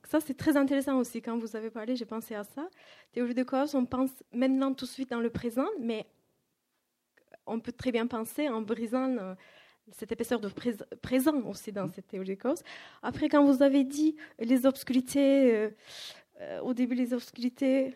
[0.07, 1.19] ça c'est très intéressant aussi.
[1.19, 2.69] Quand vous avez parlé, j'ai pensé à ça.
[3.11, 6.05] Théorie du chaos, on pense maintenant tout de suite dans le présent, mais
[7.47, 9.35] on peut très bien penser en brisant
[9.91, 10.49] cette épaisseur de
[11.01, 12.61] présent aussi dans cette théorie cause.
[13.01, 15.69] Après, quand vous avez dit les obscurités, euh,
[16.41, 17.95] euh, au début les obscurités,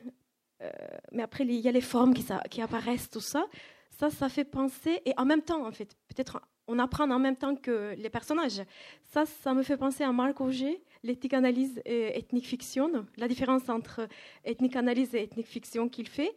[0.61, 0.69] euh,
[1.11, 3.45] mais après il y a les formes qui, qui, apparaissent, tout ça,
[3.89, 7.35] ça, ça fait penser, et en même temps, en fait, peut-être on apprend en même
[7.35, 8.61] temps que les personnages.
[9.03, 13.69] Ça, ça me fait penser à Marc Auger, l'éthique analyse et ethnique fiction, la différence
[13.69, 14.07] entre
[14.43, 16.35] ethnique analyse et ethnique fiction qu'il fait.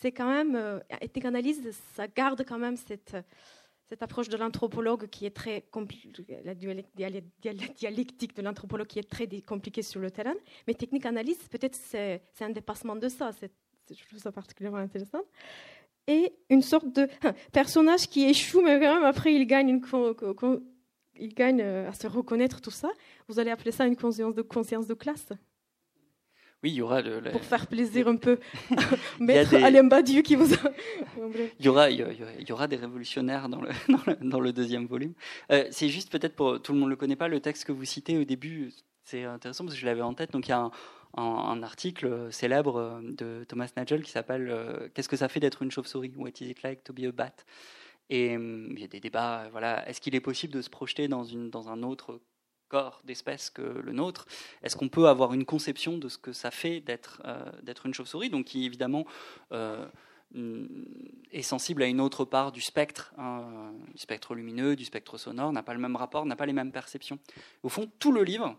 [0.00, 3.16] C'est quand même, ethnique analyse, ça garde quand même cette
[3.90, 5.64] cette approche de l'anthropologue qui est très
[6.44, 10.34] la dialectique de l'anthropologue qui est très compliquée sur le terrain,
[10.68, 13.32] mais technique analyse, peut-être c'est un dépassement de ça.
[13.90, 15.22] Je trouve ça particulièrement intéressant.
[16.06, 17.08] Et une sorte de
[17.52, 19.82] personnage qui échoue, mais quand même après il gagne, une,
[21.18, 22.90] il gagne euh, à se reconnaître tout ça.
[23.26, 25.32] Vous allez appeler ça une conscience de, conscience de classe
[26.62, 27.02] oui, il y aura
[27.32, 28.38] pour faire plaisir un peu,
[29.20, 29.62] maître des...
[29.62, 30.52] Alain Badiou qui vous.
[30.52, 30.58] A...
[31.58, 33.70] il y aura, il y aura des révolutionnaires dans le
[34.20, 35.14] dans le, deuxième volume.
[35.50, 37.86] Euh, c'est juste peut-être pour tout le monde le connaît pas le texte que vous
[37.86, 38.72] citez au début.
[39.04, 40.32] C'est intéressant parce que je l'avais en tête.
[40.32, 40.70] Donc il y a
[41.16, 45.70] un, article célèbre de Thomas Nagel qui s'appelle euh, Qu'est-ce que ça fait d'être une
[45.70, 46.12] chauve-souris?
[46.16, 47.32] What is it like to be a bat
[48.10, 49.48] Et hum, il y a des débats.
[49.50, 52.20] Voilà, est-ce qu'il est possible de se projeter dans une dans un autre
[52.70, 54.26] corps d'espèce que le nôtre,
[54.62, 57.92] est-ce qu'on peut avoir une conception de ce que ça fait d'être euh, d'être une
[57.92, 59.04] chauve-souris, donc qui évidemment
[59.52, 59.84] euh,
[61.32, 65.52] est sensible à une autre part du spectre, hein, du spectre lumineux, du spectre sonore,
[65.52, 67.18] n'a pas le même rapport, n'a pas les mêmes perceptions.
[67.62, 68.56] Au fond, tout le livre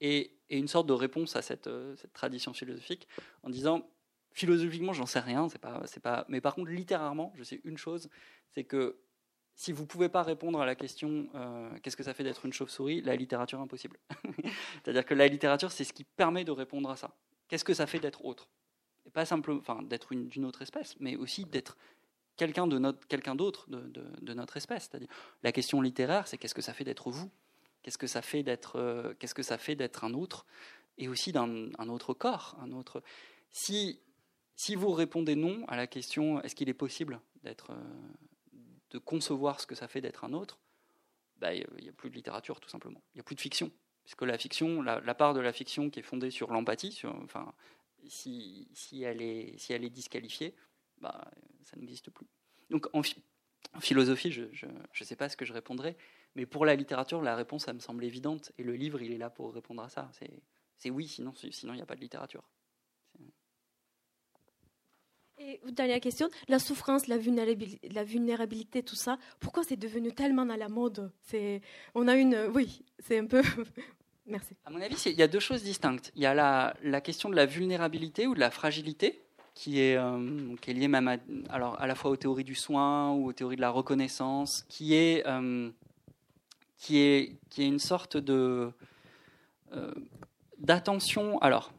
[0.00, 3.08] est, une sorte de réponse à cette, euh, cette tradition philosophique
[3.42, 3.88] en disant
[4.32, 7.78] philosophiquement, j'en sais rien, c'est pas, c'est pas, mais par contre, littérairement, je sais une
[7.78, 8.10] chose,
[8.50, 8.98] c'est que
[9.56, 12.44] si vous ne pouvez pas répondre à la question euh, qu'est-ce que ça fait d'être
[12.44, 13.98] une chauve-souris, la littérature impossible.
[14.84, 17.16] C'est-à-dire que la littérature, c'est ce qui permet de répondre à ça.
[17.48, 18.48] Qu'est-ce que ça fait d'être autre?
[19.14, 21.78] Pas simplement, enfin, d'être d'une autre espèce, mais aussi d'être
[22.36, 24.88] quelqu'un de notre, d'autre de, notre espèce.
[24.90, 25.08] C'est-à-dire,
[25.42, 27.30] la question littéraire, c'est qu'est-ce que ça fait d'être vous?
[27.82, 30.44] Qu'est-ce que ça fait d'être, euh, qu'est-ce que ça fait d'être un autre?
[30.98, 33.02] Et aussi d'un un autre corps, un autre.
[33.50, 34.00] Si
[34.54, 37.76] si vous répondez non à la question est-ce qu'il est possible d'être, euh,
[38.90, 40.58] de concevoir ce que ça fait d'être un autre,
[41.38, 43.02] bah, il n'y a plus de littérature tout simplement.
[43.14, 43.70] Il n'y a plus de fiction.
[44.04, 47.52] Puisque la fiction, la, part de la fiction qui est fondée sur l'empathie, enfin,
[48.06, 50.54] si, si, elle est, si elle est disqualifiée,
[50.98, 51.28] bah,
[51.64, 52.28] ça n'existe plus.
[52.70, 53.02] Donc en,
[53.80, 55.96] philosophie, je ne sais pas ce que je répondrai,
[56.36, 59.18] mais pour la littérature, la réponse, ça me semble évidente, et le livre, il est
[59.18, 60.10] là pour répondre à ça.
[60.78, 62.44] C'est oui, sinon il n'y a pas de littérature.
[65.38, 70.48] Et dernière question, la souffrance, la vulnérabilité, la vulnérabilité tout ça, pourquoi c'est devenu tellement
[70.48, 71.12] à la mode?
[71.20, 71.60] C'est,
[71.94, 73.42] on a une, oui, c'est un peu.
[74.26, 74.56] Merci.
[74.64, 76.10] À mon avis, il y a deux choses distinctes.
[76.16, 79.22] Il y a la, question de la vulnérabilité ou de la fragilité,
[79.54, 81.16] qui est, euh, qui est liée même à,
[81.50, 84.94] alors, à la fois aux théories du soin ou aux théories de la reconnaissance, qui
[84.94, 85.70] est, euh,
[86.78, 88.72] qui est, qui est une sorte de
[89.72, 89.92] euh,
[90.58, 91.38] d'attention.
[91.38, 91.72] Alors,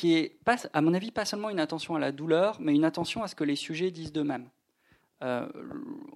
[0.00, 0.38] qui est,
[0.72, 3.34] à mon avis, pas seulement une attention à la douleur, mais une attention à ce
[3.34, 4.48] que les sujets disent d'eux-mêmes.
[5.22, 5.46] Euh,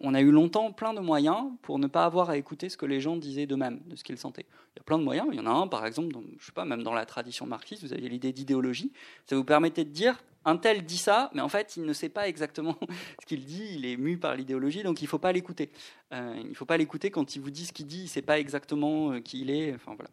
[0.00, 2.86] on a eu longtemps plein de moyens pour ne pas avoir à écouter ce que
[2.86, 4.46] les gens disaient d'eux-mêmes, de ce qu'ils sentaient.
[4.74, 5.28] Il y a plein de moyens.
[5.30, 7.82] Il y en a un, par exemple, je sais pas, même dans la tradition marxiste,
[7.82, 8.90] vous avez l'idée d'idéologie.
[9.26, 12.08] Ça vous permettait de dire un tel dit ça, mais en fait, il ne sait
[12.08, 12.78] pas exactement
[13.20, 13.66] ce qu'il dit.
[13.74, 15.70] Il est mu par l'idéologie, donc il ne faut pas l'écouter.
[16.14, 17.98] Euh, il ne faut pas l'écouter quand il vous dit ce qu'il dit.
[17.98, 19.74] Il ne sait pas exactement euh, qui il est.
[19.74, 20.10] Enfin voilà.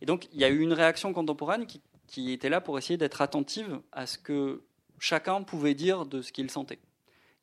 [0.00, 1.80] Et donc, il y a eu une réaction contemporaine qui
[2.12, 4.62] qui était là pour essayer d'être attentive à ce que
[5.00, 6.78] chacun pouvait dire de ce qu'il sentait.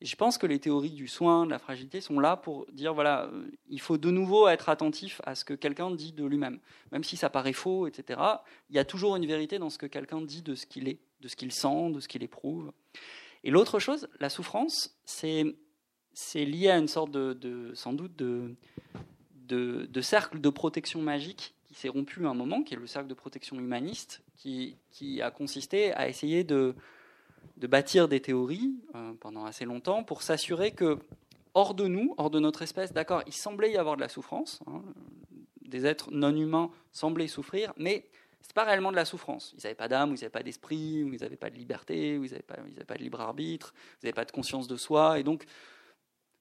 [0.00, 2.94] Et je pense que les théories du soin, de la fragilité sont là pour dire
[2.94, 6.60] voilà, euh, il faut de nouveau être attentif à ce que quelqu'un dit de lui-même.
[6.92, 8.20] Même si ça paraît faux, etc.,
[8.70, 11.00] il y a toujours une vérité dans ce que quelqu'un dit de ce qu'il est,
[11.20, 12.72] de ce qu'il sent, de ce qu'il éprouve.
[13.42, 15.44] Et l'autre chose, la souffrance, c'est,
[16.14, 18.54] c'est lié à une sorte de, sans doute, de,
[19.34, 23.08] de, de cercle de protection magique qui s'est rompu un moment, qui est le cercle
[23.08, 26.74] de protection humaniste, qui, qui a consisté à essayer de,
[27.58, 30.98] de bâtir des théories euh, pendant assez longtemps pour s'assurer que,
[31.54, 34.60] hors de nous, hors de notre espèce, d'accord, il semblait y avoir de la souffrance,
[34.66, 34.82] hein,
[35.62, 38.08] des êtres non humains semblaient souffrir, mais
[38.40, 39.54] ce n'est pas réellement de la souffrance.
[39.56, 42.42] Ils n'avaient pas d'âme, ils n'avaient pas d'esprit, ils n'avaient pas de liberté, ils n'avaient
[42.42, 42.56] pas,
[42.86, 45.44] pas de libre arbitre, ils n'avaient pas de conscience de soi, et donc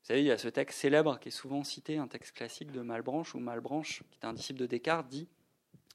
[0.02, 2.72] vous savez, il y a ce texte célèbre qui est souvent cité, un texte classique
[2.72, 5.28] de Malbranche, où Malbranche, qui est un disciple de Descartes, dit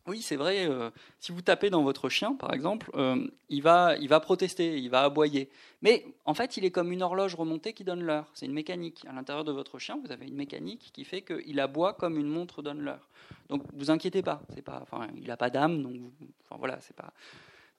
[0.07, 0.69] oui, c'est vrai.
[0.69, 4.79] Euh, si vous tapez dans votre chien, par exemple, euh, il, va, il va protester,
[4.79, 5.49] il va aboyer.
[5.81, 8.31] Mais en fait, il est comme une horloge remontée qui donne l'heure.
[8.35, 9.07] C'est une mécanique.
[9.09, 12.29] À l'intérieur de votre chien, vous avez une mécanique qui fait qu'il aboie comme une
[12.29, 13.09] montre donne l'heure.
[13.49, 14.43] Donc, vous inquiétez pas.
[14.55, 15.97] C'est pas, enfin, il n'a pas d'âme, donc,
[16.45, 17.15] enfin voilà, c'est pas.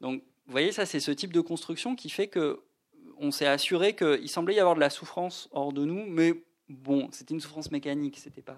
[0.02, 2.60] Donc, vous voyez, ça, c'est ce type de construction qui fait que
[3.20, 6.34] on s'est assuré qu'il semblait y avoir de la souffrance hors de nous, mais
[6.70, 8.58] bon, c'était une souffrance mécanique, c'était pas.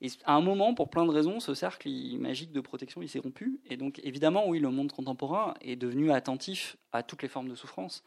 [0.00, 3.18] Et à un moment, pour plein de raisons, ce cercle magique de protection, il s'est
[3.18, 3.60] rompu.
[3.66, 7.54] Et donc, évidemment, oui, le monde contemporain est devenu attentif à toutes les formes de
[7.54, 8.02] souffrance,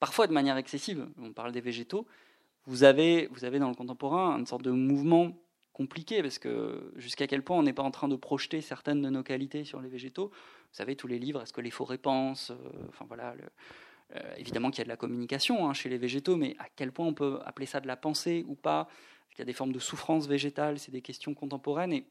[0.00, 1.08] parfois de manière excessive.
[1.20, 2.06] On parle des végétaux.
[2.66, 5.32] Vous avez, vous avez dans le contemporain une sorte de mouvement
[5.72, 9.10] compliqué, parce que jusqu'à quel point on n'est pas en train de projeter certaines de
[9.10, 10.30] nos qualités sur les végétaux.
[10.30, 13.34] Vous savez, tous les livres, est-ce que les forêts pensent euh, Enfin voilà.
[13.36, 13.44] Le,
[14.16, 16.92] euh, évidemment qu'il y a de la communication hein, chez les végétaux, mais à quel
[16.92, 18.88] point on peut appeler ça de la pensée ou pas?
[19.34, 22.06] Il y a des formes de souffrance végétale, c'est des questions contemporaines, et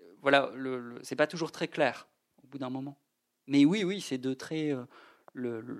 [0.00, 2.08] euh, voilà, le, c'est pas toujours très clair
[2.44, 2.98] au bout d'un moment.
[3.46, 4.74] Mais oui, oui, c'est deux traits.
[4.74, 4.84] Euh,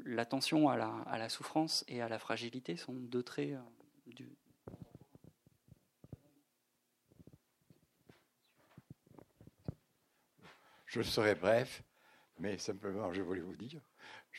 [0.04, 3.56] l'attention à la, à la, souffrance et à la fragilité sont deux traits
[4.06, 4.28] du.
[10.86, 11.82] Je serai bref,
[12.38, 13.87] mais simplement je voulais vous dire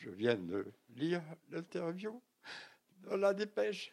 [0.02, 0.66] je viens de
[0.96, 2.22] lire l'interview
[3.04, 3.92] dans la dépêche.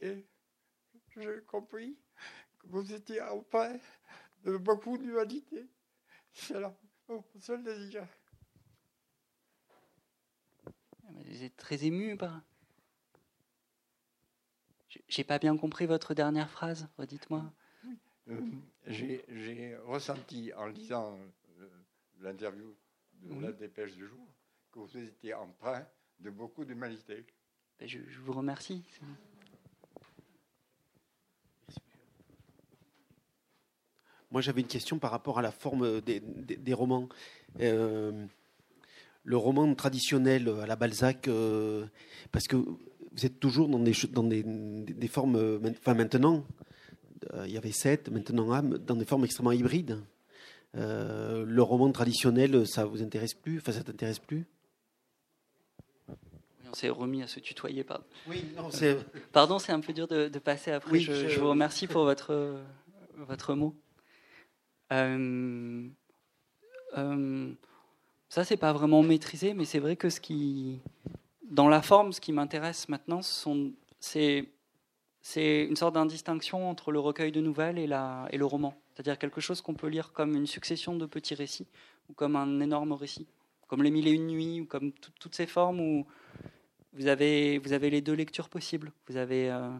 [0.00, 0.26] Et
[1.16, 1.96] j'ai compris
[2.58, 3.80] que vous étiez auprès
[4.44, 5.66] de beaucoup d'humanité.
[6.32, 6.74] C'est là
[7.08, 8.06] mon seul désir.
[11.04, 12.42] Vous êtes très ému par.
[15.08, 17.50] J'ai pas bien compris votre dernière phrase, redites-moi.
[18.28, 18.40] Euh,
[18.86, 21.18] j'ai ressenti en lisant
[21.60, 21.68] euh,
[22.20, 22.76] l'interview
[23.22, 24.26] de la dépêche du jour,
[24.70, 25.86] que vous étiez empreint
[26.20, 27.24] de beaucoup d'humanité.
[27.78, 28.84] Ben, je, vous remercie.
[34.30, 37.08] Moi, j'avais une question par rapport à la forme des, romans.
[37.60, 38.26] Euh,
[39.24, 41.86] le roman traditionnel à la Balzac, euh,
[42.32, 46.44] parce que vous êtes toujours dans des, dans des, formes, enfin maintenant,
[47.34, 50.00] euh, il y avait sept, maintenant dans des formes extrêmement hybrides.
[50.76, 53.58] Euh, le roman traditionnel, ça vous intéresse plus?
[53.58, 54.46] Enfin, ça t'intéresse plus?
[56.70, 57.84] On s'est remis à se tutoyer.
[57.84, 58.04] Pardon.
[58.26, 58.98] Oui, non, c'est.
[59.32, 60.98] Pardon, c'est un peu dur de, passer après.
[61.00, 62.56] je, vous remercie pour votre,
[63.18, 63.74] votre mot.
[64.92, 65.88] Euh,
[66.96, 67.52] euh,
[68.28, 70.80] ça, c'est pas vraiment maîtrisé, mais c'est vrai que ce qui,
[71.50, 73.20] dans la forme, ce qui m'intéresse maintenant,
[74.00, 74.48] c'est
[75.24, 78.74] c'est une sorte d'indistinction entre le recueil de nouvelles et, la, et le roman.
[79.02, 81.66] C'est-à-dire quelque chose qu'on peut lire comme une succession de petits récits,
[82.08, 83.26] ou comme un énorme récit,
[83.66, 86.06] comme Les Mille et Une Nuits, ou comme toutes ces formes où
[86.92, 88.92] vous avez, vous avez les deux lectures possibles.
[89.08, 89.70] Vous avez, euh,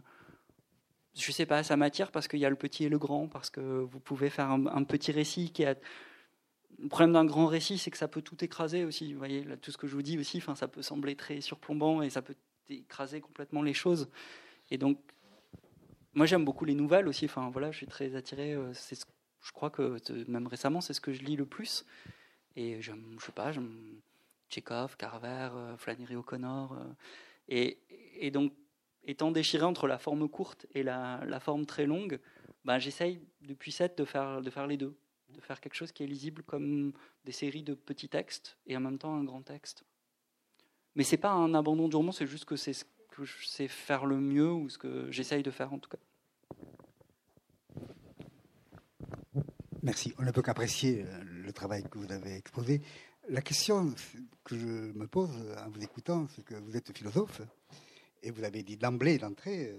[1.15, 3.49] je sais pas, ça m'attire parce qu'il y a le petit et le grand, parce
[3.49, 5.77] que vous pouvez faire un, petit récit qui a.
[6.81, 9.13] Le problème d'un grand récit, c'est que ça peut tout écraser aussi.
[9.13, 12.11] Vous voyez, tout ce que je vous dis aussi, ça peut sembler très surplombant et
[12.11, 12.35] ça peut
[12.71, 14.09] écraser complètement les choses.
[14.73, 14.99] Et donc,
[16.15, 17.25] moi, j'aime beaucoup les nouvelles aussi.
[17.25, 18.53] Enfin, voilà, je suis très attiré.
[18.53, 18.99] Euh, c'est,
[19.41, 19.99] je crois que
[20.29, 21.85] même récemment, c'est ce que je lis le plus.
[22.55, 22.93] Et je,
[23.25, 24.01] sais pas, j'aime
[24.51, 26.75] Tchekhov, Carver, euh, Flannery O'Connor.
[26.75, 26.85] Euh,
[27.49, 27.79] et,
[28.17, 28.53] et, donc,
[29.05, 32.21] étant déchiré entre la forme courte et la, la forme très longue,
[32.65, 34.95] ben, j'essaye depuis cette de faire, de faire les deux,
[35.31, 36.93] de faire quelque chose qui est lisible comme
[37.25, 39.85] des séries de petits textes et en même temps un grand texte.
[40.95, 42.75] Mais c'est pas un abandon du roman, c'est juste que c'est
[43.15, 45.99] que je sais faire le mieux ou ce que j'essaye de faire en tout cas.
[49.83, 50.15] Merci.
[50.19, 52.81] On ne peut qu'apprécier euh, le travail que vous avez exposé.
[53.29, 53.93] La question
[54.45, 57.43] que je me pose en vous écoutant, c'est que vous êtes philosophe
[58.23, 59.75] et vous avez dit d'emblée, d'entrée,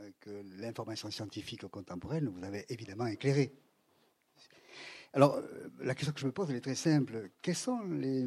[0.00, 3.52] euh, que l'information scientifique contemporaine vous avait évidemment éclairé.
[5.14, 7.30] Alors, euh, la question que je me pose, elle est très simple.
[7.40, 8.26] Quels sont les,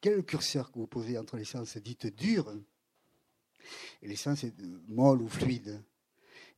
[0.00, 2.54] quel est le curseur que vous posez entre les sciences dites dures
[4.02, 4.44] et les sciences
[4.88, 5.82] molles ou fluides.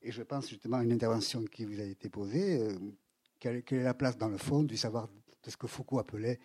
[0.03, 2.61] Et je pense justement à une intervention qui vous a été posée.
[2.61, 2.79] Euh,
[3.39, 5.09] quelle, est la place dans le fond du savoir
[5.43, 6.39] de ce que Foucault appelait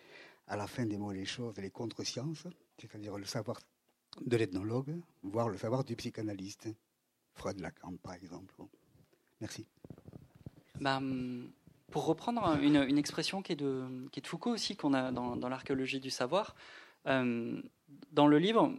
[0.46, 2.46] à la fin des mots et les choses les contre-sciences,
[2.78, 3.60] c'est-à-dire le savoir
[4.20, 6.68] de l'ethnologue, voire le savoir du psychanalyste,
[7.34, 8.54] Freud Lacan par exemple.
[9.40, 9.66] Merci.
[10.80, 11.00] Bah,
[11.90, 16.00] pour reprendre une, expression qui est, de, est, Foucault aussi, qu'on a dans, dans l'archéologie
[16.00, 16.54] du savoir,
[17.06, 17.60] euh,
[18.12, 18.72] dans le livre,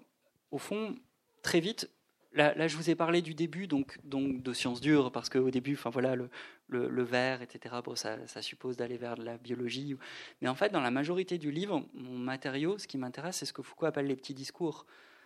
[0.52, 0.96] au fond,
[1.42, 1.90] très vite,
[2.34, 5.74] Là, je vous ai parlé du début, donc, donc de sciences dures, parce qu'au début,
[5.74, 6.30] enfin voilà, le,
[6.70, 7.76] le, verre, etc.
[7.84, 9.98] Bon, ça, ça suppose d'aller vers de la biologie.
[10.40, 13.52] Mais en fait, dans la majorité du livre, mon matériau, ce qui m'intéresse, c'est ce
[13.52, 14.86] que Foucault appelle les petits discours,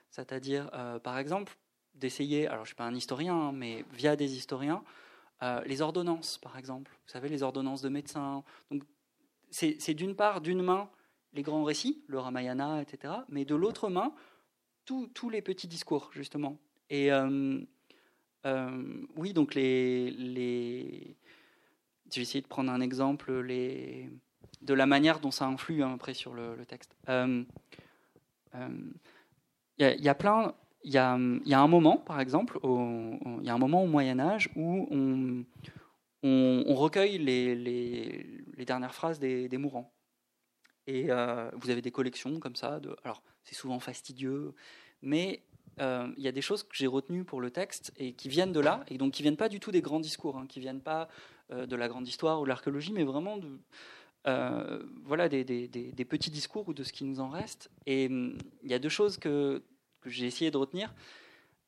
[0.10, 1.56] c'est-à-dire, euh, par exemple,
[1.94, 2.48] d'essayer.
[2.48, 4.84] Alors, je suis pas un historien, hein, mais via des historiens,
[5.44, 6.92] euh, les ordonnances, par exemple.
[7.06, 8.44] Vous savez, les ordonnances de médecins.
[8.72, 8.82] Donc,
[9.52, 10.90] c'est d'une part, d'une main,
[11.34, 13.14] les grands récits, le Ramayana, etc.
[13.30, 14.12] Mais de l'autre main,
[14.86, 16.58] tous les petits discours, justement.
[16.90, 17.60] Et euh,
[18.46, 21.18] euh, oui, donc les, les...
[22.12, 24.10] Je vais essayer de prendre un exemple les...
[24.62, 26.96] de la manière dont ça influe hein, après sur le, texte.
[27.10, 27.44] Euh,
[29.78, 30.54] il y, a plein.
[30.84, 33.88] Il y a, y a, un moment, par exemple, il y a un moment au
[33.88, 35.44] Moyen Âge où on,
[36.24, 39.92] on, recueille les, les, les, dernières phrases des, des mourants.
[40.88, 42.80] Et vous avez des collections comme ça.
[42.80, 44.54] De, alors, c'est souvent fastidieux,
[45.02, 45.44] mais
[45.80, 48.54] euh, il y a des choses que j'ai retenues pour le texte et qui viennent
[48.54, 50.82] de là, et donc qui viennent pas du tout des grands discours, hein, qui viennent
[50.82, 51.10] pas
[51.52, 53.40] euh, de la grande histoire ou de l'archéologie, mais vraiment
[54.28, 55.44] euh, voilà, des,
[56.10, 57.70] petits discours ou de ce qui nous en reste.
[57.86, 59.64] Et hum, il y a deux choses que,
[60.02, 60.94] que j'ai essayé de retenir.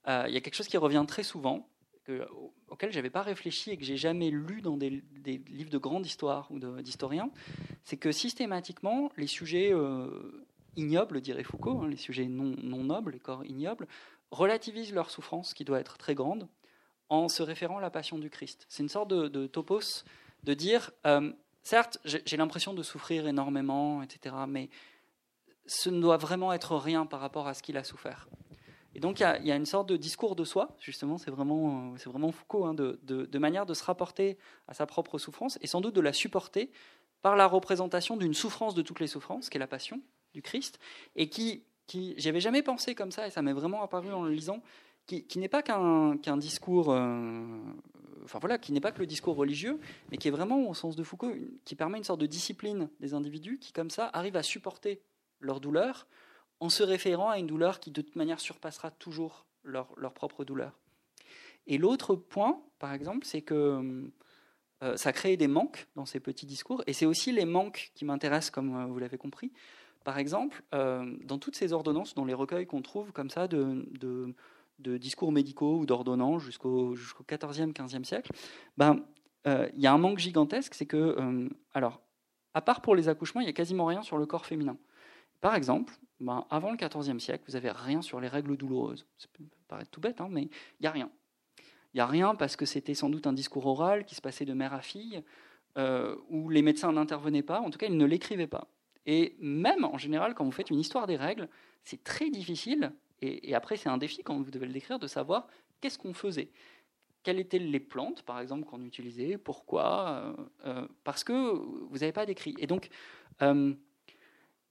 [0.08, 1.68] Il y a quelque chose qui revient très souvent,
[2.06, 2.26] que,
[2.70, 6.50] auquel j'avais pas réfléchi et que j'ai jamais lu dans des, livres de grande histoire
[6.50, 7.30] ou d'historiens,
[7.84, 9.74] c'est que systématiquement, les sujets
[10.78, 13.88] ignobles, dirait Foucault, hein, les sujets non, nobles, les corps ignobles,
[14.32, 16.48] relativisent leur souffrance, qui doit être très grande,
[17.10, 18.66] en se référant à la passion du Christ.
[18.70, 20.04] C'est une sorte de, topos
[20.44, 21.32] de dire, euh,
[21.64, 24.70] certes, j'ai l'impression de souffrir énormément, etc., mais
[25.66, 28.28] ce ne doit vraiment être rien par rapport à ce qu'il a souffert.
[28.96, 32.10] Et donc il y, a une sorte de discours de soi, justement, c'est vraiment, c'est
[32.10, 35.82] vraiment Foucault, hein, de, de, manière de se rapporter à sa propre souffrance et sans
[35.82, 36.72] doute de la supporter
[37.22, 40.02] par la représentation d'une souffrance de toutes les souffrances, qui est la passion,
[40.42, 40.80] Christ,
[41.16, 44.24] et qui, qui j'y avais jamais pensé comme ça, et ça m'est vraiment apparu en
[44.24, 44.62] le lisant,
[45.08, 47.42] qui, n'est pas qu'un discours, euh,
[48.26, 49.80] enfin voilà, qui n'est pas que le discours religieux,
[50.12, 51.34] mais qui est vraiment, au sens de Foucault,
[51.64, 55.02] qui permet une sorte de discipline des individus qui, comme ça, arrivent à supporter
[55.40, 56.08] leur douleur
[56.60, 60.44] en se référant à une douleur qui, de toute manière, surpassera toujours leur, leur propre
[60.44, 60.78] douleur.
[61.68, 64.10] Et l'autre point, par exemple, c'est que
[64.84, 68.06] euh, ça crée des manques dans ces petits discours, et c'est aussi les manques qui
[68.06, 69.52] m'intéressent, comme euh, vous l'avez compris,
[70.08, 73.84] par exemple, euh, dans toutes ces ordonnances, dans les recueils qu'on trouve comme ça de,
[74.80, 78.32] discours médicaux ou d'ordonnances jusqu'au jusqu'au 14e, 15e siècle,
[78.78, 79.04] ben,
[79.48, 82.00] euh, il y a un manque gigantesque, c'est que, euh, alors,
[82.54, 84.78] à part pour les accouchements, il n'y a quasiment rien sur le corps féminin.
[85.42, 89.06] Par exemple, ben, avant le XIVe siècle, vous n'avez rien sur les règles douloureuses.
[89.18, 91.10] Ça peut paraître tout bête, hein, mais il n'y a rien.
[91.94, 94.46] Il n'y a rien parce que c'était sans doute un discours oral qui se passait
[94.46, 95.22] de mère à fille,
[96.30, 98.70] où les médecins n'intervenaient pas, en tout cas ils ne l'écrivaient pas.
[99.08, 101.48] Et même en général, quand vous faites une histoire des règles,
[101.84, 105.48] c'est très difficile, et, après c'est un défi quand vous devez le décrire, de savoir
[105.82, 106.52] qu'est-ce qu'on faisait.
[107.24, 110.34] Quelles étaient les plantes, par exemple, qu'on utilisait, pourquoi, euh,
[110.66, 112.54] euh, parce que vous n'avez pas d'écrit.
[112.60, 112.90] Et donc,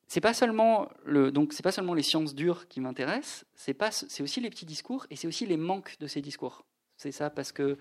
[0.09, 3.91] c'est pas seulement le donc c'est pas seulement les sciences dures qui m'intéressent, c'est pas
[3.91, 6.65] c'est aussi les petits discours et c'est aussi les manques de ces discours.
[6.97, 7.77] C'est ça parce que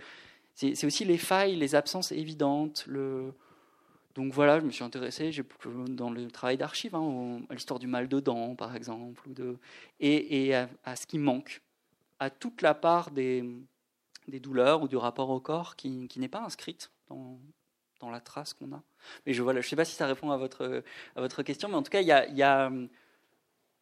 [0.55, 2.85] c'est aussi les failles, les absences évidentes.
[2.87, 3.33] Le
[4.15, 5.31] donc voilà, je me suis intéressé
[5.89, 9.57] dans le travail d'archives hein, à l'histoire du mal de dents par exemple ou de
[9.99, 11.61] et, à, ce qui manque,
[12.19, 13.43] à toute la part des
[14.27, 17.39] des douleurs ou du rapport au corps qui, qui n'est pas inscrite dans,
[17.99, 18.83] dans la trace qu'on a.
[19.25, 20.83] Mais je ne sais pas si ça répond à votre,
[21.15, 22.89] à votre question, mais en tout cas, il y a, hum,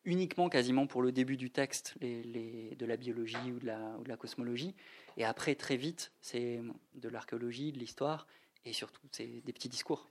[0.06, 4.04] uniquement, quasiment pour le début du texte, les, de la biologie ou de la, ou
[4.04, 4.76] de la, cosmologie.
[5.18, 6.62] Et après, très vite, c'est
[6.96, 8.28] de l'archéologie, de l'histoire,
[8.66, 10.10] et surtout, c'est des petits discours.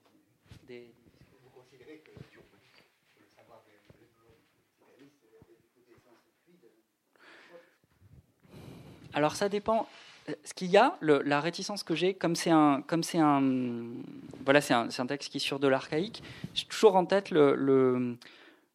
[9.15, 9.87] Alors ça dépend
[10.45, 13.43] ce qu'il y a, la réticence que j'ai, comme c'est un, comme c'est un,
[14.45, 16.23] voilà, c'est un, texte qui est sur de l'archaïque.
[16.55, 17.31] J'ai toujours en tête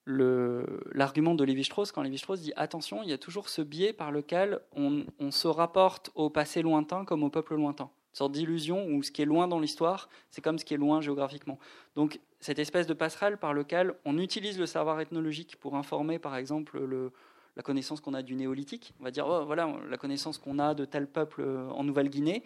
[0.05, 4.59] l'argument de Lévi-Strauss quand Lévi-Strauss dit attention, il y a toujours ce biais par lequel
[4.75, 7.89] on, se rapporte au passé lointain comme au peuple lointain.
[8.17, 11.01] Sorte d'illusion où ce qui est loin dans l'histoire, c'est comme ce qui est loin
[11.01, 11.59] géographiquement.
[11.93, 16.35] Donc cette espèce de passerelle par lequel on utilise le savoir ethnologique pour informer, par
[16.35, 17.11] exemple, le,
[17.55, 20.73] la connaissance qu'on a du néolithique, on va dire, oh, voilà, la connaissance qu'on a
[20.73, 22.41] de tel peuple euh, en Nouvelle-Guinée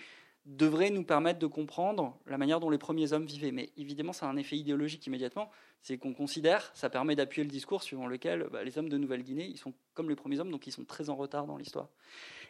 [0.45, 3.53] devrait nous permettre de comprendre la manière dont les premiers hommes vivaient.
[3.53, 7.49] Mais évidemment, ça a un effet idéologique immédiatement, c'est qu'on considère, ça permet d'appuyer le
[7.49, 10.67] discours suivant lequel bah, les hommes de Nouvelle-Guinée, ils sont comme les premiers hommes, donc
[10.67, 11.87] ils sont très en retard dans l'histoire.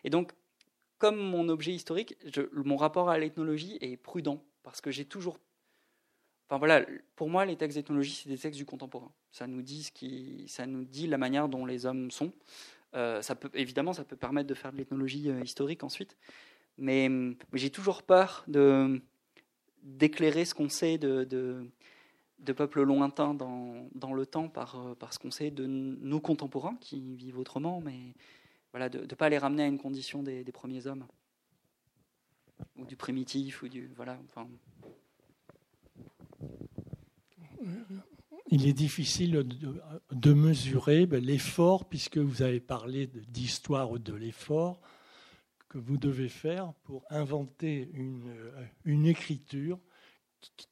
[0.04, 0.32] Et donc,
[1.02, 2.16] comme mon objet historique,
[2.54, 5.40] mon rapport à l'ethnologie est prudent, parce que j'ai toujours
[6.58, 9.12] voilà, pour moi, les textes d'ethnologie, c'est des textes du contemporain.
[9.32, 12.32] Ça nous dit ce qui, ça nous dit la manière dont les hommes sont.
[12.94, 16.18] Euh, ça peut, évidemment, ça peut permettre de faire de l'ethnologie euh, historique ensuite,
[16.78, 17.10] mais,
[17.54, 19.02] j'ai toujours peur de
[19.82, 25.12] d'éclairer ce qu'on sait de, de, peuples lointains dans, dans le temps par, euh, par
[25.12, 28.14] ce qu'on sait de nos contemporains qui vivent autrement, mais
[28.72, 31.06] voilà, de ne pas les ramener à une condition des, premiers hommes
[32.78, 34.20] ou du primitif ou du voilà.
[34.26, 34.48] Enfin,
[38.48, 39.44] il est difficile
[40.12, 44.82] de, mesurer ben, l'effort, puisque vous avez parlé d'histoire de l'effort
[45.70, 47.90] que vous devez faire pour inventer
[48.84, 49.80] une, écriture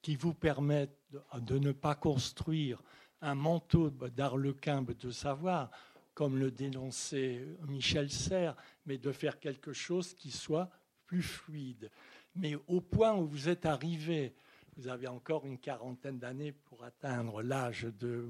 [0.02, 0.98] qui vous permette
[1.40, 2.82] de, ne pas construire
[3.22, 5.72] un manteau d'arlequin de savoir,
[6.20, 10.70] comme le dénonçait Michel Serres, mais de faire quelque chose qui soit
[11.06, 11.90] plus fluide.
[12.36, 14.34] Mais au point où vous êtes arrivé
[14.76, 18.28] vous avez encore une quarantaine d'années pour atteindre l'âge de,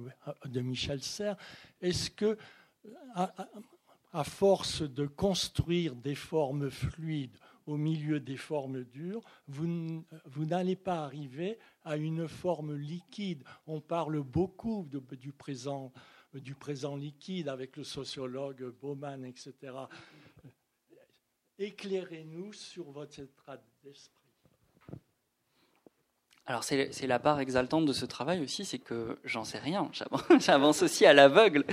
[0.62, 1.38] Michel Serres.
[1.82, 2.38] Est-ce que,
[3.16, 11.06] à, force de construire des formes fluides au milieu des formes dures, vous n'allez pas
[11.06, 13.44] arriver à une forme liquide?
[13.68, 15.92] On parle beaucoup du, présent,
[16.34, 19.54] du présent liquide avec le sociologue Bauman, etc.
[21.58, 24.16] Éclairez-nous sur votre état d'esprit.
[26.46, 29.92] Alors c'est la part exaltante de ce travail aussi, c'est que j'en sais rien,
[30.40, 31.64] j'avance aussi à l'aveugle.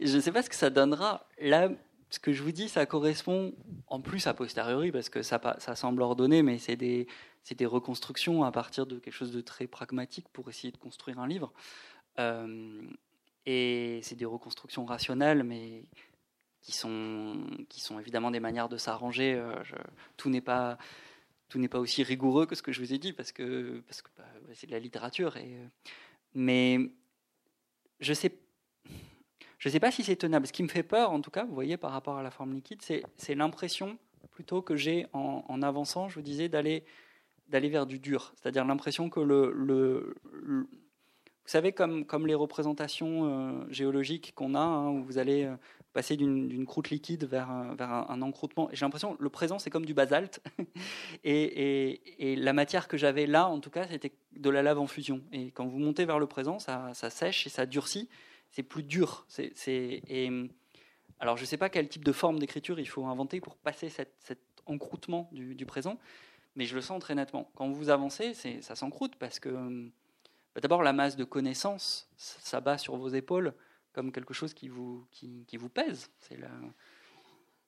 [0.00, 1.28] Je ne sais pas ce que ça donnera.
[1.40, 1.70] Là,
[2.10, 3.54] ce que je vous dis, ça correspond
[3.86, 5.38] en plus à posteriori, parce que ça,
[5.76, 7.06] semble ordonné, mais c'est des,
[7.50, 11.28] des, reconstructions à partir de quelque chose de très pragmatique pour essayer de construire un
[11.28, 11.52] livre.
[12.18, 12.80] Euh,
[13.46, 15.84] et c'est des reconstructions rationnelles, mais
[16.60, 19.34] qui sont, qui sont évidemment des manières de s'arranger.
[19.34, 19.54] Euh,
[20.16, 20.78] tout n'est pas
[21.48, 24.02] tout n'est pas aussi rigoureux que ce que je vous ai dit parce que, parce
[24.02, 24.24] que bah,
[24.54, 25.34] c'est de la littérature.
[25.36, 25.66] Euh,
[26.34, 26.78] mais
[28.00, 28.32] je sais,
[29.58, 30.46] je sais pas si c'est tenable.
[30.46, 32.52] Ce qui me fait peur, en tout cas, vous voyez, par rapport à la forme
[32.52, 33.98] liquide, c'est l'impression
[34.32, 36.84] plutôt que j'ai en, avançant, je vous disais, d'aller
[37.48, 38.34] d'aller vers du dur.
[38.34, 40.16] C'est-à-dire l'impression que le, le,
[41.46, 45.54] vous savez, comme, les représentations euh, géologiques qu'on a, hein, où vous allez euh,
[45.92, 48.68] passer d'une croûte liquide vers un, vers un, encroûtement.
[48.72, 50.42] J'ai l'impression que le présent, c'est comme du basalte.
[51.24, 52.00] et,
[52.36, 55.22] la matière que j'avais là, en tout cas, c'était de la lave en fusion.
[55.30, 58.08] Et quand vous montez vers le présent, ça, sèche et ça durcit.
[58.50, 59.24] C'est plus dur.
[61.20, 63.88] Alors, je ne sais pas quel type de forme d'écriture il faut inventer pour passer
[63.88, 64.10] cet,
[64.66, 65.96] encroûtement du, du, présent,
[66.56, 67.48] mais je le sens très nettement.
[67.54, 69.92] Quand vous avancez, ça s'encroûte parce que
[70.60, 73.54] d'abord, la masse de connaissances s'abat sur vos épaules
[73.92, 76.10] comme quelque chose qui vous, qui, vous pèse.
[76.20, 76.50] C'est la,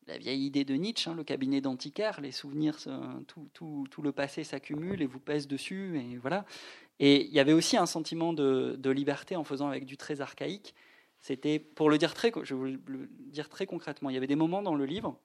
[0.06, 2.76] la, vieille idée de Nietzsche, hein, le cabinet d'antiquaire, les souvenirs,
[3.26, 6.44] tout, tout, tout le passé s'accumule et vous pèse dessus, et voilà.
[7.00, 10.20] Et il y avait aussi un sentiment de, de liberté en faisant avec du très
[10.20, 10.74] archaïque.
[11.20, 12.78] C'était, pour le dire très, je vais
[13.20, 15.18] dire très concrètement, il y avait des moments dans le livre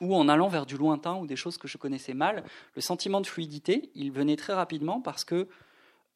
[0.00, 2.44] ou en allant vers du lointain ou des choses que je connaissais mal,
[2.74, 5.48] le sentiment de fluidité, il venait très rapidement parce que,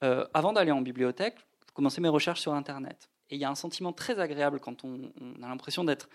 [0.02, 1.36] euh, avant d'aller en bibliothèque,
[1.68, 3.10] je commençais mes recherches sur Internet.
[3.30, 5.12] Et il y a un sentiment très agréable quand on,
[5.42, 6.08] a l'impression d'être,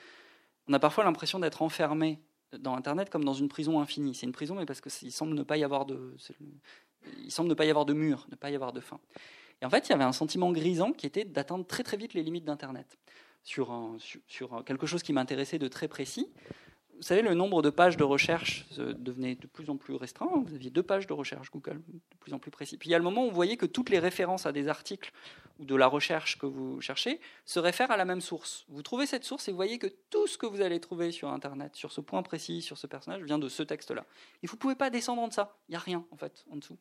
[0.67, 2.19] on a parfois l'impression d'être enfermé
[2.57, 4.15] dans Internet comme dans une prison infinie.
[4.15, 6.15] C'est une prison, mais parce qu'il semble ne pas y avoir de,
[7.23, 8.99] il semble ne pas y avoir de mur, ne pas y avoir de fin.
[9.61, 12.13] Et en fait, il y avait un sentiment grisant qui était d'atteindre très très vite
[12.13, 12.97] les limites d'Internet
[13.43, 13.73] sur,
[14.27, 16.27] sur quelque chose qui m'intéressait de très précis
[16.95, 20.29] vous savez, le nombre de pages de recherche devenait de plus en plus restreint.
[20.45, 22.77] Vous aviez deux pages de recherche Google, de plus en plus précis.
[22.77, 24.67] Puis il y a le moment où vous voyez que toutes les références à des
[24.67, 25.11] articles
[25.59, 28.65] ou de la recherche que vous cherchez se réfèrent à la même source.
[28.69, 31.29] Vous trouvez cette source et vous voyez que tout ce que vous allez trouver sur
[31.29, 34.05] Internet, sur ce point précis, sur ce personnage, vient de ce texte-là.
[34.43, 35.57] Et vous ne pouvez pas descendre de ça.
[35.67, 36.77] Il n'y a rien, en fait, en dessous.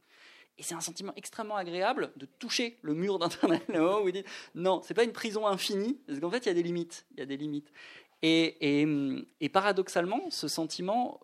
[0.56, 4.26] Et c'est un sentiment extrêmement agréable de toucher le mur d'Internet là-haut où vous dites
[4.54, 7.06] non, c'est pas une prison infinie, parce qu'en fait, il y a des limites.
[7.12, 7.72] Il y a des limites.
[8.26, 11.20] Et, paradoxalement, ce sentiment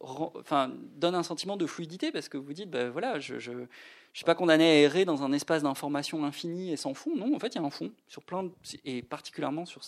[0.96, 3.66] donne un sentiment de fluidité parce que vous dites, ben voilà, je ne
[4.12, 7.16] suis pas condamné à errer dans un espace d'information infini et sans fond.
[7.16, 8.50] Non, en fait, il y a un fond sur plein
[8.84, 9.82] et particulièrement sur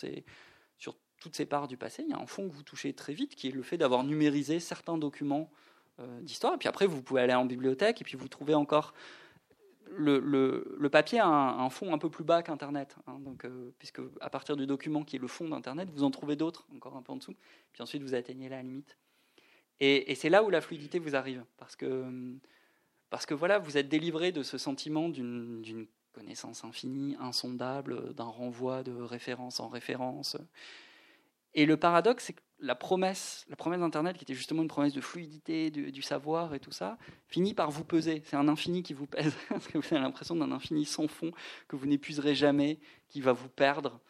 [1.23, 3.37] toutes ces parts du passé, il y a un fond que vous touchez très vite,
[3.37, 5.49] qui est le fait d'avoir numérisé certains documents
[6.01, 6.55] euh, d'histoire.
[6.55, 8.93] Et puis après, vous pouvez aller en bibliothèque et puis vous trouvez encore
[9.97, 12.97] le, papier a un, fond un peu plus bas qu'Internet.
[13.07, 16.11] Hein, donc, euh, puisque à partir du document qui est le fond d'Internet, vous en
[16.11, 17.35] trouvez d'autres encore un peu en dessous.
[17.73, 18.97] Puis ensuite, vous atteignez la limite.
[19.81, 21.45] Et, c'est là où la fluidité vous arrive.
[21.57, 22.05] Parce que,
[23.11, 28.83] parce que voilà, vous êtes délivré de ce sentiment d'une connaissance infinie, insondable, d'un renvoi
[28.83, 30.37] de référence en référence.
[31.55, 34.93] Et le paradoxe, c'est que la promesse, la promesse d'Internet, qui était justement une promesse
[34.93, 38.23] de fluidité, du, savoir et tout ça, finit par vous peser.
[38.25, 39.35] C'est un infini qui vous pèse,
[39.73, 41.33] que vous avez l'impression d'un infini sans fond,
[41.69, 42.79] que vous n'épuiserez jamais,
[43.09, 44.01] qui va vous perdre.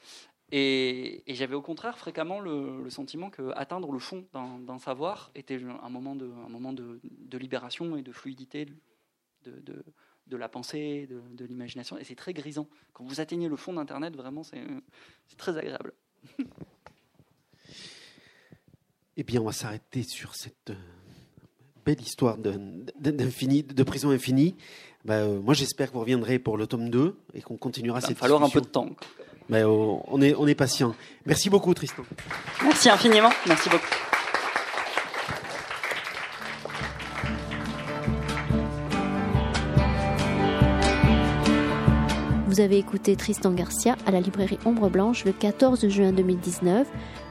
[0.51, 5.89] Et, j'avais au contraire fréquemment le, sentiment que atteindre le fond d'un savoir était un
[5.89, 8.67] moment de, libération et de fluidité
[9.45, 11.97] de la pensée, de, l'imagination.
[11.97, 12.69] Et c'est très grisant.
[12.93, 14.61] Quand vous atteignez le fond d'Internet, vraiment, c'est
[15.39, 15.95] très agréable.
[19.17, 20.75] Eh bien, on va s'arrêter sur cette euh,
[21.85, 24.57] belle histoire d'infini, de, prison infinie.
[25.05, 28.11] Bah, euh, moi, j'espère que vous reviendrez pour le tome 2 et qu'on continuera cette
[28.11, 28.27] discussion.
[28.27, 28.89] Il va falloir un peu de temps.
[29.49, 30.95] Bah, on, est, on est patient.
[31.27, 32.05] Merci beaucoup, Tristan.
[32.63, 33.31] Merci infiniment.
[33.47, 34.12] Merci beaucoup.
[42.53, 46.87] Vous avez écouté Tristan Garcia à la librairie Ombre Blanche le 14 juin 2019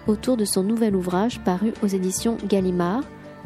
[0.08, 3.04] autour de son nouvel ouvrage paru aux éditions Gallimard,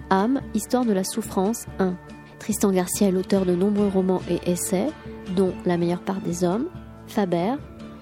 [0.10, 1.98] Âme, Histoire de la souffrance 1.
[2.40, 4.88] Tristan Garcia est l'auteur de nombreux romans et essais,
[5.36, 6.70] dont La meilleure part des hommes,
[7.08, 7.56] Faber,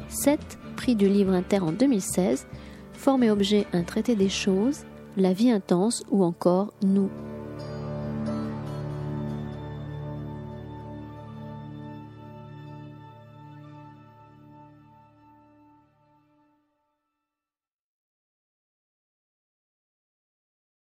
[0.08, 0.40] 7
[0.76, 2.46] prix du livre inter en 2016,
[2.94, 4.82] Forme et objet, un traité des choses,
[5.18, 7.10] La vie intense ou encore Nous.